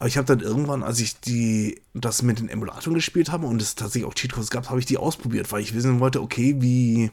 Aber 0.00 0.08
ich 0.08 0.16
habe 0.16 0.26
dann 0.26 0.40
irgendwann, 0.40 0.82
als 0.82 0.98
ich 0.98 1.20
die, 1.20 1.80
das 1.94 2.22
mit 2.22 2.40
den 2.40 2.48
Emulatoren 2.48 2.94
gespielt 2.94 3.30
habe 3.30 3.46
und 3.46 3.62
es 3.62 3.76
tatsächlich 3.76 4.10
auch 4.10 4.14
Cheatcodes 4.14 4.50
gab, 4.50 4.68
habe 4.68 4.80
ich 4.80 4.86
die 4.86 4.98
ausprobiert, 4.98 5.52
weil 5.52 5.62
ich 5.62 5.72
wissen 5.72 6.00
wollte, 6.00 6.20
okay, 6.20 6.56
wie, 6.58 7.12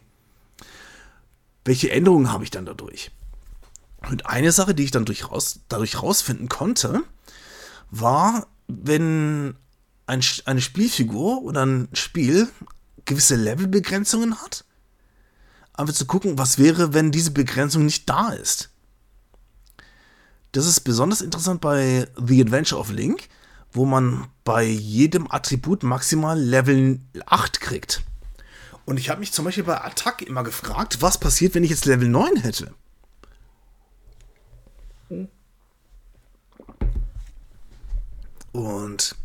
welche 1.65 1.91
Änderungen 1.91 2.31
habe 2.31 2.43
ich 2.43 2.49
dann 2.49 2.65
dadurch? 2.65 3.11
Und 4.09 4.25
eine 4.25 4.51
Sache, 4.51 4.73
die 4.73 4.85
ich 4.85 4.91
dann 4.91 5.05
durch 5.05 5.25
dadurch 5.67 6.01
rausfinden 6.01 6.49
konnte, 6.49 7.03
war, 7.91 8.47
wenn 8.67 9.55
ein, 10.09 10.21
eine 10.45 10.61
Spielfigur 10.61 11.41
oder 11.43 11.65
ein 11.65 11.87
Spiel 11.93 12.49
gewisse 13.05 13.35
Levelbegrenzungen 13.35 14.41
hat 14.41 14.65
einfach 15.79 15.93
zu 15.93 16.05
gucken, 16.05 16.37
was 16.37 16.57
wäre, 16.57 16.93
wenn 16.93 17.11
diese 17.11 17.31
Begrenzung 17.31 17.85
nicht 17.85 18.09
da 18.09 18.29
ist. 18.29 18.69
Das 20.51 20.65
ist 20.65 20.81
besonders 20.81 21.21
interessant 21.21 21.61
bei 21.61 22.07
The 22.17 22.41
Adventure 22.41 22.81
of 22.81 22.89
Link, 22.89 23.29
wo 23.71 23.85
man 23.85 24.27
bei 24.43 24.65
jedem 24.65 25.31
Attribut 25.31 25.83
maximal 25.83 26.37
Level 26.37 26.99
8 27.25 27.61
kriegt. 27.61 28.03
Und 28.85 28.97
ich 28.97 29.09
habe 29.09 29.19
mich 29.19 29.31
zum 29.31 29.45
Beispiel 29.45 29.63
bei 29.63 29.79
Attack 29.79 30.23
immer 30.23 30.43
gefragt, 30.43 31.01
was 31.01 31.19
passiert, 31.19 31.53
wenn 31.55 31.63
ich 31.63 31.69
jetzt 31.69 31.85
Level 31.85 32.09
9 32.09 32.37
hätte. 32.37 32.73
Und 38.51 39.15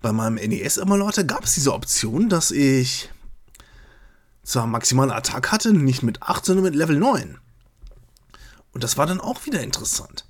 bei 0.00 0.12
meinem 0.12 0.36
NES-Emulator 0.36 1.24
gab 1.24 1.44
es 1.44 1.54
diese 1.54 1.72
Option, 1.72 2.28
dass 2.28 2.50
ich 2.50 3.10
zwar 4.42 4.66
maximale 4.66 5.14
Attack 5.14 5.52
hatte, 5.52 5.72
nicht 5.72 6.02
mit 6.02 6.22
8, 6.22 6.44
sondern 6.44 6.64
mit 6.64 6.74
Level 6.74 6.96
9. 6.96 7.38
Und 8.72 8.84
das 8.84 8.96
war 8.96 9.06
dann 9.06 9.20
auch 9.20 9.44
wieder 9.46 9.60
interessant. 9.60 10.24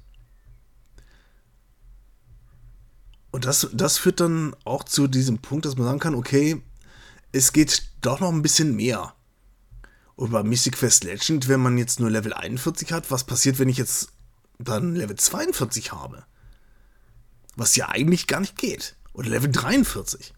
Und 3.31 3.45
das, 3.45 3.69
das 3.73 3.99
führt 3.99 4.21
dann 4.21 4.57
auch 4.65 4.85
zu 4.85 5.07
diesem 5.07 5.39
Punkt, 5.39 5.67
dass 5.67 5.77
man 5.77 5.87
sagen 5.87 5.99
kann, 5.99 6.15
okay, 6.15 6.63
es 7.31 7.53
geht 7.53 7.91
doch 8.01 8.21
noch 8.21 8.33
ein 8.33 8.43
bisschen 8.43 8.75
mehr. 8.75 9.15
Und 10.17 10.33
bei 10.33 10.43
Mystic 10.43 10.77
Quest 10.77 11.05
Legend, 11.05 11.47
wenn 11.47 11.61
man 11.61 11.79
jetzt 11.79 12.01
nur 12.01 12.11
Level 12.11 12.33
41 12.33 12.91
hat, 12.91 13.11
was 13.11 13.25
passiert, 13.25 13.59
wenn 13.59 13.69
ich 13.69 13.77
jetzt 13.77 14.09
dann 14.59 14.97
Level 14.97 15.15
42 15.15 15.93
habe? 15.93 16.25
Was 17.55 17.77
ja 17.77 17.89
eigentlich 17.89 18.27
gar 18.27 18.41
nicht 18.41 18.57
geht. 18.57 18.97
Oder 19.19 19.31
Level 19.31 19.51
43. 19.51 20.33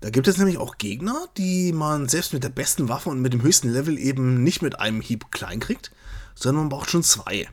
Da 0.00 0.10
gibt 0.10 0.28
es 0.28 0.36
nämlich 0.36 0.58
auch 0.58 0.76
Gegner, 0.76 1.26
die 1.38 1.72
man 1.72 2.06
selbst 2.06 2.34
mit 2.34 2.44
der 2.44 2.50
besten 2.50 2.90
Waffe 2.90 3.08
und 3.08 3.22
mit 3.22 3.32
dem 3.32 3.40
höchsten 3.40 3.70
Level 3.70 3.98
eben 3.98 4.44
nicht 4.44 4.60
mit 4.60 4.78
einem 4.78 5.00
Hieb 5.00 5.30
klein 5.30 5.58
kriegt, 5.58 5.90
sondern 6.34 6.64
man 6.64 6.68
braucht 6.68 6.90
schon 6.90 7.02
zwei. 7.02 7.48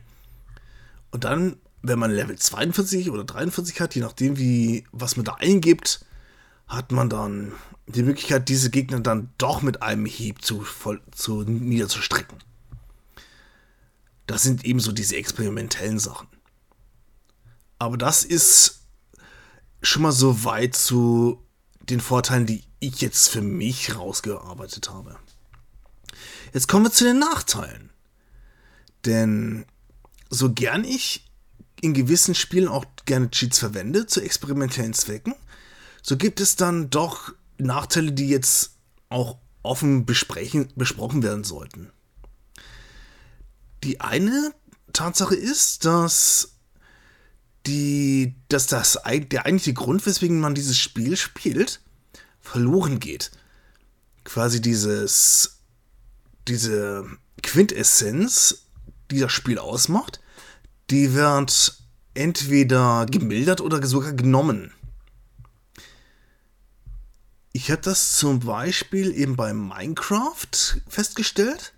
Und 1.10 1.24
dann, 1.24 1.56
wenn 1.80 1.98
man 1.98 2.10
Level 2.10 2.36
42 2.36 3.10
oder 3.10 3.24
43 3.24 3.80
hat, 3.80 3.94
je 3.94 4.02
nachdem, 4.02 4.36
wie 4.36 4.84
was 4.92 5.16
man 5.16 5.24
da 5.24 5.36
eingibt, 5.36 6.04
hat 6.66 6.92
man 6.92 7.08
dann 7.08 7.52
die 7.86 8.02
Möglichkeit, 8.02 8.50
diese 8.50 8.68
Gegner 8.68 9.00
dann 9.00 9.30
doch 9.38 9.62
mit 9.62 9.80
einem 9.80 10.04
Hieb 10.04 10.44
zu, 10.44 10.60
voll, 10.60 11.00
zu 11.12 11.44
niederzustrecken. 11.44 12.36
Das 14.26 14.42
sind 14.42 14.66
eben 14.66 14.80
so 14.80 14.92
diese 14.92 15.16
experimentellen 15.16 15.98
Sachen. 15.98 16.28
Aber 17.78 17.96
das 17.96 18.24
ist 18.24 18.77
schon 19.82 20.02
mal 20.02 20.12
so 20.12 20.44
weit 20.44 20.74
zu 20.74 21.42
den 21.80 22.00
Vorteilen, 22.00 22.46
die 22.46 22.64
ich 22.80 23.00
jetzt 23.00 23.28
für 23.28 23.42
mich 23.42 23.96
rausgearbeitet 23.96 24.90
habe. 24.90 25.16
Jetzt 26.52 26.68
kommen 26.68 26.86
wir 26.86 26.92
zu 26.92 27.04
den 27.04 27.18
Nachteilen. 27.18 27.90
Denn 29.04 29.64
so 30.30 30.52
gern 30.52 30.84
ich 30.84 31.24
in 31.80 31.94
gewissen 31.94 32.34
Spielen 32.34 32.68
auch 32.68 32.84
gerne 33.04 33.30
Cheats 33.30 33.58
verwende 33.58 34.06
zu 34.06 34.20
experimentellen 34.20 34.94
Zwecken, 34.94 35.34
so 36.02 36.16
gibt 36.16 36.40
es 36.40 36.56
dann 36.56 36.90
doch 36.90 37.32
Nachteile, 37.58 38.12
die 38.12 38.28
jetzt 38.28 38.72
auch 39.08 39.38
offen 39.62 40.06
besprechen, 40.06 40.72
besprochen 40.76 41.22
werden 41.22 41.44
sollten. 41.44 41.90
Die 43.84 44.00
eine 44.00 44.52
Tatsache 44.92 45.34
ist, 45.34 45.84
dass 45.84 46.57
die, 47.66 48.34
dass 48.48 48.66
das 48.66 48.98
der 49.04 49.46
eigentliche 49.46 49.74
Grund, 49.74 50.04
weswegen 50.06 50.40
man 50.40 50.54
dieses 50.54 50.78
Spiel 50.78 51.16
spielt, 51.16 51.80
verloren 52.40 53.00
geht. 53.00 53.30
Quasi 54.24 54.60
dieses, 54.60 55.58
diese 56.46 57.04
Quintessenz, 57.42 58.66
die 59.10 59.20
das 59.20 59.32
Spiel 59.32 59.58
ausmacht, 59.58 60.20
die 60.90 61.14
wird 61.14 61.78
entweder 62.14 63.06
gemildert 63.06 63.60
oder 63.60 63.84
sogar 63.86 64.12
genommen. 64.12 64.72
Ich 67.52 67.70
habe 67.70 67.82
das 67.82 68.16
zum 68.16 68.40
Beispiel 68.40 69.12
eben 69.12 69.36
bei 69.36 69.52
Minecraft 69.52 70.80
festgestellt. 70.88 71.72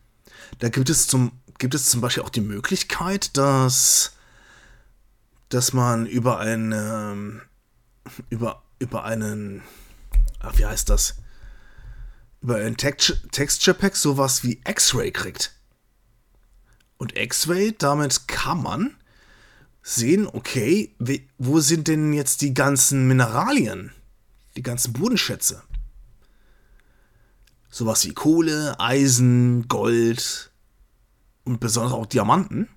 Da 0.58 0.68
gibt 0.68 0.90
es 0.90 1.06
zum, 1.06 1.32
gibt 1.58 1.74
es 1.74 1.88
zum 1.88 2.00
Beispiel 2.00 2.22
auch 2.22 2.30
die 2.30 2.40
Möglichkeit, 2.40 3.36
dass 3.36 4.12
dass 5.50 5.72
man 5.72 6.06
über 6.06 6.38
eine, 6.38 7.42
über, 8.30 8.62
über 8.78 9.04
einen, 9.04 9.62
ach, 10.38 10.56
wie 10.56 10.64
heißt 10.64 10.88
das? 10.88 11.16
Über 12.40 12.56
ein 12.56 12.76
Texture 12.76 13.76
Pack 13.76 13.96
sowas 13.96 14.42
wie 14.42 14.60
X-Ray 14.66 15.10
kriegt. 15.10 15.52
Und 16.96 17.18
X-Ray, 17.18 17.74
damit 17.76 18.28
kann 18.28 18.62
man 18.62 18.96
sehen, 19.82 20.26
okay, 20.26 20.94
wo 21.38 21.60
sind 21.60 21.88
denn 21.88 22.12
jetzt 22.12 22.40
die 22.42 22.54
ganzen 22.54 23.08
Mineralien, 23.08 23.92
die 24.56 24.62
ganzen 24.62 24.92
Bodenschätze? 24.92 25.62
Sowas 27.70 28.04
wie 28.04 28.14
Kohle, 28.14 28.78
Eisen, 28.78 29.66
Gold 29.68 30.50
und 31.44 31.60
besonders 31.60 31.92
auch 31.92 32.06
Diamanten. 32.06 32.68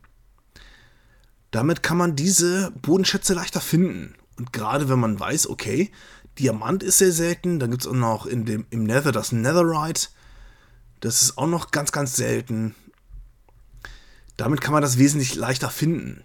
Damit 1.53 1.83
kann 1.83 1.97
man 1.97 2.15
diese 2.15 2.71
Bodenschätze 2.71 3.35
leichter 3.35 3.61
finden. 3.61 4.15
Und 4.37 4.53
gerade 4.53 4.89
wenn 4.89 4.99
man 4.99 5.19
weiß, 5.19 5.47
okay, 5.47 5.91
Diamant 6.39 6.81
ist 6.81 6.97
sehr 6.97 7.11
selten, 7.11 7.59
dann 7.59 7.69
gibt 7.69 7.83
es 7.83 7.87
auch 7.87 7.93
noch 7.93 8.25
in 8.25 8.43
dem, 8.45 8.65
im 8.71 8.85
Nether 8.85 9.11
das 9.11 9.31
Netherite. 9.31 10.07
Das 10.99 11.21
ist 11.21 11.37
auch 11.37 11.45
noch 11.45 11.69
ganz, 11.69 11.91
ganz 11.91 12.15
selten. 12.15 12.73
Damit 14.35 14.61
kann 14.61 14.73
man 14.73 14.81
das 14.81 14.97
wesentlich 14.97 15.35
leichter 15.35 15.69
finden. 15.69 16.23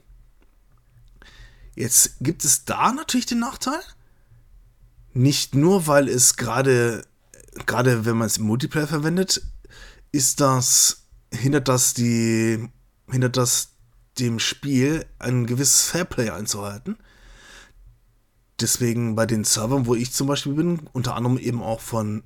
Jetzt 1.74 2.16
gibt 2.20 2.42
es 2.42 2.64
da 2.64 2.90
natürlich 2.92 3.26
den 3.26 3.40
Nachteil. 3.40 3.80
Nicht 5.12 5.54
nur, 5.54 5.86
weil 5.86 6.08
es 6.08 6.36
gerade, 6.36 7.04
gerade 7.66 8.06
wenn 8.06 8.16
man 8.16 8.28
es 8.28 8.38
im 8.38 8.46
Multiplayer 8.46 8.86
verwendet, 8.86 9.42
ist 10.10 10.40
das, 10.40 11.02
hindert 11.30 11.68
das 11.68 11.92
die, 11.92 12.66
hindert 13.10 13.36
das 13.36 13.74
dem 14.18 14.38
Spiel 14.38 15.06
ein 15.18 15.46
gewisses 15.46 15.84
Fairplay 15.84 16.30
einzuhalten. 16.30 16.96
Deswegen 18.60 19.14
bei 19.14 19.26
den 19.26 19.44
Servern, 19.44 19.86
wo 19.86 19.94
ich 19.94 20.12
zum 20.12 20.26
Beispiel 20.26 20.54
bin, 20.54 20.88
unter 20.92 21.14
anderem 21.14 21.38
eben 21.38 21.62
auch 21.62 21.80
von, 21.80 22.24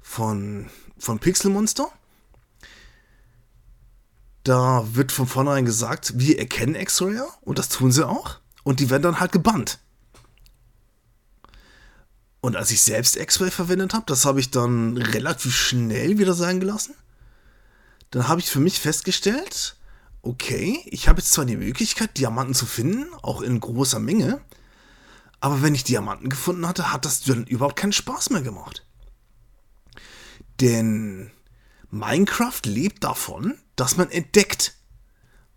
von, 0.00 0.70
von 0.98 1.18
Pixel 1.18 1.50
Monster, 1.50 1.90
da 4.44 4.86
wird 4.94 5.10
von 5.10 5.26
vornherein 5.26 5.64
gesagt, 5.64 6.12
wir 6.16 6.38
erkennen 6.38 6.76
X-Rayer 6.76 7.26
und 7.40 7.58
das 7.58 7.68
tun 7.68 7.90
sie 7.90 8.06
auch 8.06 8.38
und 8.62 8.78
die 8.78 8.90
werden 8.90 9.02
dann 9.02 9.20
halt 9.20 9.32
gebannt. 9.32 9.80
Und 12.40 12.54
als 12.54 12.70
ich 12.70 12.80
selbst 12.80 13.16
X-Ray 13.16 13.50
verwendet 13.50 13.92
habe, 13.92 14.04
das 14.06 14.24
habe 14.24 14.38
ich 14.38 14.52
dann 14.52 14.96
relativ 14.96 15.56
schnell 15.56 16.18
wieder 16.18 16.32
sein 16.32 16.60
gelassen. 16.60 16.94
Dann 18.12 18.28
habe 18.28 18.40
ich 18.40 18.48
für 18.48 18.60
mich 18.60 18.78
festgestellt, 18.78 19.75
okay, 20.26 20.80
ich 20.86 21.08
habe 21.08 21.20
jetzt 21.20 21.32
zwar 21.32 21.44
die 21.44 21.56
Möglichkeit, 21.56 22.18
Diamanten 22.18 22.54
zu 22.54 22.66
finden, 22.66 23.06
auch 23.22 23.40
in 23.40 23.60
großer 23.60 23.98
Menge, 23.98 24.40
Aber 25.40 25.62
wenn 25.62 25.74
ich 25.74 25.84
Diamanten 25.84 26.28
gefunden 26.28 26.66
hatte, 26.66 26.92
hat 26.92 27.04
das 27.04 27.20
dann 27.20 27.44
überhaupt 27.44 27.76
keinen 27.76 27.92
Spaß 27.92 28.30
mehr 28.30 28.42
gemacht. 28.42 28.84
Denn 30.60 31.30
Minecraft 31.90 32.62
lebt 32.64 33.04
davon, 33.04 33.58
dass 33.76 33.96
man 33.96 34.10
entdeckt. 34.10 34.74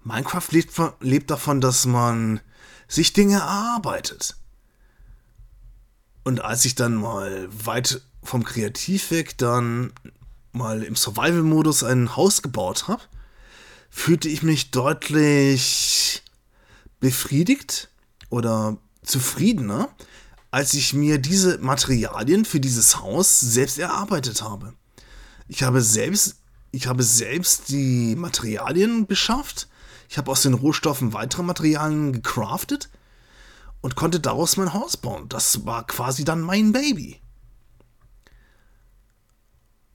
Minecraft 0.03 0.47
lebt, 0.51 0.74
lebt 0.99 1.32
davon, 1.32 1.61
dass 1.61 1.86
man 1.86 2.41
sich 2.88 3.13
Dinge 3.13 3.38
erarbeitet. 3.38 4.36
Und 6.24 6.41
als 6.41 6.65
ich 6.65 6.76
dann 6.76 6.95
mal 6.95 7.47
weit 7.49 8.01
vom 8.22 8.43
Kreativ 8.43 9.11
weg 9.11 9.38
dann 9.38 9.93
mal 10.51 10.84
im 10.84 10.95
Survival-Modus 10.95 11.84
ein 11.84 12.15
Haus 12.15 12.41
gebaut 12.41 12.88
habe, 12.88 13.01
fühlte 13.89 14.29
ich 14.29 14.43
mich 14.43 14.71
deutlich 14.71 16.21
befriedigt 16.99 17.89
oder 18.29 18.77
zufriedener, 19.03 19.89
als 20.51 20.73
ich 20.73 20.93
mir 20.93 21.17
diese 21.17 21.57
Materialien 21.59 22.45
für 22.45 22.59
dieses 22.59 22.99
Haus 22.99 23.39
selbst 23.39 23.77
erarbeitet 23.77 24.41
habe. 24.41 24.73
Ich 25.47 25.63
habe 25.63 25.81
selbst, 25.81 26.37
ich 26.71 26.87
habe 26.87 27.03
selbst 27.03 27.69
die 27.69 28.15
Materialien 28.15 29.07
beschafft. 29.07 29.67
Ich 30.09 30.17
habe 30.17 30.31
aus 30.31 30.41
den 30.41 30.53
Rohstoffen 30.53 31.13
weitere 31.13 31.43
Materialien 31.43 32.13
gecraftet 32.13 32.89
und 33.81 33.95
konnte 33.95 34.19
daraus 34.19 34.57
mein 34.57 34.73
Haus 34.73 34.97
bauen. 34.97 35.29
Das 35.29 35.65
war 35.65 35.85
quasi 35.85 36.23
dann 36.23 36.41
mein 36.41 36.71
Baby. 36.71 37.19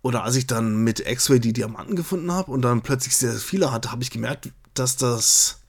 Oder 0.04 0.22
als 0.22 0.36
ich 0.36 0.46
dann 0.46 0.84
mit 0.84 1.00
X-Ray 1.00 1.40
die 1.40 1.54
Diamanten 1.54 1.96
gefunden 1.96 2.30
habe 2.30 2.52
und 2.52 2.60
dann 2.60 2.82
plötzlich 2.82 3.16
sehr 3.16 3.32
viele 3.32 3.72
hatte, 3.72 3.90
habe 3.90 4.02
ich 4.02 4.10
gemerkt, 4.10 4.50
dass 4.74 4.96
das, 4.96 5.60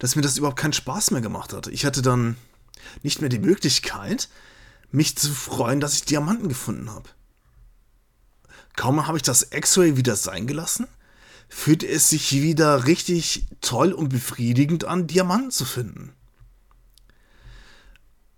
dass 0.00 0.16
mir 0.16 0.22
das 0.22 0.36
überhaupt 0.36 0.58
keinen 0.58 0.72
Spaß 0.72 1.12
mehr 1.12 1.20
gemacht 1.20 1.52
hat. 1.52 1.68
Ich 1.68 1.86
hatte 1.86 2.02
dann 2.02 2.34
nicht 3.04 3.20
mehr 3.20 3.28
die 3.28 3.38
Möglichkeit, 3.38 4.28
mich 4.90 5.16
zu 5.16 5.30
freuen, 5.30 5.78
dass 5.78 5.94
ich 5.94 6.04
Diamanten 6.04 6.48
gefunden 6.48 6.90
habe. 6.90 7.08
Kaum 8.74 9.06
habe 9.06 9.18
ich 9.18 9.22
das 9.22 9.52
X-Ray 9.52 9.96
wieder 9.96 10.16
sein 10.16 10.48
gelassen, 10.48 10.88
fühlt 11.48 11.84
es 11.84 12.10
sich 12.10 12.32
wieder 12.32 12.86
richtig 12.86 13.46
toll 13.60 13.92
und 13.92 14.08
befriedigend 14.08 14.84
an, 14.84 15.06
Diamanten 15.06 15.52
zu 15.52 15.64
finden 15.64 16.12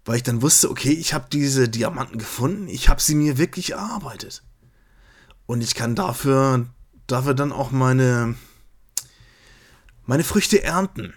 weil 0.06 0.16
ich 0.16 0.22
dann 0.22 0.42
wusste, 0.42 0.70
okay, 0.70 0.92
ich 0.92 1.14
habe 1.14 1.28
diese 1.30 1.68
Diamanten 1.68 2.18
gefunden, 2.18 2.68
ich 2.68 2.88
habe 2.88 3.00
sie 3.00 3.14
mir 3.14 3.38
wirklich 3.38 3.72
erarbeitet. 3.72 4.42
Und 5.50 5.62
ich 5.62 5.74
kann 5.74 5.96
dafür, 5.96 6.68
dafür 7.08 7.34
dann 7.34 7.50
auch 7.50 7.72
meine, 7.72 8.36
meine 10.06 10.22
Früchte 10.22 10.62
ernten. 10.62 11.12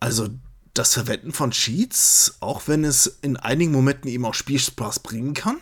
Also 0.00 0.30
das 0.72 0.94
Verwenden 0.94 1.34
von 1.34 1.50
Cheats, 1.50 2.38
auch 2.40 2.68
wenn 2.68 2.84
es 2.84 3.18
in 3.20 3.36
einigen 3.36 3.70
Momenten 3.70 4.08
eben 4.08 4.24
auch 4.24 4.32
Spielspaß 4.32 5.00
bringen 5.00 5.34
kann, 5.34 5.60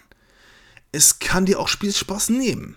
es 0.93 1.19
kann 1.19 1.45
dir 1.45 1.59
auch 1.59 1.67
Spielspaß 1.67 2.29
nehmen. 2.29 2.77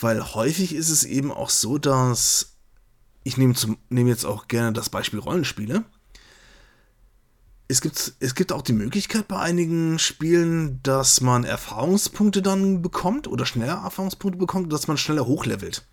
Weil 0.00 0.32
häufig 0.32 0.74
ist 0.74 0.88
es 0.88 1.04
eben 1.04 1.30
auch 1.30 1.50
so, 1.50 1.76
dass 1.76 2.56
ich 3.22 3.36
nehme, 3.36 3.52
zum, 3.52 3.76
nehme 3.90 4.08
jetzt 4.08 4.24
auch 4.24 4.48
gerne 4.48 4.72
das 4.72 4.88
Beispiel 4.88 5.18
Rollenspiele. 5.18 5.84
Es 7.70 7.82
gibt, 7.82 8.14
es 8.18 8.34
gibt 8.34 8.50
auch 8.50 8.62
die 8.62 8.72
Möglichkeit 8.72 9.28
bei 9.28 9.38
einigen 9.38 9.98
Spielen, 9.98 10.82
dass 10.82 11.20
man 11.20 11.44
Erfahrungspunkte 11.44 12.40
dann 12.40 12.80
bekommt 12.80 13.28
oder 13.28 13.44
schneller 13.44 13.82
Erfahrungspunkte 13.84 14.38
bekommt, 14.38 14.72
dass 14.72 14.88
man 14.88 14.96
schneller 14.96 15.26
hochlevelt. 15.26 15.84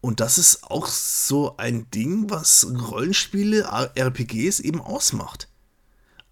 Und 0.00 0.20
das 0.20 0.38
ist 0.38 0.62
auch 0.62 0.86
so 0.86 1.56
ein 1.56 1.90
Ding, 1.90 2.30
was 2.30 2.64
Rollenspiele, 2.64 3.90
RPGs 3.96 4.60
eben 4.60 4.80
ausmacht. 4.80 5.48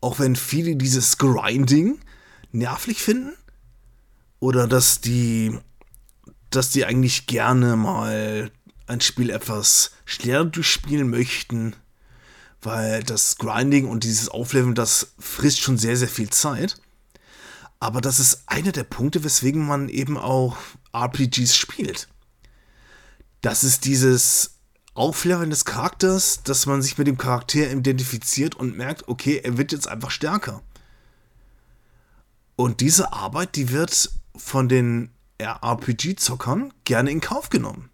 Auch 0.00 0.20
wenn 0.20 0.36
viele 0.36 0.76
dieses 0.76 1.18
Grinding 1.18 1.98
nervlich 2.52 3.02
finden 3.02 3.32
oder 4.38 4.68
dass 4.68 5.00
die, 5.00 5.58
dass 6.50 6.70
die 6.70 6.84
eigentlich 6.84 7.26
gerne 7.26 7.74
mal 7.74 8.52
ein 8.86 9.00
Spiel 9.00 9.30
etwas 9.30 9.90
schneller 10.04 10.44
durchspielen 10.44 11.10
möchten, 11.10 11.74
weil 12.64 13.02
das 13.02 13.36
Grinding 13.36 13.86
und 13.86 14.04
dieses 14.04 14.28
Aufleveln, 14.28 14.74
das 14.74 15.14
frisst 15.18 15.60
schon 15.60 15.78
sehr, 15.78 15.96
sehr 15.96 16.08
viel 16.08 16.30
Zeit. 16.30 16.76
Aber 17.80 18.00
das 18.00 18.20
ist 18.20 18.44
einer 18.46 18.72
der 18.72 18.84
Punkte, 18.84 19.24
weswegen 19.24 19.66
man 19.66 19.88
eben 19.88 20.16
auch 20.16 20.56
RPGs 20.94 21.56
spielt. 21.56 22.08
Das 23.42 23.62
ist 23.62 23.84
dieses 23.84 24.58
Aufleveln 24.94 25.50
des 25.50 25.64
Charakters, 25.64 26.42
dass 26.44 26.66
man 26.66 26.80
sich 26.80 26.96
mit 26.96 27.06
dem 27.06 27.18
Charakter 27.18 27.70
identifiziert 27.70 28.54
und 28.54 28.76
merkt, 28.76 29.08
okay, 29.08 29.40
er 29.42 29.58
wird 29.58 29.72
jetzt 29.72 29.88
einfach 29.88 30.10
stärker. 30.10 30.62
Und 32.56 32.80
diese 32.80 33.12
Arbeit, 33.12 33.56
die 33.56 33.70
wird 33.70 34.12
von 34.36 34.68
den 34.68 35.10
RPG-Zockern 35.38 36.72
gerne 36.84 37.10
in 37.10 37.20
Kauf 37.20 37.50
genommen. 37.50 37.90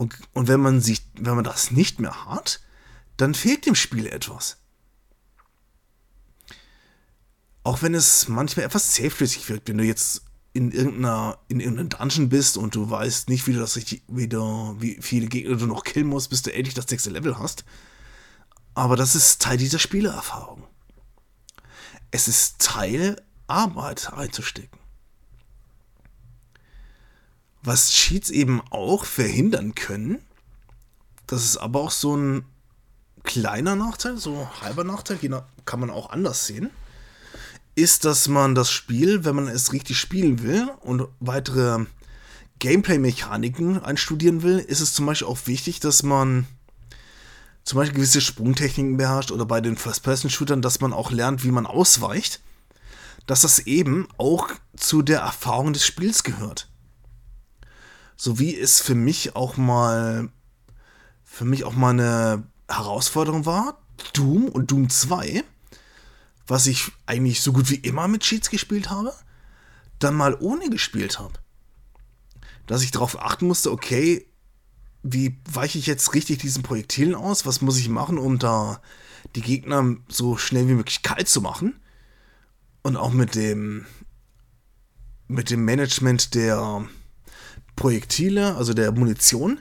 Und, 0.00 0.14
und 0.32 0.48
wenn 0.48 0.60
man 0.60 0.80
sich, 0.80 1.02
wenn 1.12 1.34
man 1.34 1.44
das 1.44 1.72
nicht 1.72 2.00
mehr 2.00 2.24
hat, 2.24 2.62
dann 3.18 3.34
fehlt 3.34 3.66
dem 3.66 3.74
Spiel 3.74 4.06
etwas. 4.06 4.56
Auch 7.64 7.82
wenn 7.82 7.92
es 7.92 8.26
manchmal 8.26 8.64
etwas 8.64 8.92
zähflüssig 8.92 9.46
wirkt, 9.50 9.68
wenn 9.68 9.76
du 9.76 9.84
jetzt 9.84 10.22
in 10.54 10.72
irgendeiner, 10.72 11.38
in 11.48 11.60
irgendeinem 11.60 11.90
Dungeon 11.90 12.30
bist 12.30 12.56
und 12.56 12.74
du 12.76 12.88
weißt 12.88 13.28
nicht, 13.28 13.46
wie 13.46 13.52
du 13.52 13.58
das 13.58 13.76
richtig, 13.76 14.02
wie, 14.08 14.26
du, 14.26 14.74
wie 14.78 14.96
viele 15.02 15.26
Gegner 15.26 15.56
du 15.56 15.66
noch 15.66 15.84
killen 15.84 16.06
musst, 16.06 16.30
bis 16.30 16.40
du 16.40 16.50
endlich 16.50 16.72
das 16.72 16.88
nächste 16.88 17.10
Level 17.10 17.38
hast. 17.38 17.66
Aber 18.72 18.96
das 18.96 19.14
ist 19.14 19.42
Teil 19.42 19.58
dieser 19.58 19.78
Spielerfahrung. 19.78 20.66
Es 22.10 22.26
ist 22.26 22.58
Teil, 22.58 23.22
Arbeit 23.48 24.14
einzustecken. 24.14 24.79
Was 27.62 27.90
Cheats 27.90 28.30
eben 28.30 28.62
auch 28.70 29.04
verhindern 29.04 29.74
können, 29.74 30.18
das 31.26 31.44
ist 31.44 31.58
aber 31.58 31.80
auch 31.80 31.90
so 31.90 32.16
ein 32.16 32.44
kleiner 33.22 33.76
Nachteil, 33.76 34.16
so 34.16 34.48
halber 34.62 34.84
Nachteil, 34.84 35.18
kann 35.66 35.80
man 35.80 35.90
auch 35.90 36.10
anders 36.10 36.46
sehen, 36.46 36.70
ist, 37.74 38.04
dass 38.04 38.28
man 38.28 38.54
das 38.54 38.70
Spiel, 38.70 39.24
wenn 39.24 39.36
man 39.36 39.46
es 39.46 39.72
richtig 39.72 39.98
spielen 39.98 40.42
will 40.42 40.70
und 40.80 41.06
weitere 41.20 41.84
Gameplay-Mechaniken 42.58 43.82
einstudieren 43.82 44.42
will, 44.42 44.58
ist 44.58 44.80
es 44.80 44.94
zum 44.94 45.06
Beispiel 45.06 45.28
auch 45.28 45.46
wichtig, 45.46 45.80
dass 45.80 46.02
man 46.02 46.46
zum 47.64 47.78
Beispiel 47.78 47.96
gewisse 47.96 48.20
Sprungtechniken 48.20 48.96
beherrscht 48.96 49.30
oder 49.30 49.44
bei 49.44 49.60
den 49.60 49.76
First-Person-Shootern, 49.76 50.62
dass 50.62 50.80
man 50.80 50.92
auch 50.92 51.10
lernt, 51.10 51.44
wie 51.44 51.50
man 51.50 51.66
ausweicht, 51.66 52.40
dass 53.26 53.42
das 53.42 53.60
eben 53.60 54.08
auch 54.16 54.48
zu 54.76 55.02
der 55.02 55.20
Erfahrung 55.20 55.72
des 55.72 55.84
Spiels 55.84 56.22
gehört 56.22 56.69
so 58.20 58.38
wie 58.38 58.54
es 58.54 58.80
für 58.82 58.94
mich 58.94 59.34
auch 59.34 59.56
mal 59.56 60.28
für 61.24 61.46
mich 61.46 61.64
auch 61.64 61.72
mal 61.72 61.88
eine 61.88 62.42
Herausforderung 62.68 63.46
war, 63.46 63.80
Doom 64.12 64.46
und 64.50 64.70
Doom 64.70 64.90
2, 64.90 65.42
was 66.46 66.66
ich 66.66 66.92
eigentlich 67.06 67.40
so 67.40 67.54
gut 67.54 67.70
wie 67.70 67.76
immer 67.76 68.08
mit 68.08 68.20
Cheats 68.20 68.50
gespielt 68.50 68.90
habe, 68.90 69.14
dann 70.00 70.14
mal 70.16 70.36
ohne 70.38 70.68
gespielt 70.68 71.18
habe. 71.18 71.32
Dass 72.66 72.82
ich 72.82 72.90
darauf 72.90 73.18
achten 73.18 73.46
musste, 73.46 73.72
okay, 73.72 74.26
wie 75.02 75.40
weiche 75.50 75.78
ich 75.78 75.86
jetzt 75.86 76.12
richtig 76.12 76.40
diesen 76.40 76.62
Projektilen 76.62 77.14
aus? 77.14 77.46
Was 77.46 77.62
muss 77.62 77.78
ich 77.78 77.88
machen, 77.88 78.18
um 78.18 78.38
da 78.38 78.82
die 79.34 79.40
Gegner 79.40 79.96
so 80.08 80.36
schnell 80.36 80.68
wie 80.68 80.74
möglich 80.74 81.02
kalt 81.02 81.28
zu 81.28 81.40
machen? 81.40 81.80
Und 82.82 82.96
auch 82.98 83.12
mit 83.12 83.34
dem 83.34 83.86
mit 85.26 85.48
dem 85.48 85.64
Management 85.64 86.34
der 86.34 86.86
Projektile, 87.80 88.56
also 88.56 88.74
der 88.74 88.92
Munition, 88.92 89.58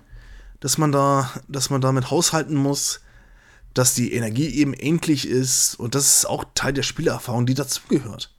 dass 0.60 0.78
man 0.78 0.92
da, 0.92 1.32
dass 1.48 1.70
man 1.70 1.80
damit 1.80 2.12
haushalten 2.12 2.54
muss, 2.54 3.00
dass 3.74 3.94
die 3.94 4.12
Energie 4.12 4.50
eben 4.50 4.74
endlich 4.74 5.26
ist 5.26 5.76
und 5.76 5.96
das 5.96 6.18
ist 6.18 6.26
auch 6.26 6.44
Teil 6.54 6.74
der 6.74 6.84
Spielerfahrung, 6.84 7.46
die 7.46 7.54
dazugehört. 7.54 8.36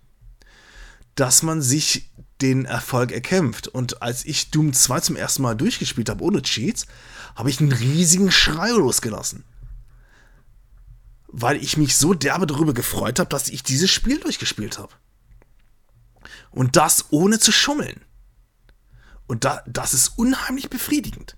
Dass 1.15 1.43
man 1.43 1.63
sich 1.63 2.11
den 2.43 2.67
Erfolg 2.67 3.11
erkämpft. 3.11 3.69
Und 3.69 4.03
als 4.03 4.27
ich 4.27 4.51
Doom 4.51 4.75
2 4.75 5.01
zum 5.01 5.17
ersten 5.17 5.41
Mal 5.41 5.57
durchgespielt 5.57 6.11
habe 6.11 6.25
ohne 6.25 6.43
Cheats, 6.43 6.87
habe 7.35 7.49
ich 7.49 7.59
einen 7.61 7.73
riesigen 7.73 8.31
Schrei 8.31 8.71
losgelassen. 8.73 9.45
Weil 11.27 11.57
ich 11.57 11.79
mich 11.79 11.97
so 11.97 12.13
derbe 12.13 12.47
darüber 12.47 12.75
gefreut 12.75 13.19
habe, 13.19 13.31
dass 13.31 13.49
ich 13.49 13.63
dieses 13.63 13.91
Spiel 13.91 14.21
durchgespielt 14.21 14.79
habe. 14.79 14.93
Und 16.51 16.77
das 16.77 17.07
ohne 17.11 17.39
zu 17.39 17.51
schummeln. 17.51 18.03
Und 19.31 19.45
da, 19.45 19.63
das 19.65 19.95
ist 19.95 20.19
unheimlich 20.19 20.71
befriedigend. 20.71 21.37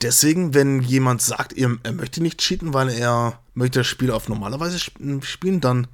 Deswegen, 0.00 0.54
wenn 0.54 0.80
jemand 0.80 1.22
sagt, 1.22 1.54
er, 1.54 1.76
er 1.82 1.90
möchte 1.90 2.22
nicht 2.22 2.38
cheaten, 2.38 2.72
weil 2.72 2.88
er 2.88 3.42
möchte 3.52 3.80
das 3.80 3.88
Spiel 3.88 4.12
auf 4.12 4.28
normale 4.28 4.60
Weise 4.60 4.78
spielen, 4.78 5.60
dann 5.60 5.88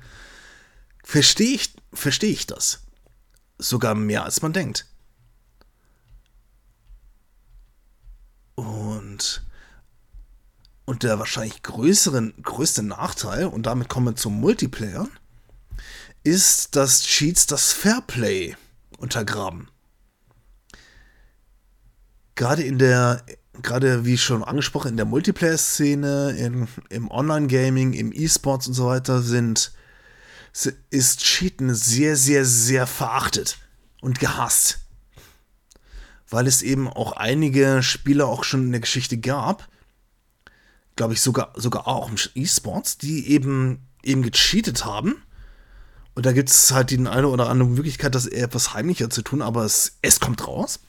verstehe 1.02 1.54
ich, 1.54 1.74
versteh 1.94 2.26
ich 2.26 2.46
das. 2.46 2.82
Sogar 3.56 3.94
mehr 3.94 4.24
als 4.24 4.42
man 4.42 4.52
denkt. 4.52 4.84
Und 8.56 9.42
Und, 10.84 11.02
der 11.02 11.18
wahrscheinlich 11.18 11.62
größeren, 11.62 12.34
größte 12.42 12.82
Nachteil, 12.82 13.46
und 13.46 13.64
damit 13.64 13.88
kommen 13.88 14.08
wir 14.08 14.16
zum 14.16 14.38
Multiplayer, 14.38 15.08
ist, 16.24 16.76
dass 16.76 17.04
Cheats 17.04 17.46
das 17.46 17.72
Fairplay 17.72 18.54
untergraben. 18.96 19.68
Gerade 22.34 22.62
in 22.62 22.78
der, 22.78 23.24
gerade 23.62 24.04
wie 24.04 24.18
schon 24.18 24.44
angesprochen, 24.44 24.88
in 24.88 24.96
der 24.96 25.06
Multiplayer-Szene, 25.06 26.66
im 26.90 27.10
Online-Gaming, 27.10 27.94
im 27.94 28.12
E-Sports 28.12 28.68
und 28.68 28.74
so 28.74 28.86
weiter 28.86 29.22
sind, 29.22 29.72
ist 30.90 31.20
Cheaten 31.20 31.74
sehr, 31.74 32.16
sehr, 32.16 32.44
sehr 32.44 32.86
verachtet 32.86 33.58
und 34.00 34.20
gehasst. 34.20 34.80
Weil 36.28 36.46
es 36.46 36.62
eben 36.62 36.88
auch 36.88 37.12
einige 37.12 37.82
Spieler 37.82 38.26
auch 38.26 38.44
schon 38.44 38.64
in 38.64 38.72
der 38.72 38.80
Geschichte 38.80 39.18
gab, 39.18 39.68
glaube 40.96 41.12
ich 41.12 41.20
sogar, 41.20 41.52
sogar 41.56 41.86
auch 41.86 42.08
im 42.08 42.16
E-Sports, 42.34 42.98
die 42.98 43.28
eben, 43.28 43.86
eben 44.02 44.22
gecheatet 44.22 44.84
haben. 44.84 45.22
Und 46.16 46.24
da 46.24 46.32
gibt 46.32 46.48
es 46.48 46.72
halt 46.72 46.90
die 46.90 47.06
eine 47.06 47.28
oder 47.28 47.50
andere 47.50 47.68
Möglichkeit, 47.68 48.14
das 48.14 48.26
etwas 48.26 48.72
heimlicher 48.72 49.10
zu 49.10 49.20
tun, 49.20 49.42
aber 49.42 49.66
es, 49.66 49.98
es 50.00 50.18
kommt 50.18 50.48
raus. 50.48 50.80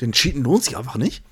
Denn 0.00 0.12
Cheaten 0.12 0.42
lohnt 0.42 0.64
sich 0.64 0.78
einfach 0.78 0.96
nicht. 0.96 1.22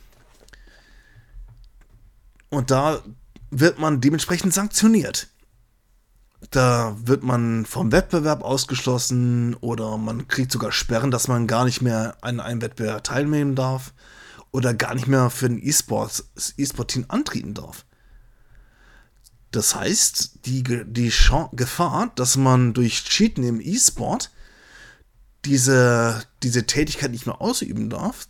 Und 2.50 2.70
da 2.70 3.02
wird 3.50 3.78
man 3.78 4.02
dementsprechend 4.02 4.52
sanktioniert. 4.52 5.28
Da 6.50 6.98
wird 7.02 7.22
man 7.22 7.64
vom 7.64 7.92
Wettbewerb 7.92 8.42
ausgeschlossen 8.42 9.54
oder 9.54 9.96
man 9.96 10.28
kriegt 10.28 10.52
sogar 10.52 10.70
Sperren, 10.70 11.10
dass 11.10 11.26
man 11.26 11.46
gar 11.46 11.64
nicht 11.64 11.80
mehr 11.80 12.18
an 12.20 12.40
einem 12.40 12.60
Wettbewerb 12.60 13.04
teilnehmen 13.04 13.54
darf 13.54 13.94
oder 14.52 14.74
gar 14.74 14.94
nicht 14.94 15.06
mehr 15.06 15.30
für 15.30 15.46
ein 15.46 15.58
E-Sport-Team 15.58 17.06
antreten 17.08 17.54
darf. 17.54 17.86
Das 19.54 19.76
heißt, 19.76 20.46
die, 20.46 20.64
die 20.64 21.12
Gefahr, 21.52 22.10
dass 22.16 22.36
man 22.36 22.74
durch 22.74 23.04
Cheaten 23.04 23.44
im 23.44 23.60
E-Sport 23.60 24.32
diese, 25.44 26.24
diese 26.42 26.66
Tätigkeit 26.66 27.12
nicht 27.12 27.26
mehr 27.26 27.40
ausüben 27.40 27.88
darf, 27.88 28.26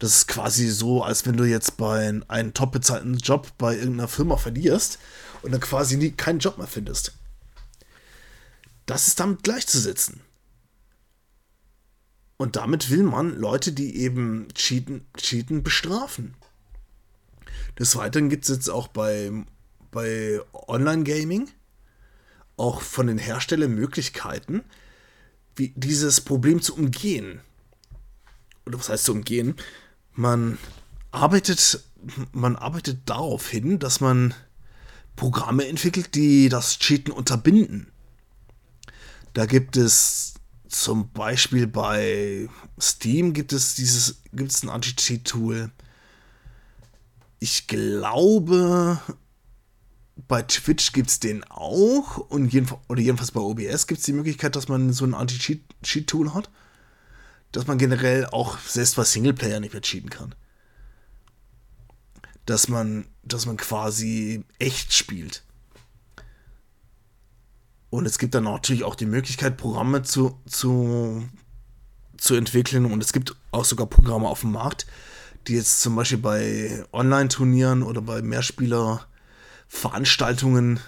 das 0.00 0.16
ist 0.16 0.26
quasi 0.26 0.68
so, 0.68 1.04
als 1.04 1.24
wenn 1.24 1.36
du 1.36 1.44
jetzt 1.44 1.76
bei 1.76 2.20
einem 2.26 2.52
top 2.52 2.72
bezahlten 2.72 3.16
Job 3.18 3.52
bei 3.58 3.76
irgendeiner 3.76 4.08
Firma 4.08 4.38
verlierst 4.38 4.98
und 5.42 5.52
dann 5.52 5.60
quasi 5.60 5.96
nie, 5.96 6.10
keinen 6.10 6.40
Job 6.40 6.58
mehr 6.58 6.66
findest. 6.66 7.12
Das 8.86 9.06
ist 9.06 9.20
damit 9.20 9.44
gleichzusetzen. 9.44 10.20
Und 12.38 12.56
damit 12.56 12.90
will 12.90 13.04
man 13.04 13.36
Leute, 13.36 13.70
die 13.70 13.98
eben 13.98 14.48
cheaten, 14.52 15.06
cheaten 15.16 15.62
bestrafen. 15.62 16.34
Des 17.78 17.94
Weiteren 17.94 18.30
gibt 18.30 18.42
es 18.44 18.50
jetzt 18.50 18.68
auch 18.68 18.88
bei, 18.88 19.30
bei 19.96 20.42
Online-Gaming 20.52 21.48
auch 22.58 22.82
von 22.82 23.06
den 23.06 23.16
Herstellern 23.16 23.74
Möglichkeiten, 23.74 24.62
wie 25.54 25.72
dieses 25.74 26.20
Problem 26.20 26.60
zu 26.60 26.74
umgehen. 26.74 27.40
Oder 28.66 28.78
was 28.78 28.90
heißt 28.90 29.06
zu 29.06 29.12
umgehen? 29.12 29.54
Man 30.12 30.58
arbeitet, 31.12 31.82
man 32.32 32.56
arbeitet 32.56 32.98
darauf 33.06 33.48
hin, 33.48 33.78
dass 33.78 34.02
man 34.02 34.34
Programme 35.16 35.66
entwickelt, 35.66 36.14
die 36.14 36.50
das 36.50 36.78
Cheaten 36.78 37.10
unterbinden. 37.10 37.90
Da 39.32 39.46
gibt 39.46 39.78
es 39.78 40.34
zum 40.68 41.10
Beispiel 41.12 41.66
bei 41.66 42.50
Steam 42.78 43.32
gibt 43.32 43.54
es 43.54 43.76
dieses, 43.76 44.20
gibt 44.34 44.50
es 44.50 44.62
ein 44.62 44.68
Anti-Cheat-Tool. 44.68 45.70
Ich 47.38 47.66
glaube, 47.66 49.00
bei 50.28 50.42
Twitch 50.42 50.92
gibt 50.92 51.10
es 51.10 51.20
den 51.20 51.44
auch 51.44 52.16
und 52.16 52.52
jedenfalls, 52.52 52.82
oder 52.88 53.00
jedenfalls 53.00 53.30
bei 53.30 53.40
OBS 53.40 53.86
gibt 53.86 54.00
es 54.00 54.06
die 54.06 54.12
Möglichkeit, 54.12 54.56
dass 54.56 54.68
man 54.68 54.92
so 54.92 55.04
ein 55.04 55.14
Anti-Cheat-Tool 55.14 56.34
hat. 56.34 56.50
Dass 57.52 57.66
man 57.66 57.78
generell 57.78 58.26
auch 58.26 58.58
selbst 58.58 58.96
bei 58.96 59.04
Singleplayer 59.04 59.60
nicht 59.60 59.72
mehr 59.72 59.82
cheaten 59.82 60.10
kann. 60.10 60.34
Dass 62.44 62.68
man, 62.68 63.06
dass 63.22 63.46
man 63.46 63.56
quasi 63.56 64.44
echt 64.58 64.92
spielt. 64.92 65.44
Und 67.88 68.04
es 68.04 68.18
gibt 68.18 68.34
dann 68.34 68.44
natürlich 68.44 68.84
auch 68.84 68.96
die 68.96 69.06
Möglichkeit, 69.06 69.56
Programme 69.56 70.02
zu, 70.02 70.40
zu, 70.46 71.26
zu 72.18 72.34
entwickeln. 72.34 72.84
Und 72.84 73.02
es 73.02 73.12
gibt 73.12 73.36
auch 73.52 73.64
sogar 73.64 73.86
Programme 73.86 74.28
auf 74.28 74.40
dem 74.40 74.52
Markt, 74.52 74.86
die 75.46 75.54
jetzt 75.54 75.80
zum 75.80 75.94
Beispiel 75.94 76.18
bei 76.18 76.84
Online-Turnieren 76.92 77.84
oder 77.84 78.02
bei 78.02 78.22
Mehrspieler-Veranstaltungen, 79.68 80.80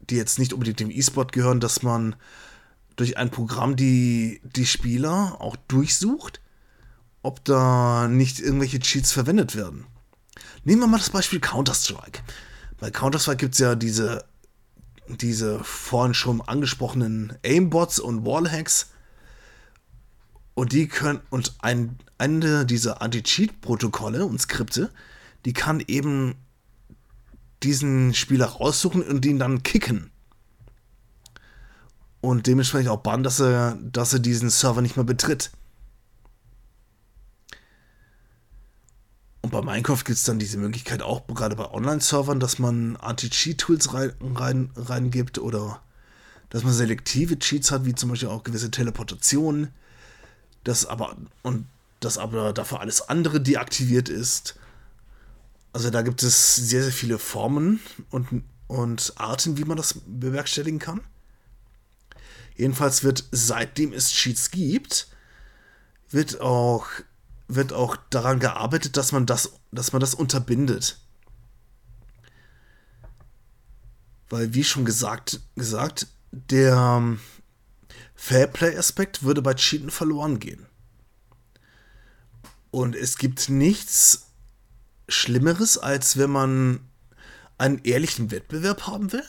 die 0.00 0.16
jetzt 0.16 0.38
nicht 0.38 0.52
unbedingt 0.52 0.80
dem 0.80 0.90
E-Sport 0.90 1.32
gehören, 1.32 1.60
dass 1.60 1.82
man 1.82 2.16
durch 2.96 3.16
ein 3.16 3.30
Programm 3.30 3.76
die, 3.76 4.40
die 4.44 4.66
Spieler 4.66 5.36
auch 5.40 5.56
durchsucht, 5.68 6.40
ob 7.22 7.44
da 7.44 8.08
nicht 8.08 8.40
irgendwelche 8.40 8.80
Cheats 8.80 9.12
verwendet 9.12 9.54
werden. 9.56 9.86
Nehmen 10.64 10.82
wir 10.82 10.86
mal 10.86 10.98
das 10.98 11.10
Beispiel 11.10 11.40
Counter-Strike. 11.40 12.20
Bei 12.78 12.90
Counter-Strike 12.90 13.38
gibt 13.38 13.54
es 13.54 13.60
ja 13.60 13.74
diese 13.74 14.24
diese 15.08 15.62
vorhin 15.64 16.14
schon 16.14 16.40
angesprochenen 16.40 17.36
Aimbots 17.44 17.98
und 17.98 18.24
Wallhacks. 18.24 18.90
Und 20.54 20.72
die 20.72 20.86
können, 20.86 21.20
und 21.30 21.54
ein, 21.60 21.98
eine 22.18 22.64
dieser 22.64 23.02
Anti-Cheat-Protokolle 23.02 24.24
und 24.24 24.40
Skripte, 24.40 24.90
die 25.44 25.52
kann 25.52 25.82
eben 25.86 26.36
diesen 27.64 28.14
Spieler 28.14 28.46
raussuchen 28.46 29.02
und 29.02 29.24
ihn 29.24 29.38
dann 29.38 29.62
kicken. 29.62 30.10
Und 32.20 32.46
dementsprechend 32.46 32.90
auch 32.90 33.00
bannen, 33.00 33.24
dass 33.24 33.40
er, 33.40 33.78
dass 33.82 34.12
er 34.12 34.20
diesen 34.20 34.50
Server 34.50 34.80
nicht 34.80 34.96
mehr 34.96 35.04
betritt. 35.04 35.50
Und 39.42 39.50
bei 39.50 39.60
Minecraft 39.60 40.04
gibt 40.04 40.18
es 40.18 40.24
dann 40.24 40.38
diese 40.38 40.56
Möglichkeit 40.56 41.02
auch 41.02 41.26
gerade 41.26 41.56
bei 41.56 41.68
Online-Servern, 41.68 42.38
dass 42.38 42.60
man 42.60 42.96
Anti-Cheat-Tools 42.96 43.92
rein, 43.92 44.12
rein, 44.20 44.70
reingibt 44.76 45.38
oder 45.38 45.82
dass 46.48 46.62
man 46.62 46.72
selektive 46.72 47.38
Cheats 47.38 47.72
hat, 47.72 47.84
wie 47.84 47.94
zum 47.94 48.10
Beispiel 48.10 48.28
auch 48.28 48.44
gewisse 48.44 48.70
Teleportationen, 48.70 49.70
das 50.62 50.86
aber 50.86 51.16
und 51.42 51.66
das 51.98 52.18
aber 52.18 52.52
dafür 52.52 52.80
alles 52.80 53.08
andere 53.08 53.40
deaktiviert 53.40 54.08
ist. 54.08 54.56
Also 55.72 55.90
da 55.90 56.02
gibt 56.02 56.22
es 56.22 56.56
sehr, 56.56 56.82
sehr 56.82 56.92
viele 56.92 57.18
Formen 57.18 57.80
und, 58.10 58.44
und 58.66 59.14
Arten, 59.16 59.56
wie 59.56 59.64
man 59.64 59.76
das 59.76 60.00
bewerkstelligen 60.06 60.78
kann. 60.78 61.00
Jedenfalls 62.56 63.02
wird, 63.02 63.24
seitdem 63.32 63.92
es 63.92 64.12
Cheats 64.12 64.50
gibt, 64.50 65.08
wird 66.10 66.40
auch 66.40 66.86
wird 67.48 67.72
auch 67.72 67.96
daran 68.10 68.40
gearbeitet, 68.40 68.96
dass 68.96 69.12
man 69.12 69.26
das, 69.26 69.52
dass 69.70 69.92
man 69.92 70.00
das 70.00 70.14
unterbindet. 70.14 70.98
Weil, 74.30 74.54
wie 74.54 74.64
schon 74.64 74.84
gesagt, 74.84 75.40
gesagt 75.56 76.06
der 76.30 76.74
ähm, 76.74 77.20
Fairplay-Aspekt 78.14 79.22
würde 79.22 79.42
bei 79.42 79.54
Cheaten 79.54 79.90
verloren 79.90 80.38
gehen. 80.38 80.66
Und 82.70 82.96
es 82.96 83.18
gibt 83.18 83.50
nichts 83.50 84.31
Schlimmeres, 85.08 85.78
als 85.78 86.16
wenn 86.16 86.30
man 86.30 86.80
einen 87.58 87.80
ehrlichen 87.84 88.30
Wettbewerb 88.30 88.86
haben 88.86 89.12
will 89.12 89.24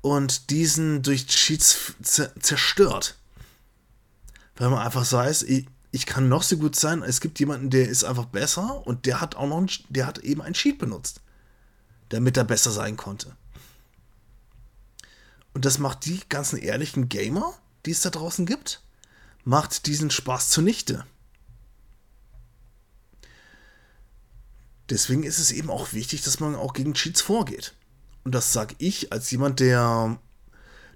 und 0.00 0.50
diesen 0.50 1.02
durch 1.02 1.26
Cheats 1.26 1.94
zerstört. 2.02 3.18
Weil 4.56 4.70
man 4.70 4.84
einfach 4.84 5.10
weiß, 5.10 5.42
ich 5.42 6.06
kann 6.06 6.28
noch 6.28 6.42
so 6.42 6.56
gut 6.56 6.76
sein, 6.76 7.02
es 7.02 7.20
gibt 7.20 7.40
jemanden, 7.40 7.70
der 7.70 7.88
ist 7.88 8.04
einfach 8.04 8.26
besser 8.26 8.86
und 8.86 9.06
der 9.06 9.20
hat 9.20 9.34
auch 9.34 9.48
noch, 9.48 9.58
einen, 9.58 9.70
der 9.88 10.06
hat 10.06 10.18
eben 10.18 10.42
einen 10.42 10.54
Cheat 10.54 10.78
benutzt, 10.78 11.20
damit 12.10 12.36
er 12.36 12.44
besser 12.44 12.70
sein 12.70 12.96
konnte. 12.96 13.34
Und 15.52 15.64
das 15.64 15.78
macht 15.78 16.04
die 16.04 16.20
ganzen 16.28 16.58
ehrlichen 16.58 17.08
Gamer, 17.08 17.54
die 17.86 17.90
es 17.90 18.02
da 18.02 18.10
draußen 18.10 18.46
gibt, 18.46 18.82
macht 19.44 19.86
diesen 19.86 20.10
Spaß 20.10 20.50
zunichte. 20.50 21.04
Deswegen 24.90 25.22
ist 25.22 25.38
es 25.38 25.52
eben 25.52 25.70
auch 25.70 25.92
wichtig, 25.92 26.22
dass 26.22 26.40
man 26.40 26.54
auch 26.54 26.72
gegen 26.72 26.94
Cheats 26.94 27.20
vorgeht. 27.20 27.74
Und 28.24 28.34
das 28.34 28.52
sage 28.52 28.74
ich 28.78 29.12
als 29.12 29.30
jemand, 29.30 29.60
der 29.60 30.18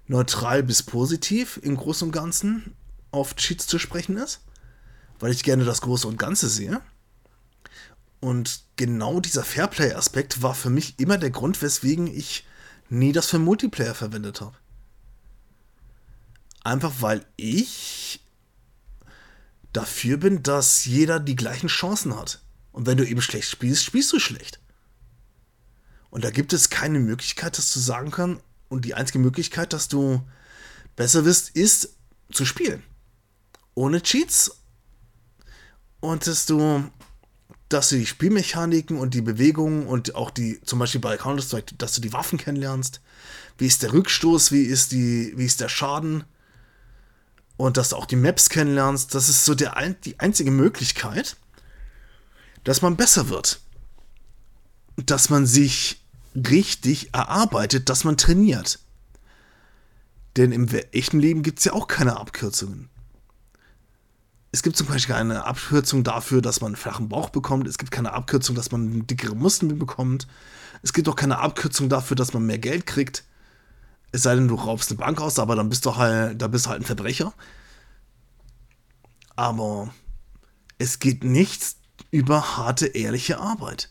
neutral 0.06 0.62
bis 0.62 0.82
positiv 0.82 1.58
im 1.62 1.76
Großen 1.76 2.08
und 2.08 2.12
Ganzen 2.12 2.74
auf 3.10 3.36
Cheats 3.36 3.66
zu 3.66 3.78
sprechen 3.78 4.16
ist 4.16 4.40
weil 5.18 5.32
ich 5.32 5.42
gerne 5.42 5.64
das 5.64 5.80
Große 5.80 6.06
und 6.06 6.18
Ganze 6.18 6.48
sehe. 6.48 6.80
Und 8.20 8.64
genau 8.76 9.20
dieser 9.20 9.44
Fairplay-Aspekt 9.44 10.42
war 10.42 10.54
für 10.54 10.70
mich 10.70 10.98
immer 10.98 11.18
der 11.18 11.30
Grund, 11.30 11.60
weswegen 11.62 12.06
ich 12.06 12.46
nie 12.88 13.12
das 13.12 13.26
für 13.26 13.38
Multiplayer 13.38 13.94
verwendet 13.94 14.40
habe. 14.40 14.56
Einfach 16.62 16.92
weil 17.00 17.24
ich 17.36 18.20
dafür 19.72 20.16
bin, 20.16 20.42
dass 20.42 20.84
jeder 20.84 21.20
die 21.20 21.36
gleichen 21.36 21.68
Chancen 21.68 22.16
hat. 22.16 22.40
Und 22.74 22.86
wenn 22.86 22.96
du 22.98 23.06
eben 23.06 23.22
schlecht 23.22 23.48
spielst, 23.48 23.84
spielst 23.84 24.12
du 24.12 24.18
schlecht. 24.18 24.58
Und 26.10 26.24
da 26.24 26.30
gibt 26.30 26.52
es 26.52 26.70
keine 26.70 26.98
Möglichkeit, 26.98 27.56
dass 27.56 27.72
du 27.72 27.78
sagen 27.78 28.10
kannst, 28.10 28.42
und 28.68 28.84
die 28.84 28.94
einzige 28.94 29.20
Möglichkeit, 29.20 29.72
dass 29.72 29.86
du 29.86 30.20
besser 30.96 31.24
wirst, 31.24 31.50
ist 31.50 31.90
zu 32.32 32.44
spielen. 32.44 32.82
Ohne 33.74 34.02
Cheats. 34.02 34.50
Und 36.00 36.26
dass 36.26 36.46
du, 36.46 36.82
dass 37.68 37.90
du 37.90 37.96
die 37.96 38.06
Spielmechaniken 38.06 38.98
und 38.98 39.14
die 39.14 39.20
Bewegungen 39.20 39.86
und 39.86 40.16
auch 40.16 40.30
die, 40.30 40.60
zum 40.62 40.80
Beispiel 40.80 41.00
bei 41.00 41.16
Counter-Strike, 41.16 41.76
dass 41.76 41.94
du 41.94 42.00
die 42.00 42.12
Waffen 42.12 42.38
kennenlernst. 42.38 43.00
Wie 43.56 43.66
ist 43.66 43.84
der 43.84 43.92
Rückstoß, 43.92 44.50
wie 44.50 44.62
ist, 44.62 44.90
die, 44.90 45.32
wie 45.36 45.44
ist 45.44 45.60
der 45.60 45.68
Schaden? 45.68 46.24
Und 47.56 47.76
dass 47.76 47.90
du 47.90 47.96
auch 47.96 48.06
die 48.06 48.16
Maps 48.16 48.48
kennenlernst. 48.48 49.14
Das 49.14 49.28
ist 49.28 49.44
so 49.44 49.54
der, 49.54 49.76
die 50.04 50.18
einzige 50.18 50.50
Möglichkeit, 50.50 51.36
dass 52.64 52.82
man 52.82 52.96
besser 52.96 53.28
wird. 53.28 53.60
Dass 54.96 55.30
man 55.30 55.46
sich 55.46 56.02
richtig 56.34 57.14
erarbeitet, 57.14 57.88
dass 57.88 58.04
man 58.04 58.16
trainiert. 58.16 58.80
Denn 60.36 60.50
im 60.50 60.68
echten 60.92 61.20
Leben 61.20 61.42
gibt 61.42 61.60
es 61.60 61.64
ja 61.66 61.72
auch 61.72 61.86
keine 61.86 62.16
Abkürzungen. 62.16 62.90
Es 64.50 64.62
gibt 64.62 64.76
zum 64.76 64.86
Beispiel 64.86 65.14
keine 65.14 65.44
Abkürzung 65.44 66.04
dafür, 66.04 66.40
dass 66.40 66.60
man 66.60 66.68
einen 66.68 66.76
flachen 66.76 67.08
Bauch 67.08 67.30
bekommt. 67.30 67.66
Es 67.66 67.78
gibt 67.78 67.90
keine 67.90 68.12
Abkürzung, 68.12 68.54
dass 68.54 68.70
man 68.70 69.06
dickere 69.06 69.34
Muskeln 69.34 69.78
bekommt. 69.78 70.26
Es 70.82 70.92
gibt 70.92 71.08
auch 71.08 71.16
keine 71.16 71.38
Abkürzung 71.38 71.88
dafür, 71.88 72.16
dass 72.16 72.34
man 72.34 72.46
mehr 72.46 72.58
Geld 72.58 72.86
kriegt. 72.86 73.24
Es 74.12 74.22
sei 74.22 74.36
denn, 74.36 74.46
du 74.46 74.54
raubst 74.54 74.90
eine 74.90 74.98
Bank 74.98 75.20
aus, 75.20 75.40
aber 75.40 75.56
dann 75.56 75.68
bist 75.68 75.86
du 75.86 75.96
halt, 75.96 76.40
da 76.40 76.46
bist 76.46 76.66
du 76.66 76.70
halt 76.70 76.82
ein 76.82 76.86
Verbrecher. 76.86 77.32
Aber 79.34 79.92
es 80.78 81.00
geht 81.00 81.24
nichts 81.24 81.78
über 82.14 82.56
harte, 82.56 82.86
ehrliche 82.86 83.40
Arbeit. 83.40 83.90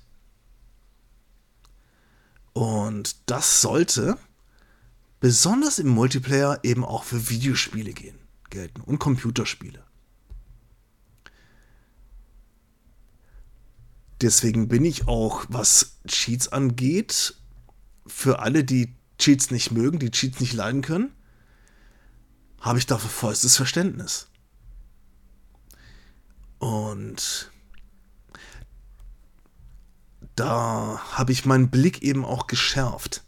Und 2.53 3.17
das 3.29 3.59
sollte 3.59 4.17
besonders 5.19 5.77
im 5.77 5.89
Multiplayer 5.89 6.61
eben 6.63 6.85
auch 6.85 7.03
für 7.03 7.29
Videospiele 7.29 7.91
gehen, 7.91 8.17
gelten 8.49 8.79
und 8.79 8.99
Computerspiele. 8.99 9.83
Deswegen 14.21 14.69
bin 14.69 14.85
ich 14.85 15.09
auch, 15.09 15.45
was 15.49 15.97
Cheats 16.07 16.47
angeht, 16.47 17.35
für 18.07 18.39
alle, 18.39 18.63
die 18.63 18.95
Cheats 19.17 19.51
nicht 19.51 19.71
mögen, 19.71 19.99
die 19.99 20.11
Cheats 20.11 20.39
nicht 20.39 20.53
leiden 20.53 20.81
können, 20.81 21.13
habe 22.61 22.79
ich 22.79 22.85
dafür 22.85 23.09
vollstes 23.09 23.57
Verständnis. 23.57 24.27
Und 26.59 27.51
da 30.35 31.01
habe 31.11 31.31
ich 31.31 31.45
meinen 31.45 31.69
Blick 31.69 32.01
eben 32.01 32.25
auch 32.25 32.47
geschärft. 32.47 33.23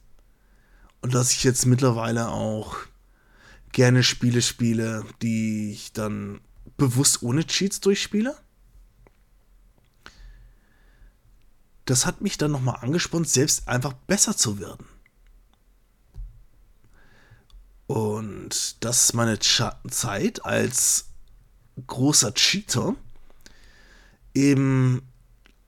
Und 1.01 1.13
dass 1.13 1.31
ich 1.31 1.43
jetzt 1.43 1.65
mittlerweile 1.65 2.29
auch 2.29 2.77
gerne 3.71 4.03
Spiele 4.03 4.41
spiele, 4.41 5.05
die 5.21 5.71
ich 5.71 5.93
dann 5.93 6.41
bewusst 6.77 7.21
ohne 7.21 7.45
Cheats 7.45 7.79
durchspiele. 7.79 8.35
Das 11.85 12.05
hat 12.05 12.21
mich 12.21 12.37
dann 12.37 12.51
nochmal 12.51 12.77
angespornt, 12.81 13.29
selbst 13.29 13.67
einfach 13.67 13.93
besser 13.93 14.35
zu 14.35 14.59
werden. 14.59 14.85
Und 17.85 18.83
dass 18.83 19.13
meine 19.13 19.37
Zeit 19.37 20.43
als 20.43 21.09
großer 21.85 22.33
Cheater 22.33 22.95
eben 24.33 25.01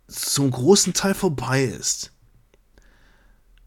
zum 0.07 0.51
großen 0.51 0.93
Teil 0.93 1.13
vorbei 1.13 1.63
ist. 1.63 2.11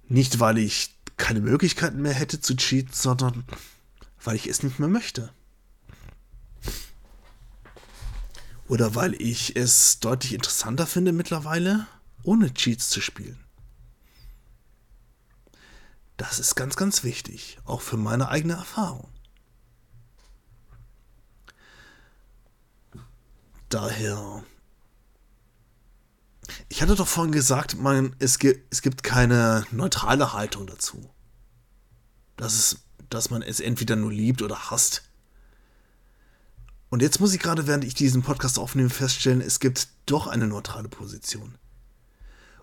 Nicht, 0.09 0.41
weil 0.41 0.59
ich 0.59 0.97
keine 1.17 1.41
Möglichkeiten 1.41 2.03
mehr 2.03 2.15
hätte 2.15 2.41
zu 2.41 2.57
cheaten, 2.57 2.93
sondern 2.93 3.45
weil 4.23 4.37
ich 4.37 4.47
es 4.47 4.63
nicht 4.63 4.79
mehr 4.79 4.89
möchte. 4.89 5.33
Oder 8.69 8.95
weil 8.95 9.21
ich 9.21 9.57
es 9.57 10.01
deutlich 10.01 10.33
interessanter 10.33 10.87
finde 10.87 11.13
mittlerweile, 11.13 11.87
ohne 12.23 12.53
Cheats 12.55 12.89
zu 12.89 13.01
spielen. 13.01 13.39
Das 16.17 16.39
ist 16.39 16.55
ganz, 16.55 16.77
ganz 16.77 17.03
wichtig, 17.03 17.59
auch 17.65 17.81
für 17.81 17.97
meine 17.97 18.29
eigene 18.29 18.55
Erfahrung. 18.55 19.09
Daher 23.71 24.45
ich 26.69 26.83
hatte 26.83 26.95
doch 26.95 27.09
vorhin 27.09 27.33
gesagt, 27.33 27.79
man, 27.79 28.15
es, 28.19 28.39
gibt, 28.39 28.73
es 28.73 28.83
gibt 28.83 29.03
keine 29.03 29.67
neutrale 29.71 30.33
Haltung 30.33 30.67
dazu. 30.67 31.11
Das 32.37 32.55
ist, 32.55 32.79
dass 33.11 33.31
man 33.31 33.43
es 33.43 33.61
entweder 33.61 33.97
nur 33.97 34.13
liebt 34.13 34.43
oder 34.43 34.71
hasst. 34.71 35.03
Und 36.89 37.03
jetzt 37.03 37.21
muss 37.21 37.33
ich 37.33 37.41
gerade, 37.41 37.67
während 37.67 37.85
ich 37.85 37.95
diesen 37.95 38.23
Podcast 38.23 38.59
aufnehme, 38.59 38.91
feststellen, 38.91 39.41
es 39.41 39.61
gibt 39.61 39.89
doch 40.07 40.27
eine 40.27 40.47
neutrale 40.47 40.89
Position. 40.89 41.57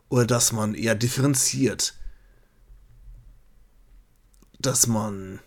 Oder 0.09 0.25
dass 0.25 0.51
man 0.51 0.73
eher 0.73 0.95
differenziert. 0.95 1.95
Dass 4.59 4.87
man 4.87 5.39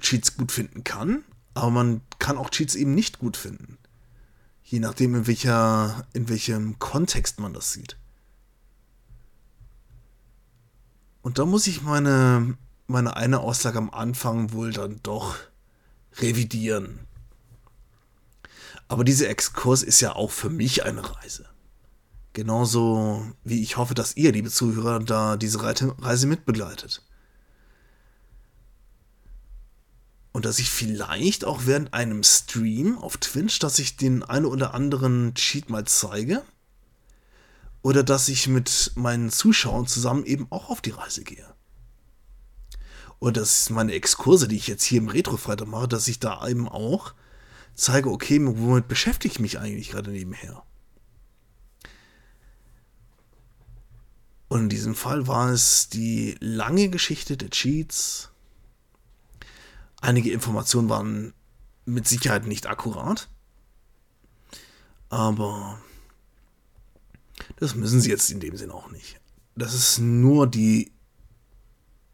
Cheats 0.00 0.36
gut 0.36 0.52
finden 0.52 0.84
kann, 0.84 1.24
aber 1.54 1.70
man 1.70 2.02
kann 2.18 2.38
auch 2.38 2.50
Cheats 2.50 2.74
eben 2.74 2.94
nicht 2.94 3.18
gut 3.18 3.36
finden. 3.36 3.78
Je 4.70 4.78
nachdem, 4.78 5.16
in, 5.16 5.26
welcher, 5.26 6.06
in 6.12 6.28
welchem 6.28 6.78
Kontext 6.78 7.40
man 7.40 7.52
das 7.52 7.72
sieht. 7.72 7.96
Und 11.22 11.38
da 11.38 11.44
muss 11.44 11.66
ich 11.66 11.82
meine, 11.82 12.56
meine 12.86 13.16
eine 13.16 13.40
Aussage 13.40 13.78
am 13.78 13.90
Anfang 13.90 14.52
wohl 14.52 14.72
dann 14.72 15.00
doch 15.02 15.34
revidieren. 16.18 17.00
Aber 18.86 19.02
dieser 19.02 19.28
Exkurs 19.28 19.82
ist 19.82 20.00
ja 20.00 20.14
auch 20.14 20.30
für 20.30 20.50
mich 20.50 20.84
eine 20.84 21.16
Reise. 21.16 21.46
Genauso 22.32 23.26
wie 23.42 23.64
ich 23.64 23.76
hoffe, 23.76 23.94
dass 23.94 24.16
ihr, 24.16 24.30
liebe 24.30 24.50
Zuhörer, 24.50 25.00
da 25.00 25.36
diese 25.36 25.60
Reise 25.64 26.28
mitbegleitet. 26.28 27.02
Und 30.32 30.44
dass 30.44 30.58
ich 30.58 30.70
vielleicht 30.70 31.44
auch 31.44 31.62
während 31.66 31.92
einem 31.92 32.22
Stream 32.22 32.98
auf 32.98 33.16
Twitch, 33.16 33.58
dass 33.58 33.78
ich 33.78 33.96
den 33.96 34.22
einen 34.22 34.46
oder 34.46 34.74
anderen 34.74 35.34
Cheat 35.34 35.70
mal 35.70 35.84
zeige. 35.86 36.42
Oder 37.82 38.02
dass 38.02 38.28
ich 38.28 38.46
mit 38.46 38.92
meinen 38.94 39.30
Zuschauern 39.30 39.86
zusammen 39.86 40.24
eben 40.24 40.46
auch 40.50 40.68
auf 40.68 40.80
die 40.82 40.90
Reise 40.90 41.24
gehe. 41.24 41.54
Oder 43.18 43.40
dass 43.40 43.70
meine 43.70 43.92
Exkurse, 43.92 44.48
die 44.48 44.56
ich 44.56 44.66
jetzt 44.66 44.84
hier 44.84 44.98
im 44.98 45.08
Retro-Freitag 45.08 45.66
mache, 45.66 45.88
dass 45.88 46.06
ich 46.06 46.20
da 46.20 46.46
eben 46.46 46.68
auch 46.68 47.14
zeige, 47.74 48.10
okay, 48.10 48.38
womit 48.42 48.88
beschäftige 48.88 49.32
ich 49.32 49.40
mich 49.40 49.58
eigentlich 49.58 49.90
gerade 49.90 50.10
nebenher. 50.10 50.62
Und 54.48 54.62
in 54.62 54.68
diesem 54.68 54.94
Fall 54.94 55.26
war 55.26 55.50
es 55.50 55.88
die 55.88 56.36
lange 56.40 56.88
Geschichte 56.88 57.36
der 57.36 57.50
Cheats, 57.50 58.29
Einige 60.00 60.32
Informationen 60.32 60.88
waren 60.88 61.34
mit 61.84 62.08
Sicherheit 62.08 62.46
nicht 62.46 62.66
akkurat. 62.66 63.28
Aber 65.08 65.80
das 67.56 67.74
müssen 67.74 68.00
sie 68.00 68.10
jetzt 68.10 68.30
in 68.30 68.40
dem 68.40 68.56
Sinn 68.56 68.70
auch 68.70 68.90
nicht. 68.90 69.20
Das 69.56 69.74
ist 69.74 69.98
nur 69.98 70.46
die, 70.46 70.92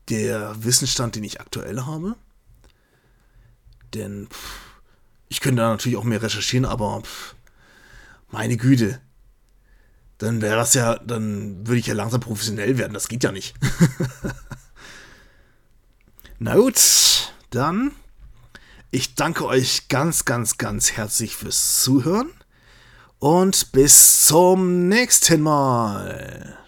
der 0.09 0.65
Wissensstand, 0.65 1.15
den 1.15 1.25
ich 1.25 1.41
aktuell 1.41 1.83
habe. 1.83 2.17
Denn 3.95 4.29
pff, 4.29 4.81
ich 5.29 5.41
könnte 5.41 5.63
da 5.63 5.69
natürlich 5.69 5.99
auch 5.99 6.05
mehr 6.05 6.23
recherchieren, 6.23 6.65
aber 6.65 7.03
pff, 7.03 7.37
meine 8.31 8.57
Güte. 8.57 9.01
Dann 10.19 10.41
wäre 10.41 10.57
das 10.57 10.75
ja, 10.75 10.99
dann 10.99 11.67
würde 11.67 11.79
ich 11.79 11.87
ja 11.87 11.95
langsam 11.95 12.21
professionell 12.21 12.79
werden. 12.79 12.95
Das 12.95 13.09
geht 13.09 13.23
ja 13.23 13.33
nicht. 13.33 13.55
Na 16.39 16.57
gut 16.57 16.79
dann, 17.51 17.93
ich 18.91 19.15
danke 19.15 19.47
euch 19.47 19.89
ganz, 19.89 20.25
ganz, 20.25 20.59
ganz 20.59 20.93
herzlich 20.93 21.37
fürs 21.37 21.83
Zuhören 21.83 22.31
und 23.19 23.73
bis 23.73 24.27
zum 24.27 24.89
nächsten 24.89 25.41
Mal. 25.43 26.59